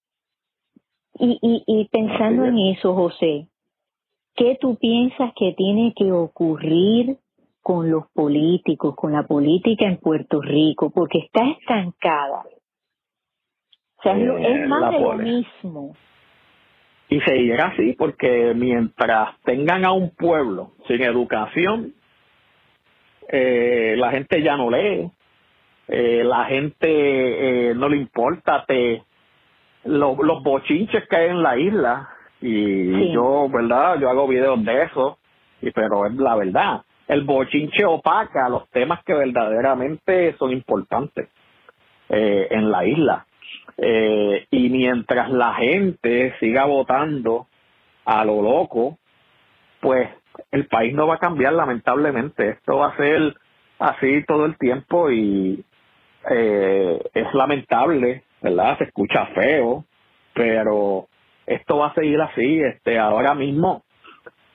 y, 1.19 1.63
y 1.65 1.87
pensando 1.89 2.45
en 2.45 2.57
eso, 2.57 2.95
José, 2.95 3.47
¿qué 4.35 4.57
tú 4.59 4.75
piensas 4.77 5.31
que 5.35 5.53
tiene 5.53 5.93
que 5.95 6.11
ocurrir 6.11 7.17
con 7.61 7.89
los 7.89 8.09
políticos, 8.13 8.95
con 8.95 9.13
la 9.13 9.23
política 9.27 9.85
en 9.85 9.97
Puerto 9.97 10.41
Rico? 10.41 10.89
Porque 10.89 11.19
está 11.19 11.47
estancada 11.49 12.43
o 13.99 14.01
sea, 14.01 14.17
es 14.17 14.21
eh, 14.23 14.67
más 14.67 14.91
de 14.93 14.99
lo 14.99 15.13
mismo. 15.15 15.93
Y 17.09 17.19
seguirá 17.21 17.67
así 17.69 17.93
porque 17.97 18.53
mientras 18.55 19.35
tengan 19.43 19.83
a 19.83 19.91
un 19.91 20.11
pueblo 20.11 20.73
sin 20.87 21.01
educación, 21.01 21.93
eh, 23.27 23.95
la 23.97 24.11
gente 24.11 24.43
ya 24.43 24.55
no 24.55 24.69
lee, 24.69 25.09
eh, 25.87 26.23
la 26.23 26.45
gente 26.45 27.73
no 27.75 27.89
le 27.89 27.97
importa 27.97 28.63
te, 28.67 29.01
los 29.85 30.43
bochinches 30.43 31.07
que 31.07 31.15
hay 31.15 31.29
en 31.29 31.41
la 31.41 31.57
isla. 31.57 32.09
Y 32.41 33.11
yo, 33.11 33.49
¿verdad? 33.49 33.99
Yo 33.99 34.09
hago 34.09 34.27
videos 34.27 34.63
de 34.63 34.83
eso, 34.83 35.17
y 35.61 35.71
pero 35.71 36.05
es 36.05 36.13
la 36.13 36.35
verdad. 36.35 36.83
El 37.07 37.23
bochinche 37.23 37.85
opaca 37.85 38.47
los 38.49 38.69
temas 38.69 39.03
que 39.03 39.13
verdaderamente 39.13 40.35
son 40.37 40.51
importantes 40.51 41.27
en 42.07 42.71
la 42.71 42.85
isla. 42.85 43.25
Eh, 43.81 44.45
y 44.51 44.69
mientras 44.69 45.29
la 45.29 45.53
gente 45.55 46.35
siga 46.39 46.65
votando 46.65 47.47
a 48.05 48.25
lo 48.25 48.41
loco, 48.41 48.97
pues 49.79 50.09
el 50.51 50.67
país 50.67 50.93
no 50.93 51.07
va 51.07 51.15
a 51.15 51.19
cambiar 51.19 51.53
lamentablemente. 51.53 52.49
Esto 52.49 52.77
va 52.77 52.87
a 52.87 52.97
ser 52.97 53.35
así 53.79 54.23
todo 54.27 54.45
el 54.45 54.57
tiempo 54.57 55.09
y 55.11 55.63
eh, 56.29 56.99
es 57.13 57.33
lamentable, 57.33 58.23
¿verdad? 58.41 58.77
Se 58.77 58.85
escucha 58.85 59.27
feo, 59.27 59.85
pero 60.33 61.07
esto 61.45 61.77
va 61.77 61.87
a 61.87 61.93
seguir 61.93 62.19
así. 62.21 62.61
Este, 62.61 62.99
ahora 62.99 63.33
mismo 63.33 63.83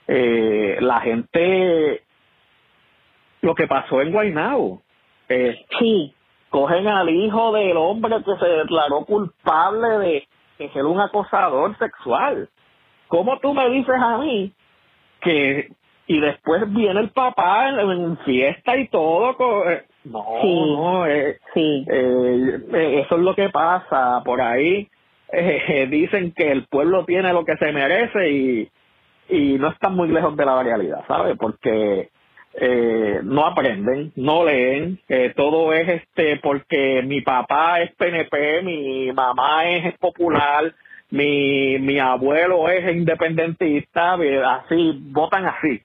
eh, 0.06 0.76
la 0.80 1.00
gente, 1.00 2.02
lo 3.40 3.54
que 3.54 3.66
pasó 3.66 4.02
en 4.02 4.12
Guaynabo, 4.12 4.82
eh, 5.28 5.64
sí 5.78 6.14
cogen 6.54 6.86
al 6.86 7.10
hijo 7.10 7.52
del 7.52 7.76
hombre 7.76 8.14
que 8.24 8.36
se 8.38 8.46
declaró 8.46 9.04
culpable 9.04 9.88
de, 9.98 10.28
ser 10.72 10.84
un 10.86 11.00
acosador 11.00 11.76
sexual. 11.78 12.48
¿Cómo 13.08 13.40
tú 13.40 13.52
me 13.52 13.68
dices 13.70 13.96
a 14.00 14.18
mí 14.18 14.52
que 15.20 15.72
y 16.06 16.20
después 16.20 16.72
viene 16.72 17.00
el 17.00 17.10
papá 17.10 17.70
en, 17.70 18.16
fiesta 18.18 18.76
y 18.76 18.86
todo? 18.86 19.68
Eh, 19.68 19.82
no, 20.04 20.24
no, 20.44 21.06
eh, 21.08 21.38
sí. 21.54 21.84
Eh, 21.90 22.60
eh, 22.72 23.00
eso 23.04 23.16
es 23.16 23.20
lo 23.20 23.34
que 23.34 23.48
pasa 23.48 24.22
por 24.24 24.40
ahí. 24.40 24.88
eh, 25.32 25.88
dicen 25.90 26.32
que 26.36 26.52
el 26.52 26.68
pueblo 26.68 27.04
tiene 27.04 27.32
lo 27.32 27.44
que 27.44 27.56
se 27.56 27.72
merece 27.72 28.30
y, 28.30 28.68
y 29.28 29.58
no 29.58 29.70
están 29.70 29.96
muy 29.96 30.06
lejos 30.06 30.36
de 30.36 30.46
la 30.46 30.62
realidad, 30.62 31.02
¿sabe? 31.08 31.34
Porque 31.34 32.10
eh, 32.56 33.20
no 33.22 33.46
aprenden, 33.46 34.12
no 34.16 34.44
leen, 34.44 35.00
todo 35.36 35.72
es 35.72 35.88
este 35.88 36.38
porque 36.38 37.02
mi 37.02 37.20
papá 37.20 37.80
es 37.80 37.92
PNP, 37.96 38.62
mi 38.62 39.12
mamá 39.12 39.68
es 39.68 39.98
popular, 39.98 40.72
mi, 41.10 41.78
mi 41.78 41.98
abuelo 41.98 42.68
es 42.68 42.94
independentista, 42.94 44.14
así, 44.14 44.98
votan 45.10 45.46
así. 45.46 45.80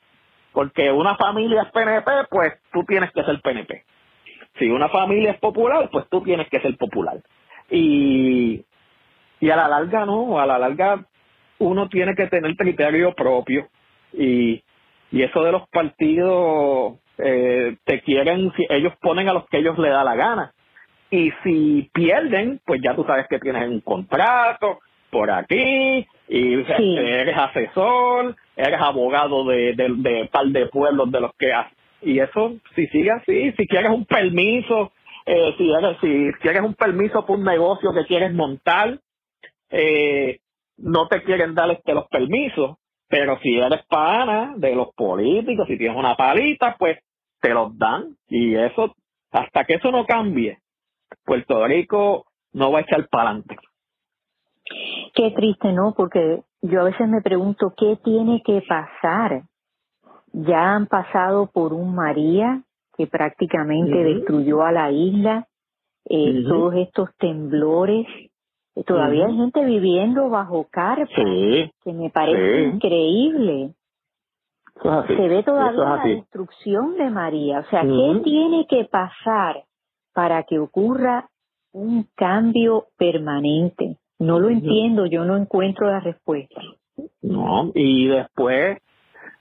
Porque 0.51 0.91
una 0.91 1.15
familia 1.15 1.63
es 1.63 1.71
PNP, 1.71 2.11
pues 2.29 2.53
tú 2.71 2.83
tienes 2.83 3.11
que 3.11 3.23
ser 3.23 3.39
PNP. 3.41 3.83
Si 4.57 4.67
una 4.69 4.89
familia 4.89 5.31
es 5.31 5.39
popular, 5.39 5.89
pues 5.91 6.05
tú 6.09 6.21
tienes 6.21 6.49
que 6.49 6.59
ser 6.59 6.75
popular. 6.77 7.17
Y, 7.69 8.65
y 9.39 9.49
a 9.49 9.55
la 9.55 9.67
larga 9.67 10.05
no, 10.05 10.39
a 10.39 10.45
la 10.45 10.57
larga 10.57 11.05
uno 11.59 11.87
tiene 11.89 12.15
que 12.15 12.27
tener 12.27 12.55
criterio 12.55 13.13
propio 13.13 13.67
y 14.13 14.63
y 15.11 15.23
eso 15.23 15.43
de 15.43 15.51
los 15.51 15.67
partidos 15.69 16.95
eh, 17.17 17.75
te 17.83 18.01
quieren, 18.01 18.51
ellos 18.69 18.93
ponen 19.01 19.29
a 19.29 19.33
los 19.33 19.47
que 19.47 19.57
ellos 19.57 19.77
le 19.77 19.89
da 19.89 20.03
la 20.03 20.15
gana. 20.15 20.53
Y 21.11 21.31
si 21.43 21.89
pierden, 21.93 22.61
pues 22.65 22.81
ya 22.83 22.95
tú 22.95 23.03
sabes 23.03 23.27
que 23.27 23.39
tienes 23.39 23.67
un 23.67 23.81
contrato 23.81 24.79
por 25.09 25.31
aquí, 25.31 26.07
y 26.27 26.53
eres 26.53 27.35
asesor, 27.35 28.35
eres 28.55 28.79
abogado 28.79 29.43
de, 29.45 29.73
de, 29.73 29.89
de 29.89 30.29
par 30.31 30.45
de 30.45 30.67
pueblos 30.67 31.11
de 31.11 31.21
los 31.21 31.31
que 31.35 31.51
y 32.01 32.19
eso 32.19 32.53
si 32.75 32.87
sigue 32.87 33.11
así, 33.11 33.51
si 33.57 33.67
quieres 33.67 33.91
un 33.91 34.05
permiso, 34.05 34.91
eh, 35.25 35.53
si, 35.57 35.69
eres, 35.71 35.97
si 35.99 36.31
quieres 36.41 36.61
un 36.61 36.75
permiso 36.75 37.25
por 37.25 37.37
un 37.37 37.43
negocio 37.43 37.93
que 37.93 38.05
quieres 38.05 38.33
montar, 38.33 38.99
eh, 39.69 40.39
no 40.77 41.07
te 41.07 41.23
quieren 41.23 41.55
dar 41.55 41.71
este, 41.71 41.93
los 41.93 42.07
permisos 42.07 42.77
pero 43.09 43.39
si 43.39 43.57
eres 43.57 43.83
pana 43.87 44.53
de 44.55 44.75
los 44.75 44.93
políticos, 44.93 45.67
si 45.67 45.77
tienes 45.77 45.97
una 45.97 46.15
palita, 46.15 46.75
pues 46.77 46.99
te 47.41 47.49
los 47.49 47.77
dan. 47.77 48.15
Y 48.27 48.55
eso, 48.55 48.93
hasta 49.31 49.65
que 49.65 49.73
eso 49.75 49.91
no 49.91 50.05
cambie, 50.05 50.59
Puerto 51.25 51.65
Rico 51.65 52.25
no 52.53 52.71
va 52.71 52.79
a 52.79 52.81
echar 52.83 53.07
para 53.09 53.31
adelante. 53.31 53.57
Qué 55.15 55.31
triste, 55.31 55.73
¿no? 55.73 55.95
Porque 55.95 56.41
yo 56.61 56.81
a 56.81 56.85
veces 56.85 57.07
me 57.07 57.21
pregunto 57.21 57.73
qué 57.75 57.97
tiene 58.03 58.41
que 58.45 58.61
pasar. 58.61 59.43
Ya 60.31 60.75
han 60.75 60.85
pasado 60.85 61.49
por 61.51 61.73
un 61.73 61.95
María 61.95 62.61
que 62.95 63.07
prácticamente 63.07 64.03
destruyó 64.03 64.61
a 64.63 64.71
la 64.71 64.91
isla, 64.91 65.47
eh, 66.05 66.43
todos 66.47 66.75
estos 66.75 67.09
temblores, 67.17 68.05
todavía 68.85 69.27
hay 69.27 69.35
gente 69.35 69.63
viviendo 69.65 70.29
bajo 70.29 70.67
carpa, 70.69 71.05
que 71.15 71.93
me 71.93 72.09
parece 72.09 72.63
increíble. 72.75 73.73
Se 74.81 75.27
ve 75.27 75.43
todavía 75.43 75.83
la 75.83 76.03
destrucción 76.03 76.95
de 76.97 77.09
María. 77.09 77.59
O 77.59 77.69
sea, 77.69 77.81
¿qué 77.81 78.21
tiene 78.23 78.65
que 78.67 78.85
pasar 78.85 79.63
para 80.13 80.43
que 80.43 80.57
ocurra 80.59 81.29
un 81.73 82.07
cambio 82.15 82.85
permanente? 82.97 83.97
No 84.19 84.39
lo 84.39 84.49
entiendo, 84.49 85.05
yo 85.05 85.25
no 85.25 85.37
encuentro 85.37 85.87
la 85.87 85.99
respuesta. 85.99 86.61
No, 87.21 87.71
y 87.73 88.07
después 88.07 88.77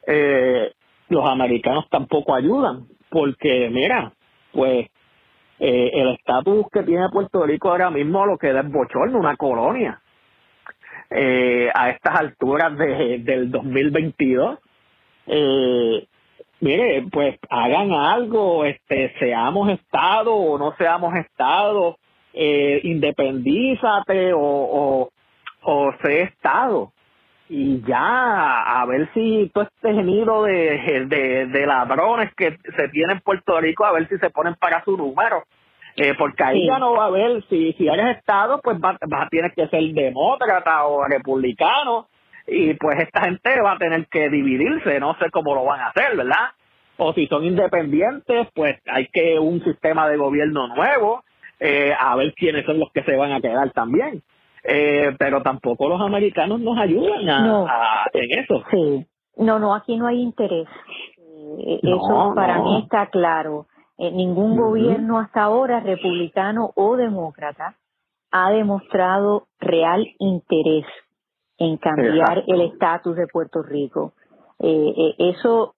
eh, 0.07 0.73
los 1.09 1.29
americanos 1.29 1.85
tampoco 1.91 2.35
ayudan, 2.35 2.87
porque 3.11 3.69
mira, 3.71 4.13
pues 4.53 4.89
eh, 5.59 5.91
el 5.95 6.09
estatus 6.15 6.67
que 6.73 6.83
tiene 6.83 7.09
Puerto 7.09 7.45
Rico 7.45 7.71
ahora 7.71 7.91
mismo 7.91 8.25
lo 8.27 8.39
que 8.39 8.51
es 8.51 8.71
bochorno, 8.71 9.19
una 9.19 9.37
colonia. 9.37 10.01
Eh, 11.11 11.71
a 11.75 11.91
estas 11.91 12.21
alturas 12.21 12.77
de, 12.77 13.19
del 13.21 13.51
2022, 13.51 14.59
eh, 15.27 16.07
mire, 16.61 17.05
pues 17.11 17.39
hagan 17.49 17.93
algo, 17.93 18.65
este, 18.65 19.15
seamos 19.19 19.71
Estado 19.71 20.35
o 20.35 20.59
no 20.59 20.75
seamos 20.77 21.15
Estado, 21.17 21.97
eh, 22.35 22.81
independízate 22.85 24.33
o, 24.35 24.41
o, 24.41 25.11
o 25.63 25.93
sé 26.03 26.23
Estado 26.23 26.93
y 27.49 27.83
ya 27.83 28.81
a 28.81 28.85
ver 28.87 29.09
si 29.15 29.51
todo 29.55 29.65
este 29.65 29.95
gemido 29.95 30.45
de, 30.45 31.07
de, 31.07 31.47
de, 31.47 31.67
ladrones 31.67 32.35
que 32.35 32.59
se 32.77 32.89
tiene 32.89 33.15
en 33.15 33.21
Puerto 33.21 33.61
Rico, 33.61 33.85
a 33.85 33.93
ver 33.93 34.09
si 34.09 34.19
se 34.19 34.31
ponen 34.31 34.55
para 34.55 34.85
su 34.85 34.97
número. 34.97 35.45
Eh, 35.97 36.15
porque 36.17 36.45
ahí 36.45 36.67
ya 36.67 36.79
no 36.79 36.93
va 36.93 37.05
a 37.05 37.07
haber, 37.09 37.43
si, 37.49 37.73
si 37.73 37.89
eres 37.89 38.19
Estado, 38.19 38.61
pues 38.63 38.77
va, 38.79 38.97
va, 39.13 39.29
tienes 39.31 39.53
que 39.55 39.67
ser 39.67 39.83
demócrata 39.93 40.85
o 40.85 41.05
republicano, 41.05 42.07
y 42.47 42.75
pues 42.75 43.01
esta 43.01 43.23
gente 43.25 43.61
va 43.61 43.73
a 43.73 43.79
tener 43.79 44.07
que 44.07 44.29
dividirse, 44.29 45.01
no 45.01 45.17
sé 45.19 45.31
cómo 45.31 45.55
lo 45.55 45.65
van 45.65 45.81
a 45.81 45.89
hacer, 45.89 46.17
¿verdad? 46.17 46.53
O 46.97 47.13
si 47.15 47.27
son 47.27 47.45
independientes, 47.45 48.49
pues 48.55 48.77
hay 48.87 49.09
que 49.09 49.39
un 49.39 49.63
sistema 49.65 50.09
de 50.09 50.17
gobierno 50.17 50.69
nuevo, 50.69 51.25
eh, 51.61 51.93
a 51.99 52.15
ver 52.17 52.33
quiénes 52.35 52.65
son 52.65 52.79
los 52.79 52.93
que 52.93 53.03
se 53.03 53.17
van 53.17 53.33
a 53.33 53.41
quedar 53.41 53.71
también. 53.73 54.23
Eh, 54.65 55.15
pero 55.19 55.43
tampoco 55.43 55.89
los 55.89 56.01
americanos 56.01 56.61
nos 56.61 56.79
ayudan 56.79 57.29
a, 57.29 58.07
en 58.13 58.39
eso. 58.39 58.63
Sí, 58.71 59.07
no, 59.37 59.59
no, 59.59 59.75
aquí 59.75 59.97
no 59.97 60.07
hay 60.07 60.21
interés. 60.21 60.69
Eh, 61.17 61.81
eso 61.83 62.33
para 62.35 62.61
mí 62.63 62.81
está 62.83 63.07
claro. 63.07 63.67
Eh, 63.97 64.11
ningún 64.11 64.57
gobierno 64.57 65.19
hasta 65.19 65.43
ahora, 65.43 65.81
republicano 65.81 66.71
o 66.77 66.97
demócrata, 66.97 67.77
ha 68.31 68.51
demostrado 68.51 69.49
real 69.59 70.07
interés 70.19 70.85
en 71.57 71.77
cambiar 71.79 72.45
el 72.47 72.61
estatus 72.61 73.17
de 73.17 73.27
Puerto 73.27 73.63
Rico. 73.63 74.13
eso 74.61 75.75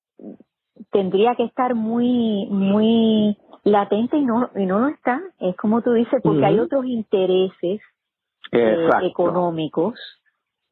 tendría 0.90 1.34
que 1.34 1.44
estar 1.44 1.74
muy, 1.74 2.46
muy 2.50 3.36
latente 3.64 4.16
y 4.16 4.24
no, 4.24 4.50
y 4.54 4.66
no 4.66 4.80
lo 4.80 4.88
está. 4.88 5.20
Es 5.38 5.56
como 5.56 5.82
tú 5.82 5.92
dices, 5.92 6.20
porque 6.22 6.44
hay 6.44 6.58
otros 6.58 6.84
intereses 6.86 7.60
eh, 7.60 7.80
económicos. 8.52 9.94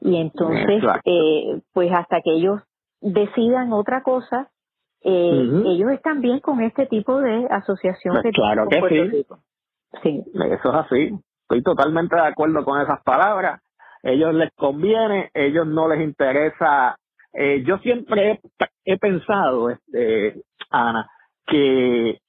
Y 0.00 0.16
entonces 0.16 0.82
eh, 1.04 1.60
pues 1.72 1.90
hasta 1.92 2.20
que 2.22 2.30
ellos 2.30 2.60
decidan 3.00 3.72
otra 3.72 4.02
cosa 4.02 4.50
eh, 5.00 5.62
ellos 5.66 5.92
están 5.92 6.20
bien 6.20 6.40
con 6.40 6.60
este 6.60 6.86
tipo 6.86 7.20
de 7.20 7.46
asociación 7.50 8.16
pues 8.20 8.34
claro 8.34 8.66
que 8.68 8.80
sí. 8.88 9.26
sí. 10.02 10.24
Eso 10.34 10.68
es 10.68 10.74
así. 10.74 11.18
Estoy 11.42 11.62
totalmente 11.62 12.16
de 12.16 12.26
acuerdo 12.26 12.64
con 12.64 12.80
esas 12.80 13.00
palabras. 13.02 13.60
Ellos 14.02 14.34
les 14.34 14.50
conviene 14.54 15.30
ellos 15.34 15.66
no 15.66 15.88
les 15.88 16.00
interesa. 16.00 16.96
Yo 17.64 17.78
siempre 17.78 18.32
he, 18.32 18.40
he 18.84 18.98
pensado 18.98 19.70
este 19.70 20.42
Ana 20.70 21.08
que 21.46 22.20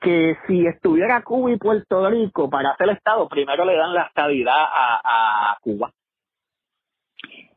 que 0.00 0.36
si 0.46 0.66
estuviera 0.66 1.22
Cuba 1.22 1.52
y 1.52 1.56
Puerto 1.56 2.08
Rico 2.08 2.48
para 2.48 2.70
hacer 2.70 2.88
el 2.88 2.96
Estado, 2.96 3.28
primero 3.28 3.64
le 3.64 3.76
dan 3.76 3.94
la 3.94 4.04
estabilidad 4.04 4.56
a, 4.56 5.00
a 5.52 5.58
Cuba. 5.60 5.92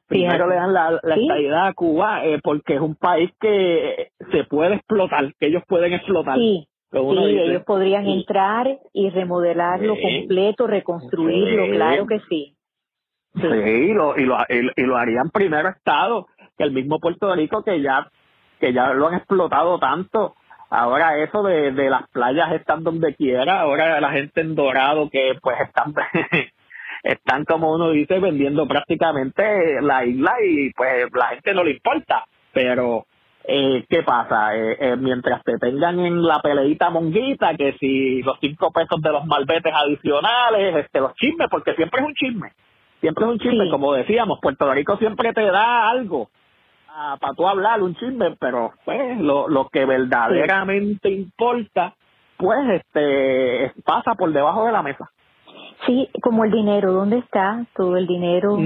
Primero 0.07 0.47
le 0.47 0.55
dan 0.55 0.73
la, 0.73 0.91
la 1.01 1.15
estabilidad 1.15 1.67
a 1.67 1.73
Cuba 1.73 2.25
eh, 2.25 2.39
porque 2.43 2.75
es 2.75 2.81
un 2.81 2.95
país 2.95 3.31
que 3.39 4.11
se 4.31 4.43
puede 4.43 4.75
explotar, 4.75 5.33
que 5.39 5.47
ellos 5.47 5.63
pueden 5.67 5.93
explotar. 5.93 6.37
Sí, 6.37 6.67
ellos 6.91 7.63
podrían 7.65 8.05
entrar 8.07 8.67
y 8.91 9.09
remodelarlo 9.09 9.95
completo, 9.99 10.67
reconstruirlo, 10.67 11.75
claro 11.75 12.05
que 12.05 12.19
sí. 12.29 12.55
Sí, 13.35 13.47
y, 13.47 13.93
lo, 13.93 14.15
y, 14.15 14.25
lo, 14.25 14.37
y, 14.47 14.81
lo 14.83 14.95
harían 14.95 15.31
primero 15.31 15.69
Estado 15.69 16.27
que 16.55 16.63
el 16.63 16.71
mismo 16.71 16.99
Puerto 16.99 17.33
Rico 17.33 17.63
que 17.63 17.81
ya 17.81 18.07
que 18.59 18.73
ya 18.73 18.93
lo 18.93 19.07
han 19.07 19.15
explotado 19.15 19.79
tanto 19.79 20.35
Ahora 20.75 21.23
eso 21.23 21.43
de, 21.43 21.71
de 21.71 21.87
las 21.87 22.09
playas 22.09 22.51
están 22.53 22.83
donde 22.83 23.13
quiera, 23.13 23.59
ahora 23.59 24.01
la 24.01 24.09
gente 24.09 24.41
en 24.41 24.55
Dorado 24.55 25.07
que 25.07 25.37
pues 25.39 25.55
están 25.61 25.93
están 27.03 27.45
como 27.45 27.75
uno 27.75 27.91
dice 27.91 28.17
vendiendo 28.19 28.67
prácticamente 28.67 29.79
la 29.83 30.03
isla 30.03 30.33
y 30.43 30.71
pues 30.73 31.13
la 31.13 31.27
gente 31.27 31.53
no 31.53 31.63
le 31.63 31.73
importa, 31.73 32.25
pero 32.51 33.05
eh, 33.43 33.85
¿qué 33.87 34.01
pasa? 34.01 34.55
Eh, 34.55 34.77
eh, 34.79 34.95
mientras 34.97 35.43
te 35.43 35.59
tengan 35.59 35.99
en 35.99 36.23
la 36.23 36.39
peleita 36.39 36.89
monguita, 36.89 37.55
que 37.55 37.73
si 37.73 38.23
los 38.23 38.39
cinco 38.41 38.71
pesos 38.71 38.99
de 38.99 39.11
los 39.11 39.27
malbetes 39.27 39.71
adicionales, 39.75 40.77
este, 40.77 41.01
los 41.01 41.13
chismes, 41.17 41.49
porque 41.51 41.75
siempre 41.75 42.01
es 42.01 42.07
un 42.07 42.15
chisme, 42.15 42.51
siempre 42.99 43.25
es 43.25 43.31
un 43.31 43.37
chisme, 43.37 43.69
como 43.69 43.93
decíamos, 43.93 44.39
Puerto 44.41 44.73
Rico 44.73 44.97
siempre 44.97 45.33
te 45.33 45.45
da 45.45 45.87
algo, 45.87 46.29
para 47.19 47.33
tú 47.33 47.47
hablar 47.47 47.81
un 47.81 47.95
chisme, 47.95 48.35
pero 48.39 48.71
pues 48.85 49.19
lo, 49.19 49.47
lo 49.47 49.67
que 49.69 49.85
verdaderamente 49.85 51.09
importa, 51.09 51.95
pues 52.37 52.59
este 52.69 53.73
pasa 53.83 54.15
por 54.15 54.31
debajo 54.31 54.65
de 54.65 54.71
la 54.71 54.83
mesa. 54.83 55.09
Sí, 55.85 56.09
como 56.21 56.45
el 56.45 56.51
dinero, 56.51 56.93
¿dónde 56.93 57.17
está 57.17 57.65
todo 57.75 57.97
el 57.97 58.07
dinero 58.07 58.57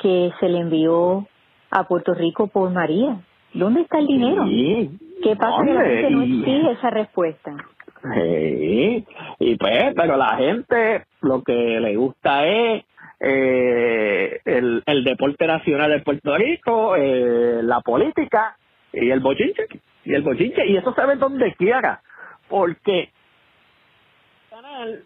que 0.00 0.32
se 0.40 0.48
le 0.48 0.58
envió 0.60 1.26
a 1.70 1.84
Puerto 1.84 2.14
Rico 2.14 2.46
por 2.46 2.70
María? 2.70 3.20
¿Dónde 3.52 3.82
está 3.82 3.98
el 3.98 4.06
dinero? 4.06 4.44
¿Qué 5.22 5.36
pasa 5.36 5.64
que 5.64 5.74
la 5.74 5.84
gente 5.84 6.10
no 6.10 6.22
exige 6.22 6.70
esa 6.72 6.90
respuesta? 6.90 7.56
Sí, 8.14 9.04
y 9.40 9.56
pues, 9.56 9.94
pero 9.96 10.16
la 10.16 10.36
gente 10.36 11.04
lo 11.20 11.42
que 11.42 11.80
le 11.80 11.96
gusta 11.96 12.46
es 12.46 12.84
eh, 13.20 14.40
el, 14.44 14.82
el 14.86 15.04
deporte 15.04 15.46
nacional 15.46 15.90
de 15.90 16.00
Puerto 16.00 16.36
Rico, 16.36 16.96
eh, 16.96 17.60
la 17.62 17.80
política 17.80 18.56
y 18.92 19.10
el 19.10 19.20
bochinche. 19.20 19.66
Y 20.04 20.14
el 20.14 20.22
bochinche. 20.22 20.66
Y 20.66 20.76
eso 20.76 20.94
se 20.94 21.06
ve 21.06 21.16
donde 21.16 21.54
quiera. 21.54 22.00
Porque 22.48 23.10
canal 24.50 25.04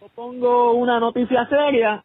yo 0.00 0.08
pongo 0.14 0.72
una 0.72 1.00
noticia 1.00 1.46
seria 1.48 2.02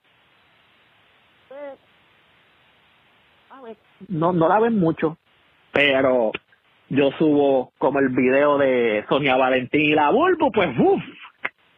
no 4.09 4.33
no 4.33 4.47
la 4.47 4.59
ven 4.59 4.79
mucho 4.79 5.17
pero 5.71 6.31
yo 6.89 7.11
subo 7.17 7.71
como 7.77 7.99
el 7.99 8.09
video 8.09 8.57
de 8.57 9.05
Sonia 9.07 9.37
Valentín 9.37 9.81
y 9.81 9.93
la 9.93 10.09
Bulbo 10.09 10.51
pues 10.51 10.69
uff 10.77 11.03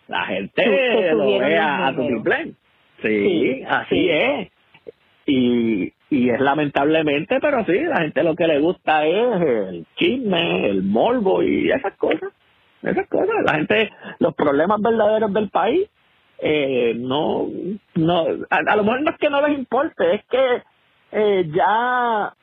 la 0.08 0.26
gente 0.26 1.14
lo 1.14 1.40
ve 1.40 1.58
a, 1.58 1.94
tu 1.96 2.08
triple 2.08 2.54
sí, 3.04 3.64
así 3.68 4.10
es. 4.10 4.52
Y 5.26 5.94
y 6.10 6.30
es 6.30 6.40
lamentablemente 6.40 7.40
pero 7.42 7.66
sí 7.66 7.80
la 7.80 8.02
gente 8.02 8.24
lo 8.24 8.36
que 8.36 8.46
le 8.46 8.60
gusta 8.60 9.06
es 9.06 9.42
el 9.42 9.86
chisme 9.96 10.70
el 10.70 10.84
morbo 10.84 11.42
y 11.42 11.72
esas 11.72 11.96
cosas 11.96 12.32
esas 12.84 13.08
cosas. 13.08 13.36
La 13.46 13.56
gente 13.56 13.90
los 14.20 14.36
problemas 14.36 14.82
verdaderos 14.82 15.34
del 15.34 15.50
país 15.50 15.90
eh, 16.40 16.94
no, 16.98 17.48
no, 17.96 18.26
a, 18.50 18.76
lo 18.76 18.84
mejor 18.84 19.02
no 19.02 19.12
es 19.12 19.18
que 19.18 19.30
no 19.30 19.48
les 19.48 19.58
importe, 19.58 20.16
es 20.16 20.26
que 20.26 20.64
eh, 21.14 21.50
ya, 21.56 22.34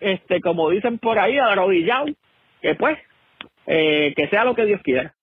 este, 0.00 0.40
como 0.40 0.70
dicen 0.70 0.98
por 0.98 1.18
ahí, 1.18 1.36
arrodillado, 1.36 2.06
que 2.62 2.74
pues, 2.76 2.98
eh, 3.66 4.14
que 4.16 4.28
sea 4.28 4.44
lo 4.44 4.54
que 4.54 4.64
Dios 4.64 4.80
quiera. 4.82 5.14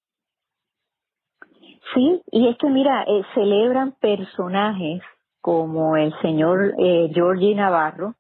Sí, 1.94 2.22
y 2.32 2.48
es 2.50 2.58
que 2.58 2.70
mira, 2.70 3.04
eh, 3.04 3.24
celebran 3.34 3.94
personajes 3.94 5.02
como 5.42 5.96
el 5.96 6.14
señor 6.22 6.74
eh, 6.78 7.10
Georgie 7.14 7.56
Navarro, 7.56 8.16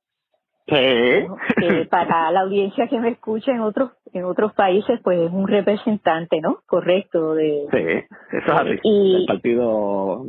Sí. 0.67 0.75
para 1.89 2.29
la 2.31 2.41
audiencia 2.41 2.87
que 2.87 2.99
me 2.99 3.09
escucha 3.09 3.51
en 3.51 3.61
otros 3.61 3.91
en 4.13 4.25
otros 4.25 4.53
países, 4.53 4.99
pues 5.03 5.19
es 5.19 5.31
un 5.31 5.47
representante, 5.47 6.41
¿no? 6.41 6.59
Correcto 6.65 7.35
de. 7.35 7.67
Sí, 7.71 8.37
eso 8.37 8.53
es 8.53 8.59
así. 8.61 8.79
Y, 8.83 9.25
partido. 9.27 10.23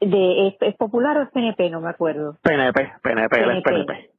de 0.00 0.56
¿es, 0.60 0.76
popular 0.76 1.16
o 1.18 1.22
es 1.22 1.30
PNP? 1.30 1.70
No 1.70 1.80
me 1.80 1.90
acuerdo. 1.90 2.38
PNP, 2.42 2.92
PNP, 3.02 3.62
PNP. 3.62 4.10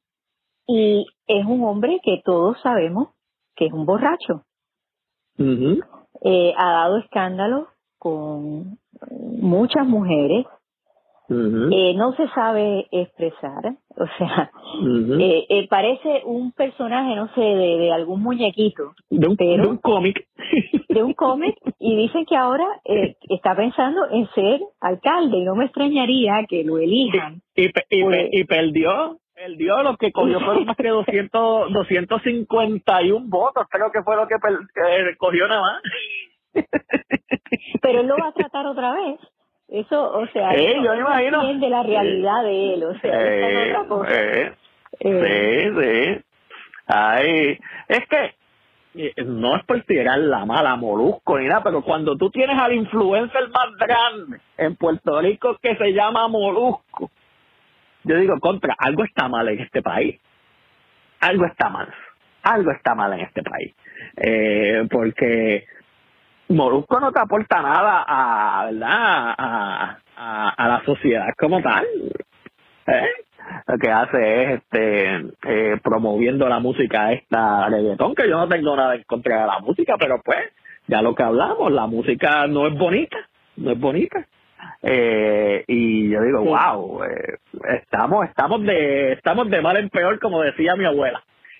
Y 0.68 1.06
es 1.28 1.46
un 1.46 1.64
hombre 1.64 2.00
que 2.04 2.22
todos 2.24 2.60
sabemos 2.62 3.10
que 3.56 3.66
es 3.66 3.74
un 3.74 3.86
borracho. 3.86 4.44
eh, 6.24 6.54
ha 6.58 6.72
dado 6.72 6.98
escándalos 6.98 7.68
con 8.02 8.80
muchas 9.40 9.86
mujeres 9.86 10.48
eh, 11.30 11.94
no 11.96 12.14
se 12.14 12.28
sabe 12.30 12.88
expresar, 12.92 13.64
o 13.96 14.06
sea, 14.18 14.52
eh, 15.20 15.46
eh, 15.48 15.68
parece 15.70 16.24
un 16.26 16.52
personaje, 16.52 17.16
no 17.16 17.34
sé, 17.36 17.42
de, 17.42 17.94
algún 17.94 18.22
muñequito. 18.22 18.96
De 19.10 19.28
un, 19.28 19.78
cómic. 19.78 20.28
De 20.90 21.04
un 21.04 21.14
cómic, 21.14 21.56
y 21.80 21.96
dicen 22.04 22.26
que 22.26 22.36
ahora 22.36 22.66
está 23.30 23.56
pensando 23.56 24.10
en 24.12 24.28
ser 24.32 24.60
alcalde, 24.82 25.38
y 25.38 25.46
no 25.46 25.56
me 25.56 25.66
extrañaría 25.66 26.46
que 26.50 26.64
lo 26.64 26.80
elijan. 26.80 27.42
Y, 27.56 27.70
y, 27.90 28.44
perdió, 28.44 29.20
perdió 29.34 29.84
lo 29.84 29.96
que 29.98 30.12
cogió 30.12 30.40
fueron 30.42 30.66
más 30.66 30.76
que 30.76 30.88
200, 30.90 31.72
251 31.72 33.26
votos, 33.28 33.68
creo 33.70 33.92
que 33.92 34.02
fue 34.04 34.18
lo 34.18 34.28
que, 34.28 34.36
que 34.36 35.18
cogió 35.18 35.48
nada 35.48 35.62
más. 35.62 35.82
Pero 37.82 38.00
él 38.02 38.08
lo 38.08 38.18
va 38.18 38.28
a 38.28 38.34
tratar 38.34 38.66
otra 38.66 38.94
vez. 38.94 39.20
Eso, 39.68 40.12
o 40.12 40.28
sea, 40.28 40.54
sí, 40.54 40.68
yo 40.84 40.96
imagino. 40.96 41.54
de 41.54 41.70
la 41.70 41.84
realidad 41.84 42.44
de 42.44 42.74
él, 42.74 42.84
o 42.84 43.00
sea, 43.00 43.86
cosa. 43.88 44.12
Eh, 44.12 44.54
sí, 45.00 45.82
sí. 45.82 46.22
Ay, 46.88 47.58
es 47.88 48.08
que 48.08 48.36
eh, 48.96 49.14
no 49.26 49.56
es 49.56 49.64
por 49.64 49.82
tirar 49.84 50.20
la 50.20 50.46
mala 50.46 50.76
molusco 50.76 51.40
ni 51.40 51.48
nada, 51.48 51.64
pero 51.64 51.82
cuando 51.82 52.18
tú 52.18 52.30
tienes 52.30 52.58
al 52.60 52.74
influencer 52.74 53.48
más 53.50 53.72
grande 53.78 54.42
en 54.58 54.76
Puerto 54.76 55.22
Rico 55.22 55.58
que 55.62 55.78
se 55.78 55.94
llama 55.94 56.28
Molusco, 56.28 57.10
yo 58.04 58.18
digo, 58.18 58.40
contra, 58.42 58.76
algo 58.78 59.06
está 59.06 59.30
mal 59.30 59.48
en 59.48 59.60
este 59.62 59.82
país. 59.82 60.20
Algo 61.22 61.46
está 61.46 61.70
mal. 61.70 61.88
Algo 62.44 62.72
está 62.72 62.96
mal 62.96 63.14
en 63.14 63.22
este 63.22 63.44
país. 63.44 63.74
Eh, 64.18 64.88
porque 64.90 65.66
Molusco 66.52 67.00
no 67.00 67.12
te 67.12 67.20
aporta 67.20 67.62
nada 67.62 68.06
a, 68.08 68.66
¿verdad? 68.66 69.36
A, 69.38 69.98
a, 70.58 70.68
la 70.68 70.84
sociedad 70.86 71.28
como 71.38 71.62
tal. 71.62 71.86
¿eh? 72.88 73.10
Lo 73.68 73.78
que 73.78 73.92
hace 73.92 74.44
es 74.44 74.62
este 74.62 75.16
eh, 75.48 75.78
promoviendo 75.84 76.48
la 76.48 76.60
música 76.60 77.12
esta 77.12 77.68
reggaetón, 77.70 78.16
que 78.16 78.30
yo 78.30 78.38
no 78.38 78.48
tengo 78.48 78.76
nada 78.76 78.96
en 78.96 79.04
contra 79.04 79.42
de 79.42 79.48
la 79.48 79.60
música, 79.60 79.96
pero 79.98 80.22
pues, 80.24 80.40
ya 80.88 81.02
lo 81.02 81.16
que 81.16 81.24
hablamos, 81.24 81.72
la 81.72 81.88
música 81.88 82.48
no 82.48 82.68
es 82.68 82.78
bonita, 82.78 83.18
no 83.58 83.72
es 83.72 83.80
bonita. 83.80 84.26
Eh, 84.84 85.64
y 85.68 86.10
yo 86.10 86.22
digo, 86.22 86.44
wow, 86.44 87.04
eh, 87.04 87.38
estamos, 87.82 88.26
estamos 88.28 88.64
de, 88.64 89.14
estamos 89.14 89.50
de 89.50 89.62
mal 89.62 89.78
en 89.78 89.90
peor, 89.90 90.20
como 90.20 90.42
decía 90.42 90.76
mi 90.76 90.86
abuela. 90.86 91.24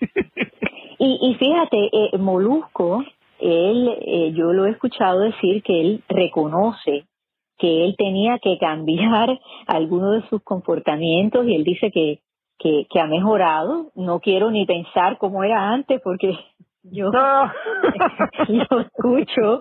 y, 0.98 1.18
y 1.30 1.34
fíjate, 1.38 1.90
eh, 1.92 2.18
Molusco 2.18 3.04
él, 3.42 3.88
eh, 4.00 4.32
yo 4.32 4.52
lo 4.52 4.66
he 4.66 4.70
escuchado 4.70 5.20
decir 5.20 5.62
que 5.62 5.80
él 5.80 6.04
reconoce 6.08 7.06
que 7.62 7.84
él 7.84 7.94
tenía 7.96 8.40
que 8.40 8.58
cambiar 8.58 9.38
algunos 9.66 10.20
de 10.22 10.28
sus 10.28 10.42
comportamientos 10.42 11.46
y 11.46 11.54
él 11.54 11.64
dice 11.64 11.90
que, 11.92 12.18
que, 12.58 12.86
que 12.90 13.00
ha 13.00 13.06
mejorado. 13.06 13.92
No 13.94 14.20
quiero 14.20 14.50
ni 14.50 14.66
pensar 14.66 15.16
cómo 15.18 15.44
era 15.44 15.70
antes 15.70 16.00
porque 16.02 16.36
yo 16.82 17.10
lo 18.48 18.80
escucho. 18.80 19.60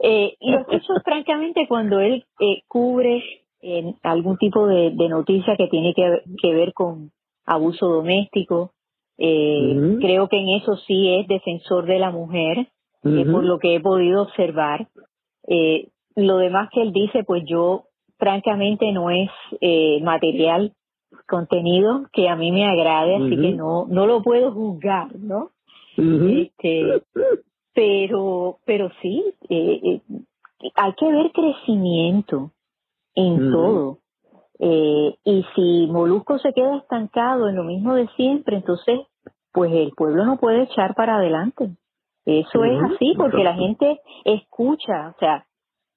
Eh, 0.00 0.34
lo 0.40 0.60
escucho 0.60 0.94
francamente 1.04 1.66
cuando 1.68 2.00
él 2.00 2.24
eh, 2.40 2.62
cubre 2.68 3.22
en 3.60 3.96
algún 4.02 4.38
tipo 4.38 4.66
de, 4.66 4.92
de 4.92 5.08
noticia 5.08 5.56
que 5.56 5.68
tiene 5.68 5.92
que, 5.94 6.22
que 6.40 6.54
ver 6.54 6.72
con 6.72 7.10
abuso 7.44 7.86
doméstico. 7.86 8.72
Eh, 9.18 9.96
Creo 10.00 10.28
que 10.28 10.36
en 10.36 10.48
eso 10.60 10.76
sí 10.76 11.14
es 11.16 11.26
defensor 11.26 11.86
de 11.86 11.98
la 11.98 12.10
mujer 12.10 12.68
por 13.30 13.44
lo 13.44 13.58
que 13.58 13.76
he 13.76 13.80
podido 13.80 14.22
observar. 14.22 14.88
Eh, 15.48 15.88
lo 16.14 16.38
demás 16.38 16.68
que 16.72 16.82
él 16.82 16.92
dice, 16.92 17.24
pues 17.24 17.44
yo 17.46 17.84
francamente 18.18 18.90
no 18.92 19.10
es 19.10 19.30
eh, 19.60 20.00
material, 20.02 20.72
contenido 21.28 22.06
que 22.12 22.28
a 22.28 22.36
mí 22.36 22.50
me 22.52 22.66
agrade, 22.66 23.16
así 23.16 23.36
que 23.36 23.52
no 23.52 23.86
no 23.88 24.06
lo 24.06 24.22
puedo 24.22 24.52
juzgar, 24.52 25.14
¿no? 25.16 25.50
este, 25.96 27.02
pero 27.74 28.58
pero 28.64 28.90
sí, 29.02 29.24
eh, 29.48 29.80
eh, 29.82 30.00
hay 30.74 30.92
que 30.94 31.06
ver 31.06 31.32
crecimiento 31.32 32.52
en 33.14 33.50
todo. 33.50 33.98
Eh, 34.58 35.14
y 35.24 35.44
si 35.54 35.86
Molusco 35.86 36.38
se 36.38 36.52
queda 36.52 36.78
estancado 36.78 37.48
en 37.48 37.56
lo 37.56 37.64
mismo 37.64 37.94
de 37.94 38.08
siempre, 38.16 38.56
entonces, 38.56 39.00
pues 39.52 39.72
el 39.72 39.92
pueblo 39.92 40.24
no 40.24 40.38
puede 40.38 40.62
echar 40.62 40.94
para 40.94 41.16
adelante. 41.16 41.70
Eso 42.26 42.64
es 42.64 42.82
así 42.82 43.14
porque 43.16 43.44
la 43.44 43.54
gente 43.54 44.00
escucha, 44.24 45.14
o 45.16 45.18
sea, 45.20 45.46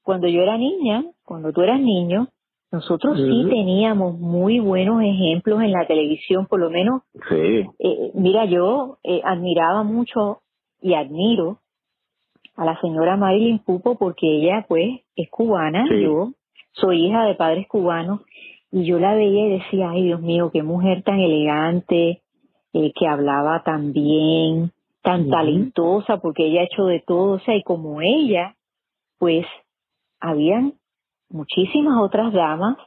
cuando 0.03 0.27
yo 0.27 0.41
era 0.41 0.57
niña, 0.57 1.03
cuando 1.25 1.51
tú 1.51 1.61
eras 1.61 1.79
niño, 1.79 2.27
nosotros 2.71 3.17
sí 3.17 3.49
teníamos 3.49 4.19
muy 4.19 4.59
buenos 4.59 5.01
ejemplos 5.01 5.61
en 5.63 5.71
la 5.71 5.87
televisión, 5.87 6.45
por 6.45 6.59
lo 6.59 6.69
menos. 6.69 7.01
Sí. 7.27 7.65
Eh, 7.79 8.11
mira, 8.13 8.45
yo 8.45 8.99
eh, 9.03 9.21
admiraba 9.23 9.81
mucho 9.83 10.41
y 10.81 10.93
admiro 10.93 11.57
a 12.55 12.65
la 12.65 12.79
señora 12.79 13.17
Marilyn 13.17 13.59
Pupo 13.59 13.97
porque 13.97 14.27
ella, 14.27 14.65
pues, 14.67 15.01
es 15.15 15.29
cubana. 15.31 15.87
Yo 15.89 16.33
soy 16.73 17.07
hija 17.07 17.23
de 17.25 17.33
padres 17.33 17.67
cubanos 17.67 18.21
y 18.71 18.85
yo 18.85 18.99
la 18.99 19.15
veía 19.15 19.47
y 19.47 19.59
decía, 19.59 19.89
ay, 19.89 20.03
Dios 20.03 20.21
mío, 20.21 20.51
qué 20.53 20.61
mujer 20.61 21.01
tan 21.01 21.19
elegante, 21.19 22.21
eh, 22.73 22.91
que 22.93 23.07
hablaba 23.07 23.63
tan 23.63 23.93
bien, 23.93 24.71
tan 25.09 25.29
talentosa 25.29 26.17
porque 26.17 26.45
ella 26.45 26.61
ha 26.61 26.65
hecho 26.65 26.85
de 26.85 26.99
todo, 26.99 27.33
o 27.33 27.39
sea, 27.39 27.55
y 27.55 27.63
como 27.63 28.01
ella, 28.01 28.55
pues 29.17 29.45
habían 30.19 30.73
muchísimas 31.29 31.99
otras 31.99 32.31
damas 32.31 32.77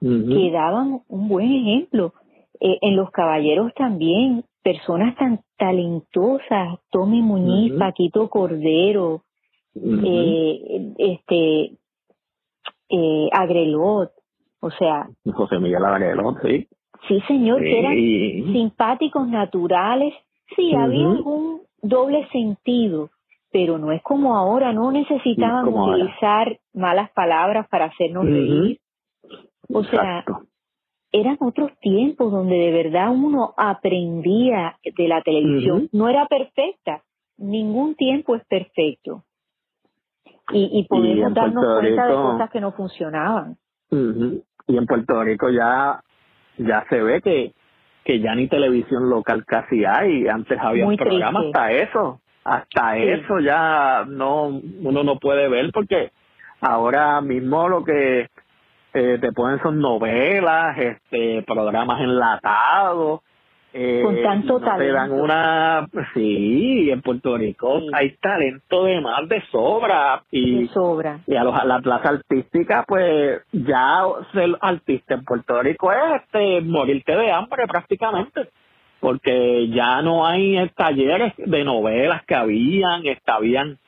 que 0.00 0.50
daban 0.52 1.00
un 1.08 1.28
buen 1.28 1.50
ejemplo. 1.50 2.12
Eh, 2.60 2.78
en 2.82 2.94
los 2.94 3.10
caballeros 3.10 3.72
también, 3.74 4.44
personas 4.62 5.16
tan 5.16 5.40
talentosas, 5.56 6.78
Tommy 6.90 7.22
Muñiz, 7.22 7.72
Paquito 7.78 8.28
Cordero, 8.28 9.22
eh, 9.74 10.92
este, 10.98 11.72
eh, 12.90 13.28
Agrelot, 13.32 14.12
o 14.60 14.70
sea. 14.70 15.08
José 15.32 15.58
Miguel 15.58 15.84
Agrelot, 15.84 16.40
sí. 16.42 16.68
Sí, 17.08 17.20
señor, 17.26 17.60
que 17.60 17.78
eran 17.78 17.94
simpáticos, 18.52 19.26
naturales, 19.28 20.14
Sí, 20.54 20.74
había 20.74 21.10
algún 21.10 21.62
doble 21.84 22.26
sentido, 22.32 23.10
pero 23.52 23.78
no 23.78 23.92
es 23.92 24.02
como 24.02 24.36
ahora, 24.36 24.72
no 24.72 24.90
necesitaban 24.90 25.68
utilizar 25.68 26.58
malas 26.72 27.10
palabras 27.12 27.68
para 27.68 27.86
hacernos 27.86 28.24
reír. 28.24 28.80
O 29.72 29.84
sea, 29.84 30.24
eran 31.12 31.36
otros 31.40 31.70
tiempos 31.80 32.32
donde 32.32 32.56
de 32.56 32.72
verdad 32.72 33.10
uno 33.10 33.54
aprendía 33.56 34.76
de 34.84 35.08
la 35.08 35.22
televisión. 35.22 35.88
No 35.92 36.08
era 36.08 36.26
perfecta, 36.26 37.02
ningún 37.36 37.94
tiempo 37.94 38.34
es 38.34 38.44
perfecto. 38.46 39.22
Y, 40.52 40.80
y 40.80 40.84
podemos 40.88 41.32
darnos 41.32 41.80
cuenta 41.80 42.06
de 42.06 42.14
cosas 42.14 42.50
que 42.50 42.60
no 42.60 42.72
funcionaban. 42.72 43.56
Y 43.90 44.76
en 44.76 44.86
Puerto 44.86 45.22
Rico 45.22 45.48
ya, 45.50 46.02
ya 46.58 46.84
se 46.88 47.00
ve 47.00 47.22
que, 47.22 47.52
que 48.04 48.20
ya 48.20 48.34
ni 48.34 48.48
televisión 48.48 49.08
local 49.08 49.44
casi 49.46 49.84
hay. 49.84 50.28
Antes 50.28 50.58
había 50.60 50.86
un 50.86 50.96
programa 50.96 51.40
hasta 51.40 51.72
eso. 51.72 52.20
Hasta 52.44 52.98
eso 52.98 53.40
ya 53.40 54.04
no 54.06 54.48
uno 54.48 55.02
no 55.02 55.18
puede 55.18 55.48
ver 55.48 55.70
porque 55.72 56.10
ahora 56.60 57.22
mismo 57.22 57.68
lo 57.68 57.82
que 57.82 58.28
eh, 58.92 59.18
te 59.20 59.32
ponen 59.32 59.60
son 59.62 59.80
novelas, 59.80 60.76
este 60.76 61.42
programas 61.42 62.00
enlatados, 62.02 63.20
eh, 63.76 64.02
con 64.04 64.22
tanto 64.22 64.60
talento. 64.60 64.84
Te 64.84 64.92
dan 64.92 65.10
una, 65.10 65.88
sí, 66.14 66.88
en 66.90 67.02
Puerto 67.02 67.36
Rico 67.36 67.80
hay 67.92 68.16
talento 68.18 68.84
de 68.84 69.00
más 69.00 69.28
de 69.28 69.42
sobra 69.50 70.22
y 70.30 70.68
sobra. 70.68 71.18
Y 71.26 71.34
a, 71.34 71.42
los, 71.42 71.58
a 71.58 71.64
la 71.64 71.80
plaza 71.80 72.10
artística, 72.10 72.84
pues 72.86 73.42
ya 73.50 74.02
ser 74.32 74.56
artista 74.60 75.14
en 75.14 75.24
Puerto 75.24 75.60
Rico 75.60 75.90
es 75.90 76.22
este 76.22 76.60
morirte 76.60 77.16
de 77.16 77.32
hambre 77.32 77.66
prácticamente, 77.66 78.48
porque 79.00 79.68
ya 79.70 80.00
no 80.02 80.24
hay 80.24 80.70
talleres 80.76 81.32
de 81.36 81.64
novelas 81.64 82.24
que 82.26 82.36
habían, 82.36 83.02
habían 83.26 83.78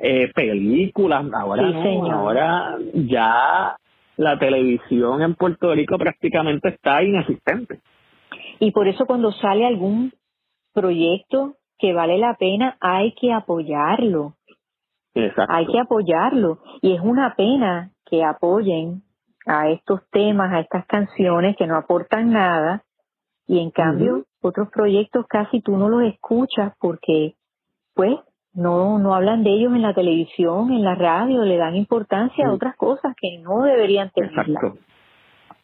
eh, 0.00 0.32
películas, 0.34 1.24
ahora 1.32 1.68
ahora 2.12 2.78
ya 2.94 3.76
la 4.16 4.38
televisión 4.40 5.22
en 5.22 5.36
Puerto 5.36 5.72
Rico 5.72 5.98
prácticamente 5.98 6.70
está 6.70 7.04
inexistente. 7.04 7.78
Y 8.58 8.70
por 8.72 8.88
eso 8.88 9.06
cuando 9.06 9.32
sale 9.32 9.66
algún 9.66 10.12
proyecto 10.72 11.54
que 11.78 11.92
vale 11.92 12.18
la 12.18 12.34
pena, 12.34 12.76
hay 12.80 13.14
que 13.14 13.32
apoyarlo. 13.32 14.34
Exacto. 15.14 15.52
Hay 15.52 15.66
que 15.66 15.78
apoyarlo. 15.78 16.58
Y 16.82 16.92
es 16.92 17.00
una 17.00 17.34
pena 17.34 17.90
que 18.04 18.24
apoyen 18.24 19.02
a 19.46 19.70
estos 19.70 20.00
temas, 20.10 20.52
a 20.52 20.60
estas 20.60 20.86
canciones 20.86 21.56
que 21.56 21.66
no 21.66 21.76
aportan 21.76 22.30
nada. 22.30 22.82
Y 23.46 23.60
en 23.60 23.70
cambio, 23.70 24.24
otros 24.42 24.68
proyectos 24.70 25.26
casi 25.28 25.60
tú 25.60 25.76
no 25.76 25.88
los 25.88 26.02
escuchas 26.02 26.72
porque, 26.80 27.34
pues, 27.94 28.16
no, 28.52 28.98
no 28.98 29.14
hablan 29.14 29.44
de 29.44 29.50
ellos 29.50 29.72
en 29.74 29.82
la 29.82 29.94
televisión, 29.94 30.72
en 30.72 30.82
la 30.82 30.94
radio, 30.94 31.42
le 31.42 31.56
dan 31.56 31.76
importancia 31.76 32.48
a 32.48 32.52
otras 32.52 32.74
cosas 32.76 33.14
que 33.20 33.38
no 33.38 33.62
deberían 33.62 34.10
tener. 34.10 34.30
Exacto. 34.30 34.78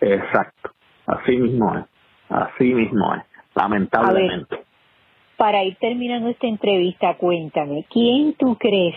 Exacto. 0.00 0.70
Así 1.06 1.36
mismo 1.36 1.74
es. 1.76 1.91
Así 2.32 2.72
mismo 2.72 3.14
es, 3.14 3.22
lamentablemente. 3.54 4.56
para 5.36 5.64
ir 5.64 5.76
terminando 5.76 6.28
esta 6.28 6.46
entrevista, 6.46 7.14
cuéntame, 7.14 7.84
¿quién 7.90 8.34
tú 8.34 8.56
crees, 8.56 8.96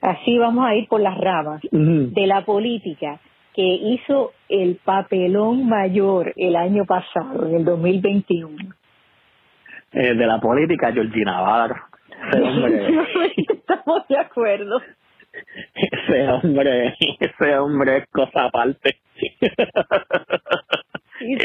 así 0.00 0.38
vamos 0.38 0.64
a 0.66 0.74
ir 0.74 0.88
por 0.88 1.00
las 1.00 1.18
ramas, 1.18 1.60
de 1.70 2.26
la 2.26 2.44
política 2.44 3.20
que 3.54 3.62
hizo 3.62 4.32
el 4.48 4.76
papelón 4.76 5.68
mayor 5.68 6.32
el 6.36 6.56
año 6.56 6.84
pasado, 6.86 7.48
en 7.48 7.56
el 7.56 7.64
2021? 7.64 8.56
Eh, 9.92 10.14
de 10.14 10.26
la 10.26 10.40
política, 10.40 10.92
Georgina 10.92 11.32
Navarro. 11.32 11.76
Ese 12.28 12.40
hombre... 12.42 12.94
Estamos 13.36 14.08
de 14.08 14.18
acuerdo. 14.18 14.80
Ese 15.74 16.28
hombre, 16.28 16.94
ese 17.18 17.58
hombre 17.58 17.98
es 17.98 18.06
cosa 18.10 18.46
aparte. 18.46 18.96
Sí, 21.20 21.36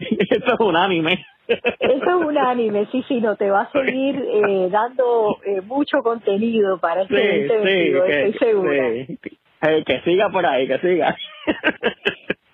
Eso 0.30 0.54
es 0.54 0.60
unánime. 0.60 1.24
Eso 1.48 1.64
es 1.80 2.26
unánime, 2.26 2.86
sí, 2.92 3.04
sí, 3.08 3.20
no, 3.20 3.34
te 3.34 3.50
va 3.50 3.62
a 3.62 3.72
seguir 3.72 4.16
eh, 4.16 4.68
dando 4.70 5.38
eh, 5.44 5.60
mucho 5.62 6.00
contenido 6.02 6.78
para 6.78 7.02
este 7.02 7.48
sí, 7.48 7.92
estoy 7.96 8.32
segura. 8.34 8.84
que 9.84 10.00
siga 10.04 10.28
por 10.30 10.46
ahí, 10.46 10.68
que 10.68 10.78
siga. 10.78 11.16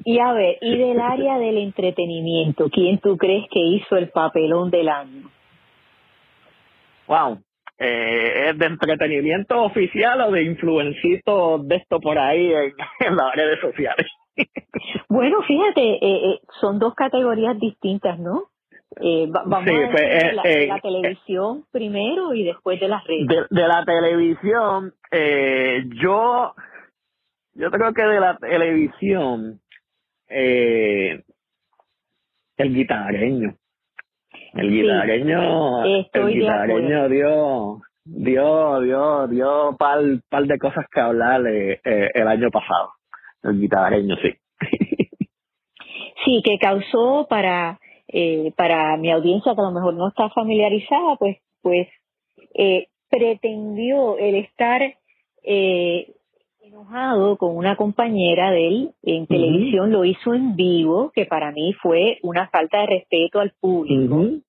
Y 0.02 0.18
a 0.18 0.32
ver, 0.32 0.56
y 0.62 0.78
del 0.78 1.00
área 1.00 1.36
del 1.38 1.58
entretenimiento, 1.58 2.70
¿quién 2.70 2.98
tú 2.98 3.18
crees 3.18 3.44
que 3.50 3.60
hizo 3.60 3.96
el 3.96 4.08
papelón 4.08 4.70
del 4.70 4.88
año? 4.88 5.28
Wow, 7.06 7.40
eh, 7.78 8.48
¿es 8.48 8.58
de 8.58 8.66
entretenimiento 8.66 9.62
oficial 9.62 10.22
o 10.22 10.30
de 10.30 10.44
influencito 10.44 11.58
de 11.58 11.76
esto 11.76 12.00
por 12.00 12.18
ahí 12.18 12.50
en, 12.50 12.72
en 13.00 13.16
las 13.16 13.34
redes 13.34 13.60
sociales? 13.60 14.06
Bueno, 15.08 15.42
fíjate, 15.42 15.80
eh, 15.80 15.98
eh, 16.02 16.40
son 16.60 16.78
dos 16.78 16.94
categorías 16.94 17.58
distintas, 17.58 18.18
¿no? 18.18 18.44
Eh, 19.00 19.26
vamos 19.28 19.60
a 19.60 19.64
pues, 19.64 20.34
la, 20.68 20.80
televisión 20.80 21.64
primero 21.70 22.32
y 22.34 22.44
después 22.44 22.78
de 22.80 22.88
las 22.88 23.04
redes. 23.04 23.26
De, 23.50 23.68
la 23.68 23.84
televisión, 23.84 24.94
yo, 26.00 26.54
yo 27.54 27.70
creo 27.70 27.92
que 27.92 28.02
de 28.02 28.20
la 28.20 28.38
televisión, 28.38 29.60
el 30.28 31.24
guitarreño. 32.58 33.56
El 34.54 34.70
guitarreño, 34.70 35.84
el 35.84 36.06
guitarreño 36.12 37.08
dio, 37.08 37.80
dio, 38.04 38.80
dio, 38.80 39.26
dio 39.26 39.76
par, 39.78 40.00
par 40.30 40.44
de 40.44 40.58
cosas 40.58 40.86
que 40.90 41.00
hablar 41.00 41.42
el 41.46 42.28
año 42.28 42.50
pasado 42.50 42.92
el 43.42 43.60
guitarreño, 43.60 44.16
sí. 44.16 44.30
sí, 46.24 46.42
que 46.44 46.58
causó 46.58 47.26
para, 47.28 47.78
eh, 48.08 48.52
para 48.56 48.96
mi 48.96 49.10
audiencia 49.10 49.54
que 49.54 49.60
a 49.60 49.64
lo 49.64 49.72
mejor 49.72 49.94
no 49.94 50.08
está 50.08 50.28
familiarizada, 50.30 51.16
pues, 51.16 51.38
pues 51.62 51.88
eh, 52.54 52.88
pretendió 53.08 54.18
el 54.18 54.36
estar 54.36 54.82
eh, 55.42 56.14
enojado 56.60 57.36
con 57.36 57.56
una 57.56 57.76
compañera 57.76 58.50
de 58.50 58.68
él 58.68 58.90
en 59.02 59.26
televisión, 59.26 59.92
lo 59.92 60.04
hizo 60.04 60.34
en 60.34 60.56
vivo, 60.56 61.12
que 61.14 61.26
para 61.26 61.52
mí 61.52 61.72
fue 61.74 62.18
una 62.22 62.48
falta 62.48 62.80
de 62.80 62.86
respeto 62.86 63.40
al 63.40 63.52
público, 63.60 64.40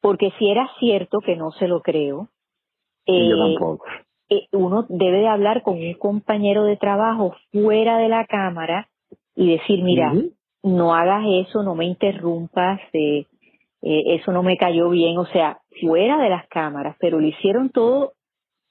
porque 0.00 0.32
si 0.38 0.50
era 0.50 0.68
cierto 0.78 1.20
que 1.20 1.36
no 1.36 1.50
se 1.52 1.68
lo 1.68 1.82
creo. 1.82 2.28
Yo 3.06 3.38
tampoco. 3.38 3.84
Eh, 4.28 4.46
uno 4.52 4.86
debe 4.88 5.18
de 5.18 5.28
hablar 5.28 5.62
con 5.62 5.78
un 5.78 5.94
compañero 5.94 6.64
de 6.64 6.76
trabajo 6.76 7.36
fuera 7.52 7.98
de 7.98 8.08
la 8.08 8.26
cámara 8.26 8.88
y 9.36 9.52
decir, 9.52 9.82
mira, 9.82 10.12
no 10.62 10.94
hagas 10.94 11.24
eso, 11.46 11.62
no 11.62 11.74
me 11.74 11.84
interrumpas, 11.84 12.80
eh, 12.92 13.26
eh, 13.82 14.02
eso 14.14 14.32
no 14.32 14.42
me 14.42 14.56
cayó 14.56 14.90
bien, 14.90 15.16
o 15.18 15.26
sea, 15.26 15.58
fuera 15.80 16.18
de 16.18 16.30
las 16.30 16.48
cámaras, 16.48 16.96
pero 16.98 17.20
lo 17.20 17.26
hicieron 17.26 17.70
todo 17.70 18.14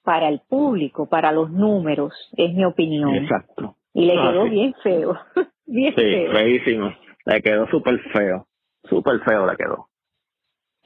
para 0.02 0.28
el 0.28 0.40
público, 0.46 1.08
para 1.08 1.32
los 1.32 1.50
números, 1.50 2.12
es 2.36 2.52
mi 2.52 2.64
opinión. 2.64 3.14
Exacto. 3.14 3.76
Y 3.94 4.04
le 4.04 4.14
quedó 4.14 4.44
bien 4.44 4.74
feo, 4.82 5.16
bien 5.66 5.94
sí, 5.96 6.02
feísimo, 6.32 6.92
le 7.24 7.40
quedó 7.40 7.66
súper 7.68 7.98
feo, 8.12 8.46
súper 8.84 9.20
feo 9.20 9.46
le 9.46 9.56
quedó. 9.56 9.88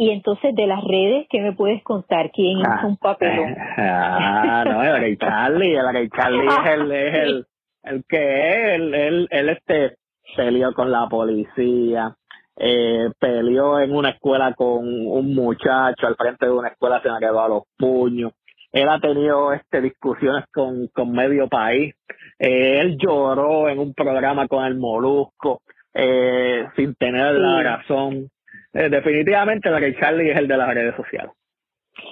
Y 0.00 0.12
entonces 0.12 0.54
de 0.54 0.66
las 0.66 0.82
redes, 0.82 1.26
¿qué 1.28 1.42
me 1.42 1.52
puedes 1.52 1.82
contar? 1.82 2.30
¿Quién 2.32 2.60
hizo 2.60 2.70
ah, 2.70 2.86
un 2.86 2.96
papelón? 2.96 3.54
Ah, 3.76 4.64
no, 4.66 4.82
el 4.82 4.98
Rey 4.98 5.16
Charlie, 5.20 5.76
el 5.76 5.92
Rey 5.92 6.08
Charlie 6.08 6.46
es 6.46 6.72
el, 6.72 6.92
es 6.92 7.14
el, 7.16 7.46
el 7.82 8.04
que 8.08 8.74
él, 8.76 8.94
él, 8.94 9.28
él 9.30 9.48
este 9.50 9.98
peleó 10.34 10.72
con 10.72 10.90
la 10.90 11.06
policía, 11.06 12.16
eh, 12.56 13.10
peleó 13.18 13.78
en 13.78 13.94
una 13.94 14.08
escuela 14.08 14.54
con 14.54 14.86
un 15.06 15.34
muchacho 15.34 16.06
al 16.06 16.16
frente 16.16 16.46
de 16.46 16.52
una 16.52 16.68
escuela, 16.68 17.02
se 17.02 17.10
me 17.10 17.18
quedó 17.18 17.42
a 17.42 17.48
los 17.50 17.64
puños. 17.76 18.32
Él 18.72 18.88
ha 18.88 18.98
tenido 19.00 19.52
este 19.52 19.82
discusiones 19.82 20.46
con, 20.50 20.86
con 20.94 21.12
medio 21.12 21.46
país. 21.46 21.94
Eh, 22.38 22.80
él 22.80 22.96
lloró 22.96 23.68
en 23.68 23.78
un 23.78 23.92
programa 23.92 24.48
con 24.48 24.64
el 24.64 24.78
Molusco 24.78 25.60
eh, 25.92 26.68
sin 26.74 26.94
tener 26.94 27.34
la 27.34 27.62
razón. 27.62 28.30
Eh, 28.72 28.88
definitivamente 28.88 29.70
la 29.70 29.80
que 29.80 29.96
Charlie 29.96 30.30
es 30.30 30.38
el 30.38 30.48
de 30.48 30.56
las 30.56 30.72
redes 30.72 30.94
sociales. 30.94 31.32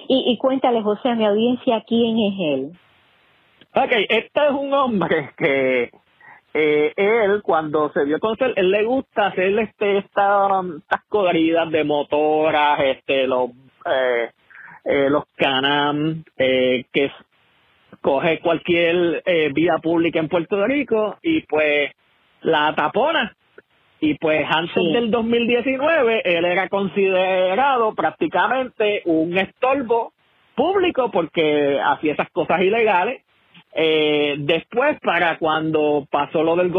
Y, 0.07 0.25
y 0.27 0.37
cuéntale, 0.37 0.81
José, 0.81 1.09
a 1.09 1.15
mi 1.15 1.25
audiencia, 1.25 1.83
¿quién 1.87 2.17
es 2.17 2.33
él? 2.39 2.71
Ok, 3.75 3.91
este 4.09 4.45
es 4.45 4.51
un 4.51 4.73
hombre 4.73 5.31
que 5.37 5.91
eh, 6.53 6.93
él, 6.95 7.41
cuando 7.43 7.91
se 7.93 8.03
vio 8.03 8.17
a 8.17 8.19
conocer, 8.19 8.53
él 8.55 8.71
le 8.71 8.83
gusta 8.83 9.27
hacer 9.27 9.57
este, 9.59 9.99
estas, 9.99 10.65
estas 10.81 11.71
de 11.71 11.83
motoras, 11.83 12.79
este, 12.79 13.27
los, 13.27 13.51
eh, 13.85 14.31
eh, 14.85 15.09
los 15.09 15.23
canam, 15.35 16.23
eh, 16.37 16.85
que 16.91 17.11
coge 18.01 18.39
cualquier 18.39 19.21
eh, 19.25 19.51
vía 19.53 19.77
pública 19.77 20.19
en 20.19 20.29
Puerto 20.29 20.65
Rico 20.65 21.17
y 21.21 21.41
pues 21.41 21.91
la 22.41 22.73
tapona 22.75 23.35
y 24.01 24.15
pues 24.15 24.45
antes 24.49 24.93
del 24.93 25.11
2019 25.11 26.21
él 26.23 26.45
era 26.45 26.69
considerado 26.69 27.93
prácticamente 27.95 29.01
un 29.05 29.37
estorbo 29.37 30.13
público 30.55 31.11
porque 31.11 31.79
hacía 31.83 32.13
esas 32.13 32.29
cosas 32.31 32.61
ilegales 32.61 33.23
Eh, 33.71 34.35
después, 34.39 34.99
para 35.01 35.37
cuando 35.37 36.07
pasó 36.09 36.43
lo 36.43 36.55
del 36.55 36.73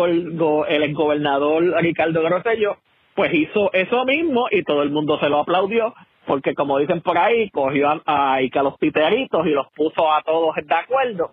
el 0.69 0.95
gobernador 0.95 1.63
Ricardo 1.81 2.23
Grossello, 2.23 2.79
pues 3.15 3.33
hizo 3.33 3.73
eso 3.73 4.05
mismo 4.05 4.47
y 4.51 4.63
todo 4.63 4.83
el 4.83 4.91
mundo 4.91 5.19
se 5.21 5.29
lo 5.29 5.41
aplaudió, 5.41 5.95
porque 6.27 6.55
como 6.55 6.79
dicen 6.79 7.01
por 7.01 7.19
ahí, 7.19 7.51
cogió 7.51 7.89
a, 7.89 8.01
a, 8.37 8.63
los 8.63 8.77
piteritos 8.79 9.47
y 9.47 9.51
los 9.51 9.67
puso 9.75 10.13
a 10.13 10.23
todos 10.23 10.55
de 10.57 10.75
acuerdo. 10.75 11.33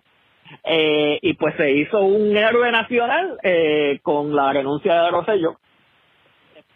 Eh, 0.64 1.18
y 1.22 1.34
pues 1.34 1.54
se 1.56 1.70
hizo 1.72 2.00
un 2.00 2.36
héroe 2.36 2.70
nacional 2.72 3.38
eh, 3.42 3.98
con 4.02 4.34
la 4.34 4.52
renuncia 4.52 5.02
de 5.02 5.10
Rosello. 5.10 5.56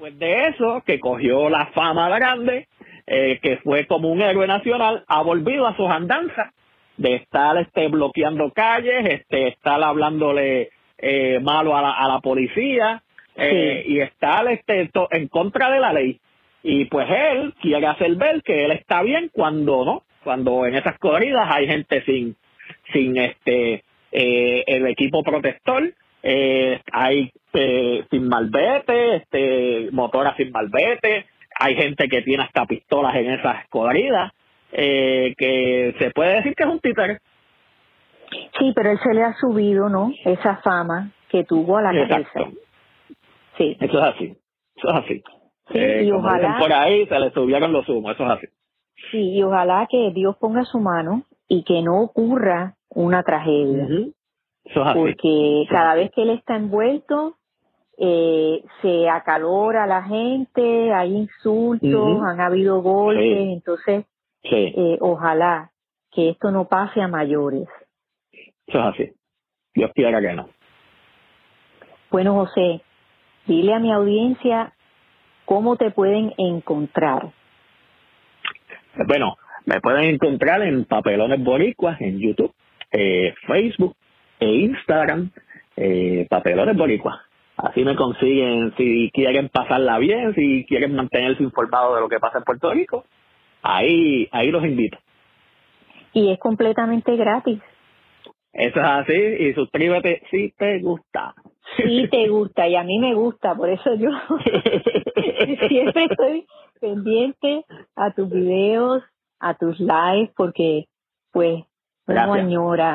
Después 0.03 0.19
de 0.19 0.49
eso, 0.49 0.83
que 0.85 0.99
cogió 0.99 1.49
la 1.49 1.67
fama 1.67 2.09
grande, 2.09 2.67
eh, 3.07 3.39
que 3.41 3.59
fue 3.59 3.87
como 3.87 4.11
un 4.11 4.21
héroe 4.21 4.49
nacional, 4.49 5.05
ha 5.07 5.23
volvido 5.23 5.65
a 5.65 5.77
sus 5.77 5.89
andanzas 5.89 6.53
de 6.97 7.15
estar 7.15 7.57
este, 7.59 7.87
bloqueando 7.87 8.51
calles, 8.51 9.07
este, 9.09 9.47
estar 9.47 9.81
hablándole 9.81 10.71
malo 11.43 11.77
a 11.77 11.83
la, 11.83 11.93
a 11.93 12.09
la 12.09 12.19
policía 12.19 13.01
y 13.37 14.01
estar 14.01 14.49
este, 14.49 14.91
en 15.13 15.29
contra 15.29 15.71
de 15.71 15.79
la 15.79 15.93
ley. 15.93 16.19
Y 16.65 16.87
pues 16.87 17.07
él 17.09 17.55
quiere 17.63 17.87
hacer 17.87 18.17
ver 18.17 18.43
que 18.43 18.65
él 18.65 18.73
está 18.73 19.03
bien 19.03 19.31
cuando 19.33 19.85
no, 19.85 20.03
cuando 20.25 20.67
en 20.67 20.75
esas 20.75 20.99
corridas 20.99 21.49
hay 21.49 21.69
gente 21.69 22.03
sin 22.05 22.35
sin 22.93 23.17
este 23.19 23.85
eh, 24.11 24.65
el 24.67 24.85
equipo 24.89 25.23
protector, 25.23 25.93
eh, 26.23 26.81
hay 26.93 27.31
eh, 27.53 28.05
sin 28.11 28.29
malvete, 28.29 29.17
este, 29.17 29.89
motoras 29.93 30.37
sin 30.37 30.51
malvete, 30.51 31.27
hay 31.59 31.75
gente 31.77 32.09
que 32.09 32.23
tiene 32.23 32.45
hasta 32.45 32.67
pistolas 32.67 33.15
en 33.17 33.33
esas 33.33 33.69
corridas, 33.69 34.33
que 34.71 35.95
se 35.99 36.11
puede 36.13 36.37
decir 36.37 36.55
que 36.55 36.63
es 36.63 36.69
un 36.69 36.81
títere. 36.81 37.19
Sí, 38.59 38.73
pero 38.75 38.91
él 38.91 38.99
se 39.03 39.13
le 39.13 39.23
ha 39.23 39.35
subido, 39.35 39.89
¿no? 39.91 40.11
Esa 40.25 40.57
fama 40.59 41.13
que 41.29 41.45
tuvo 41.45 41.77
a 41.77 41.83
la 41.83 42.09
cabeza. 42.09 42.51
Sí. 43.59 43.77
Eso 43.79 43.99
es 43.99 44.15
así, 44.15 44.37
eso 44.77 44.89
es 44.89 44.95
así. 44.95 45.23
y 46.05 46.11
ojalá... 46.11 46.57
Por 46.59 46.73
ahí 46.73 47.07
se 47.07 47.19
le 47.19 47.31
subieron 47.33 47.73
los 47.73 47.87
humos, 47.89 48.15
eso 48.15 48.25
es 48.25 48.31
así. 48.31 48.47
Sí, 49.11 49.35
y 49.35 49.43
ojalá 49.43 49.87
que 49.91 50.11
Dios 50.15 50.37
ponga 50.39 50.65
su 50.65 50.79
mano 50.79 51.25
y 51.49 51.65
que 51.65 51.83
no 51.83 52.01
ocurra 52.01 52.77
una 52.89 53.23
tragedia. 53.23 53.87
Porque 54.95 55.65
cada 55.69 55.95
vez 55.95 56.11
que 56.15 56.23
él 56.23 56.31
está 56.31 56.57
envuelto, 56.57 57.37
eh, 57.99 58.63
se 58.81 59.09
acalora 59.09 59.87
la 59.87 60.03
gente, 60.05 60.93
hay 60.93 61.15
insultos, 61.15 62.23
han 62.23 62.41
habido 62.41 62.81
golpes, 62.81 63.49
entonces 63.53 64.07
eh, 64.43 64.99
ojalá 65.01 65.71
que 66.11 66.31
esto 66.31 66.51
no 66.51 66.69
pase 66.69 67.01
a 67.01 67.09
mayores. 67.09 67.69
Eso 68.67 68.79
es 68.79 68.85
así. 68.85 69.13
Dios 69.75 69.91
quiera 69.95 70.21
que 70.21 70.33
no. 70.33 70.49
Bueno, 72.11 72.35
José, 72.35 72.83
dile 73.47 73.75
a 73.75 73.79
mi 73.79 73.93
audiencia 73.93 74.75
cómo 75.45 75.77
te 75.77 75.91
pueden 75.91 76.33
encontrar. 76.37 77.33
Bueno, 79.07 79.37
me 79.65 79.81
pueden 79.81 80.15
encontrar 80.15 80.63
en 80.63 80.85
Papelones 80.85 81.43
Boricuas 81.43 82.01
en 82.01 82.19
YouTube 82.19 82.53
eh, 82.91 83.35
Facebook 83.47 83.97
e 84.43 84.55
Instagram, 84.63 85.31
eh, 85.77 86.27
Papelones 86.29 86.77
Boricua. 86.77 87.23
Así 87.57 87.85
me 87.85 87.95
consiguen 87.95 88.75
si 88.77 89.11
quieren 89.13 89.49
pasarla 89.49 89.99
bien, 89.99 90.35
si 90.35 90.65
quieren 90.67 90.95
mantenerse 90.95 91.43
informados 91.43 91.95
de 91.95 92.01
lo 92.01 92.09
que 92.09 92.19
pasa 92.19 92.39
en 92.39 92.45
Puerto 92.45 92.73
Rico. 92.73 93.05
Ahí, 93.63 94.29
ahí 94.33 94.51
los 94.51 94.65
invito. 94.65 94.99
Y 96.13 96.33
es 96.33 96.39
completamente 96.39 97.17
gratis. 97.17 97.61
Eso 98.53 98.81
es 98.81 98.87
así, 98.87 99.15
y 99.15 99.55
suscríbete 99.55 100.23
si 100.31 100.53
te 100.59 100.81
gusta. 100.81 101.35
Si 101.77 102.09
te 102.09 102.29
gusta, 102.29 102.69
y 102.69 102.77
a 102.77 102.83
mí 102.83 102.99
me 102.99 103.15
gusta, 103.15 103.55
por 103.55 103.71
eso 103.71 103.95
yo 103.95 104.11
siempre 105.69 106.05
estoy 106.11 106.47
pendiente 106.81 107.65
a 107.97 108.13
tus 108.13 108.29
videos, 108.29 109.03
a 109.41 109.55
tus 109.55 109.81
lives, 109.81 110.31
porque 110.37 110.85
pues 111.33 111.65
Gracias. 112.07 112.47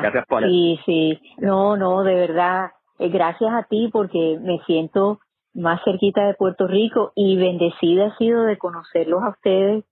Gracias 0.02 0.26
por 0.26 0.42
Sí, 0.44 0.78
sí. 0.84 1.20
No, 1.38 1.76
no, 1.76 2.02
de 2.02 2.14
verdad. 2.14 2.70
Eh, 2.98 3.08
gracias 3.08 3.50
a 3.52 3.64
ti 3.64 3.88
porque 3.92 4.38
me 4.40 4.58
siento 4.66 5.20
más 5.54 5.80
cerquita 5.84 6.26
de 6.26 6.34
Puerto 6.34 6.66
Rico 6.66 7.12
y 7.14 7.36
bendecida 7.36 8.06
he 8.06 8.16
sido 8.16 8.42
de 8.42 8.58
conocerlos 8.58 9.22
a 9.22 9.30
ustedes 9.30 9.84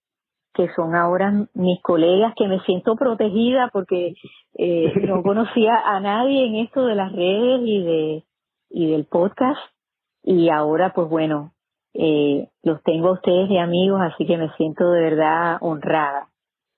que 0.57 0.71
son 0.75 0.95
ahora 0.95 1.33
mis 1.53 1.83
colegas, 1.83 2.33
que 2.35 2.49
me 2.49 2.61
siento 2.61 2.97
protegida 2.97 3.69
porque 3.73 4.15
eh, 4.55 4.93
no 5.07 5.23
conocía 5.23 5.79
a 5.85 6.01
nadie 6.01 6.47
en 6.47 6.57
esto 6.57 6.87
de 6.87 6.95
las 6.95 7.13
redes 7.13 7.61
y 7.63 7.83
de 7.83 8.25
y 8.71 8.91
del 8.91 9.05
podcast 9.05 9.61
y 10.25 10.49
ahora 10.49 10.93
pues 10.93 11.09
bueno 11.09 11.53
eh, 11.95 12.49
los 12.63 12.83
tengo 12.83 13.09
a 13.09 13.13
ustedes 13.13 13.49
de 13.49 13.61
amigos 13.61 14.01
así 14.01 14.27
que 14.27 14.37
me 14.37 14.51
siento 14.57 14.91
de 14.91 15.01
verdad 15.03 15.59
honrada 15.61 16.29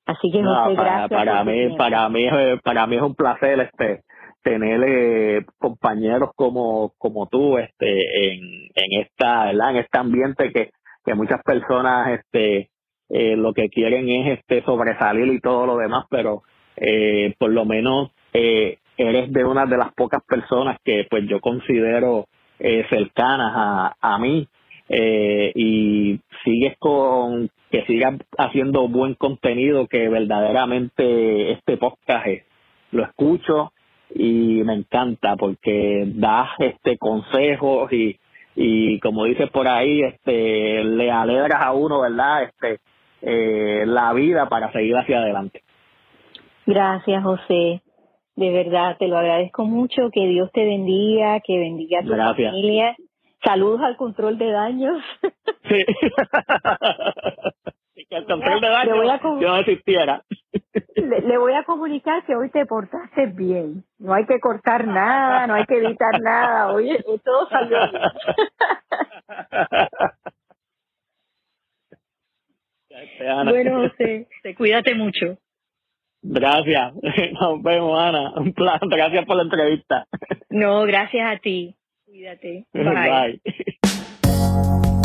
Así 0.09 0.31
que 0.33 0.41
no, 0.41 0.75
para, 0.75 1.07
para 1.07 1.45
mí, 1.45 1.77
para 1.77 2.09
mí, 2.09 2.27
para 2.65 2.87
mí 2.87 2.97
es 2.97 3.03
un 3.03 3.15
placer 3.15 3.61
este 3.61 4.05
tener 4.43 4.83
eh, 4.87 5.45
compañeros 5.59 6.31
como 6.35 6.95
como 6.97 7.27
tú 7.27 7.59
este 7.59 8.33
en, 8.33 8.41
en 8.75 9.01
esta 9.03 9.47
¿verdad? 9.47 9.71
en 9.73 9.77
este 9.77 9.99
ambiente 9.99 10.51
que, 10.51 10.71
que 11.05 11.15
muchas 11.15 11.43
personas 11.43 12.21
este 12.21 12.71
eh, 13.11 13.37
lo 13.37 13.53
que 13.53 13.69
quieren 13.69 14.09
es 14.09 14.39
este 14.39 14.63
sobresalir 14.65 15.27
y 15.27 15.41
todo 15.41 15.67
lo 15.67 15.77
demás 15.77 16.07
pero 16.09 16.43
eh, 16.77 17.35
por 17.39 17.51
lo 17.51 17.67
menos 17.67 18.11
eh, 18.33 18.79
eres 18.97 19.31
de 19.31 19.45
una 19.45 19.67
de 19.67 19.77
las 19.77 19.93
pocas 19.93 20.23
personas 20.25 20.79
que 20.83 21.07
pues 21.11 21.25
yo 21.29 21.41
considero 21.41 22.27
eh, 22.59 22.87
cercanas 22.89 23.53
a, 23.55 23.97
a 24.01 24.19
mí 24.19 24.49
eh, 24.89 25.53
y 25.55 26.21
sigues 26.45 26.77
con 26.79 27.51
que 27.71 27.85
sigas 27.85 28.15
haciendo 28.39 28.89
buen 28.89 29.15
contenido 29.15 29.87
que 29.87 30.09
verdaderamente 30.09 31.53
este 31.53 31.77
podcast 31.77 32.27
lo 32.93 33.05
escucho 33.05 33.73
y 34.15 34.63
me 34.65 34.75
encanta 34.75 35.37
porque 35.37 36.05
das 36.07 36.49
este 36.59 36.97
consejos 36.97 37.93
y 37.93 38.19
y 38.61 38.99
como 39.01 39.25
dices 39.25 39.51
por 39.51 39.69
ahí 39.69 40.03
este 40.03 40.83
le 40.83 41.11
alegras 41.11 41.63
a 41.63 41.73
uno 41.73 42.01
verdad 42.01 42.45
este 42.45 42.81
eh, 43.21 43.85
la 43.87 44.13
vida 44.15 44.49
para 44.49 44.73
seguir 44.73 44.97
hacia 44.97 45.19
adelante. 45.19 45.63
Gracias 46.67 47.23
José. 47.23 47.83
De 48.37 48.51
verdad 48.51 48.97
te 48.99 49.09
lo 49.09 49.19
agradezco 49.19 49.65
mucho. 49.65 50.11
Que 50.13 50.27
Dios 50.29 50.51
te 50.53 50.65
bendiga 50.65 51.41
que 51.41 51.59
bendiga 51.59 52.01
a 52.01 52.03
tu 52.03 52.11
familia 52.11 52.97
Saludos 53.45 53.81
al 53.83 53.97
control 53.97 54.39
de 54.39 54.51
daños. 54.51 55.03
Sí. 55.69 55.85
que 58.09 58.17
el 58.17 58.25
control 58.25 58.61
de 58.61 58.69
daños 58.69 58.97
yo 59.41 59.49
no 59.49 59.57
existiera. 59.59 60.23
Le, 60.97 61.39
voy 61.39 61.55
a 61.55 61.65
comunicar 61.65 62.25
que 62.25 62.35
hoy 62.35 62.51
te 62.51 62.67
portaste 62.67 63.27
bien. 63.27 63.85
No 63.99 64.15
hay 64.15 64.27
que 64.27 64.41
cortar 64.41 64.87
nada, 64.87 65.47
no 65.47 65.55
hay 65.55 65.65
que 65.65 65.77
editar 65.79 66.21
nada. 66.21 66.73
Oye, 66.73 67.05
todo 67.25 67.49
salió 67.49 67.79
bien. 67.91 68.03
bueno, 73.45 73.83
José, 73.83 74.29
te 74.43 74.55
cuídate 74.55 74.95
mucho. 74.95 75.39
Gracias. 76.23 76.95
Nos 77.41 77.63
vemos, 77.63 77.99
Ana. 78.01 78.33
Un 78.37 78.53
plan. 78.53 78.81
Gracias 78.83 79.25
por 79.25 79.37
la 79.37 79.45
entrevista. 79.45 80.07
No, 80.51 80.83
gracias 80.83 81.31
a 81.31 81.39
ti. 81.39 81.78
Cuídate. 82.09 82.67
Bye. 82.73 83.41
Bye. 84.23 84.99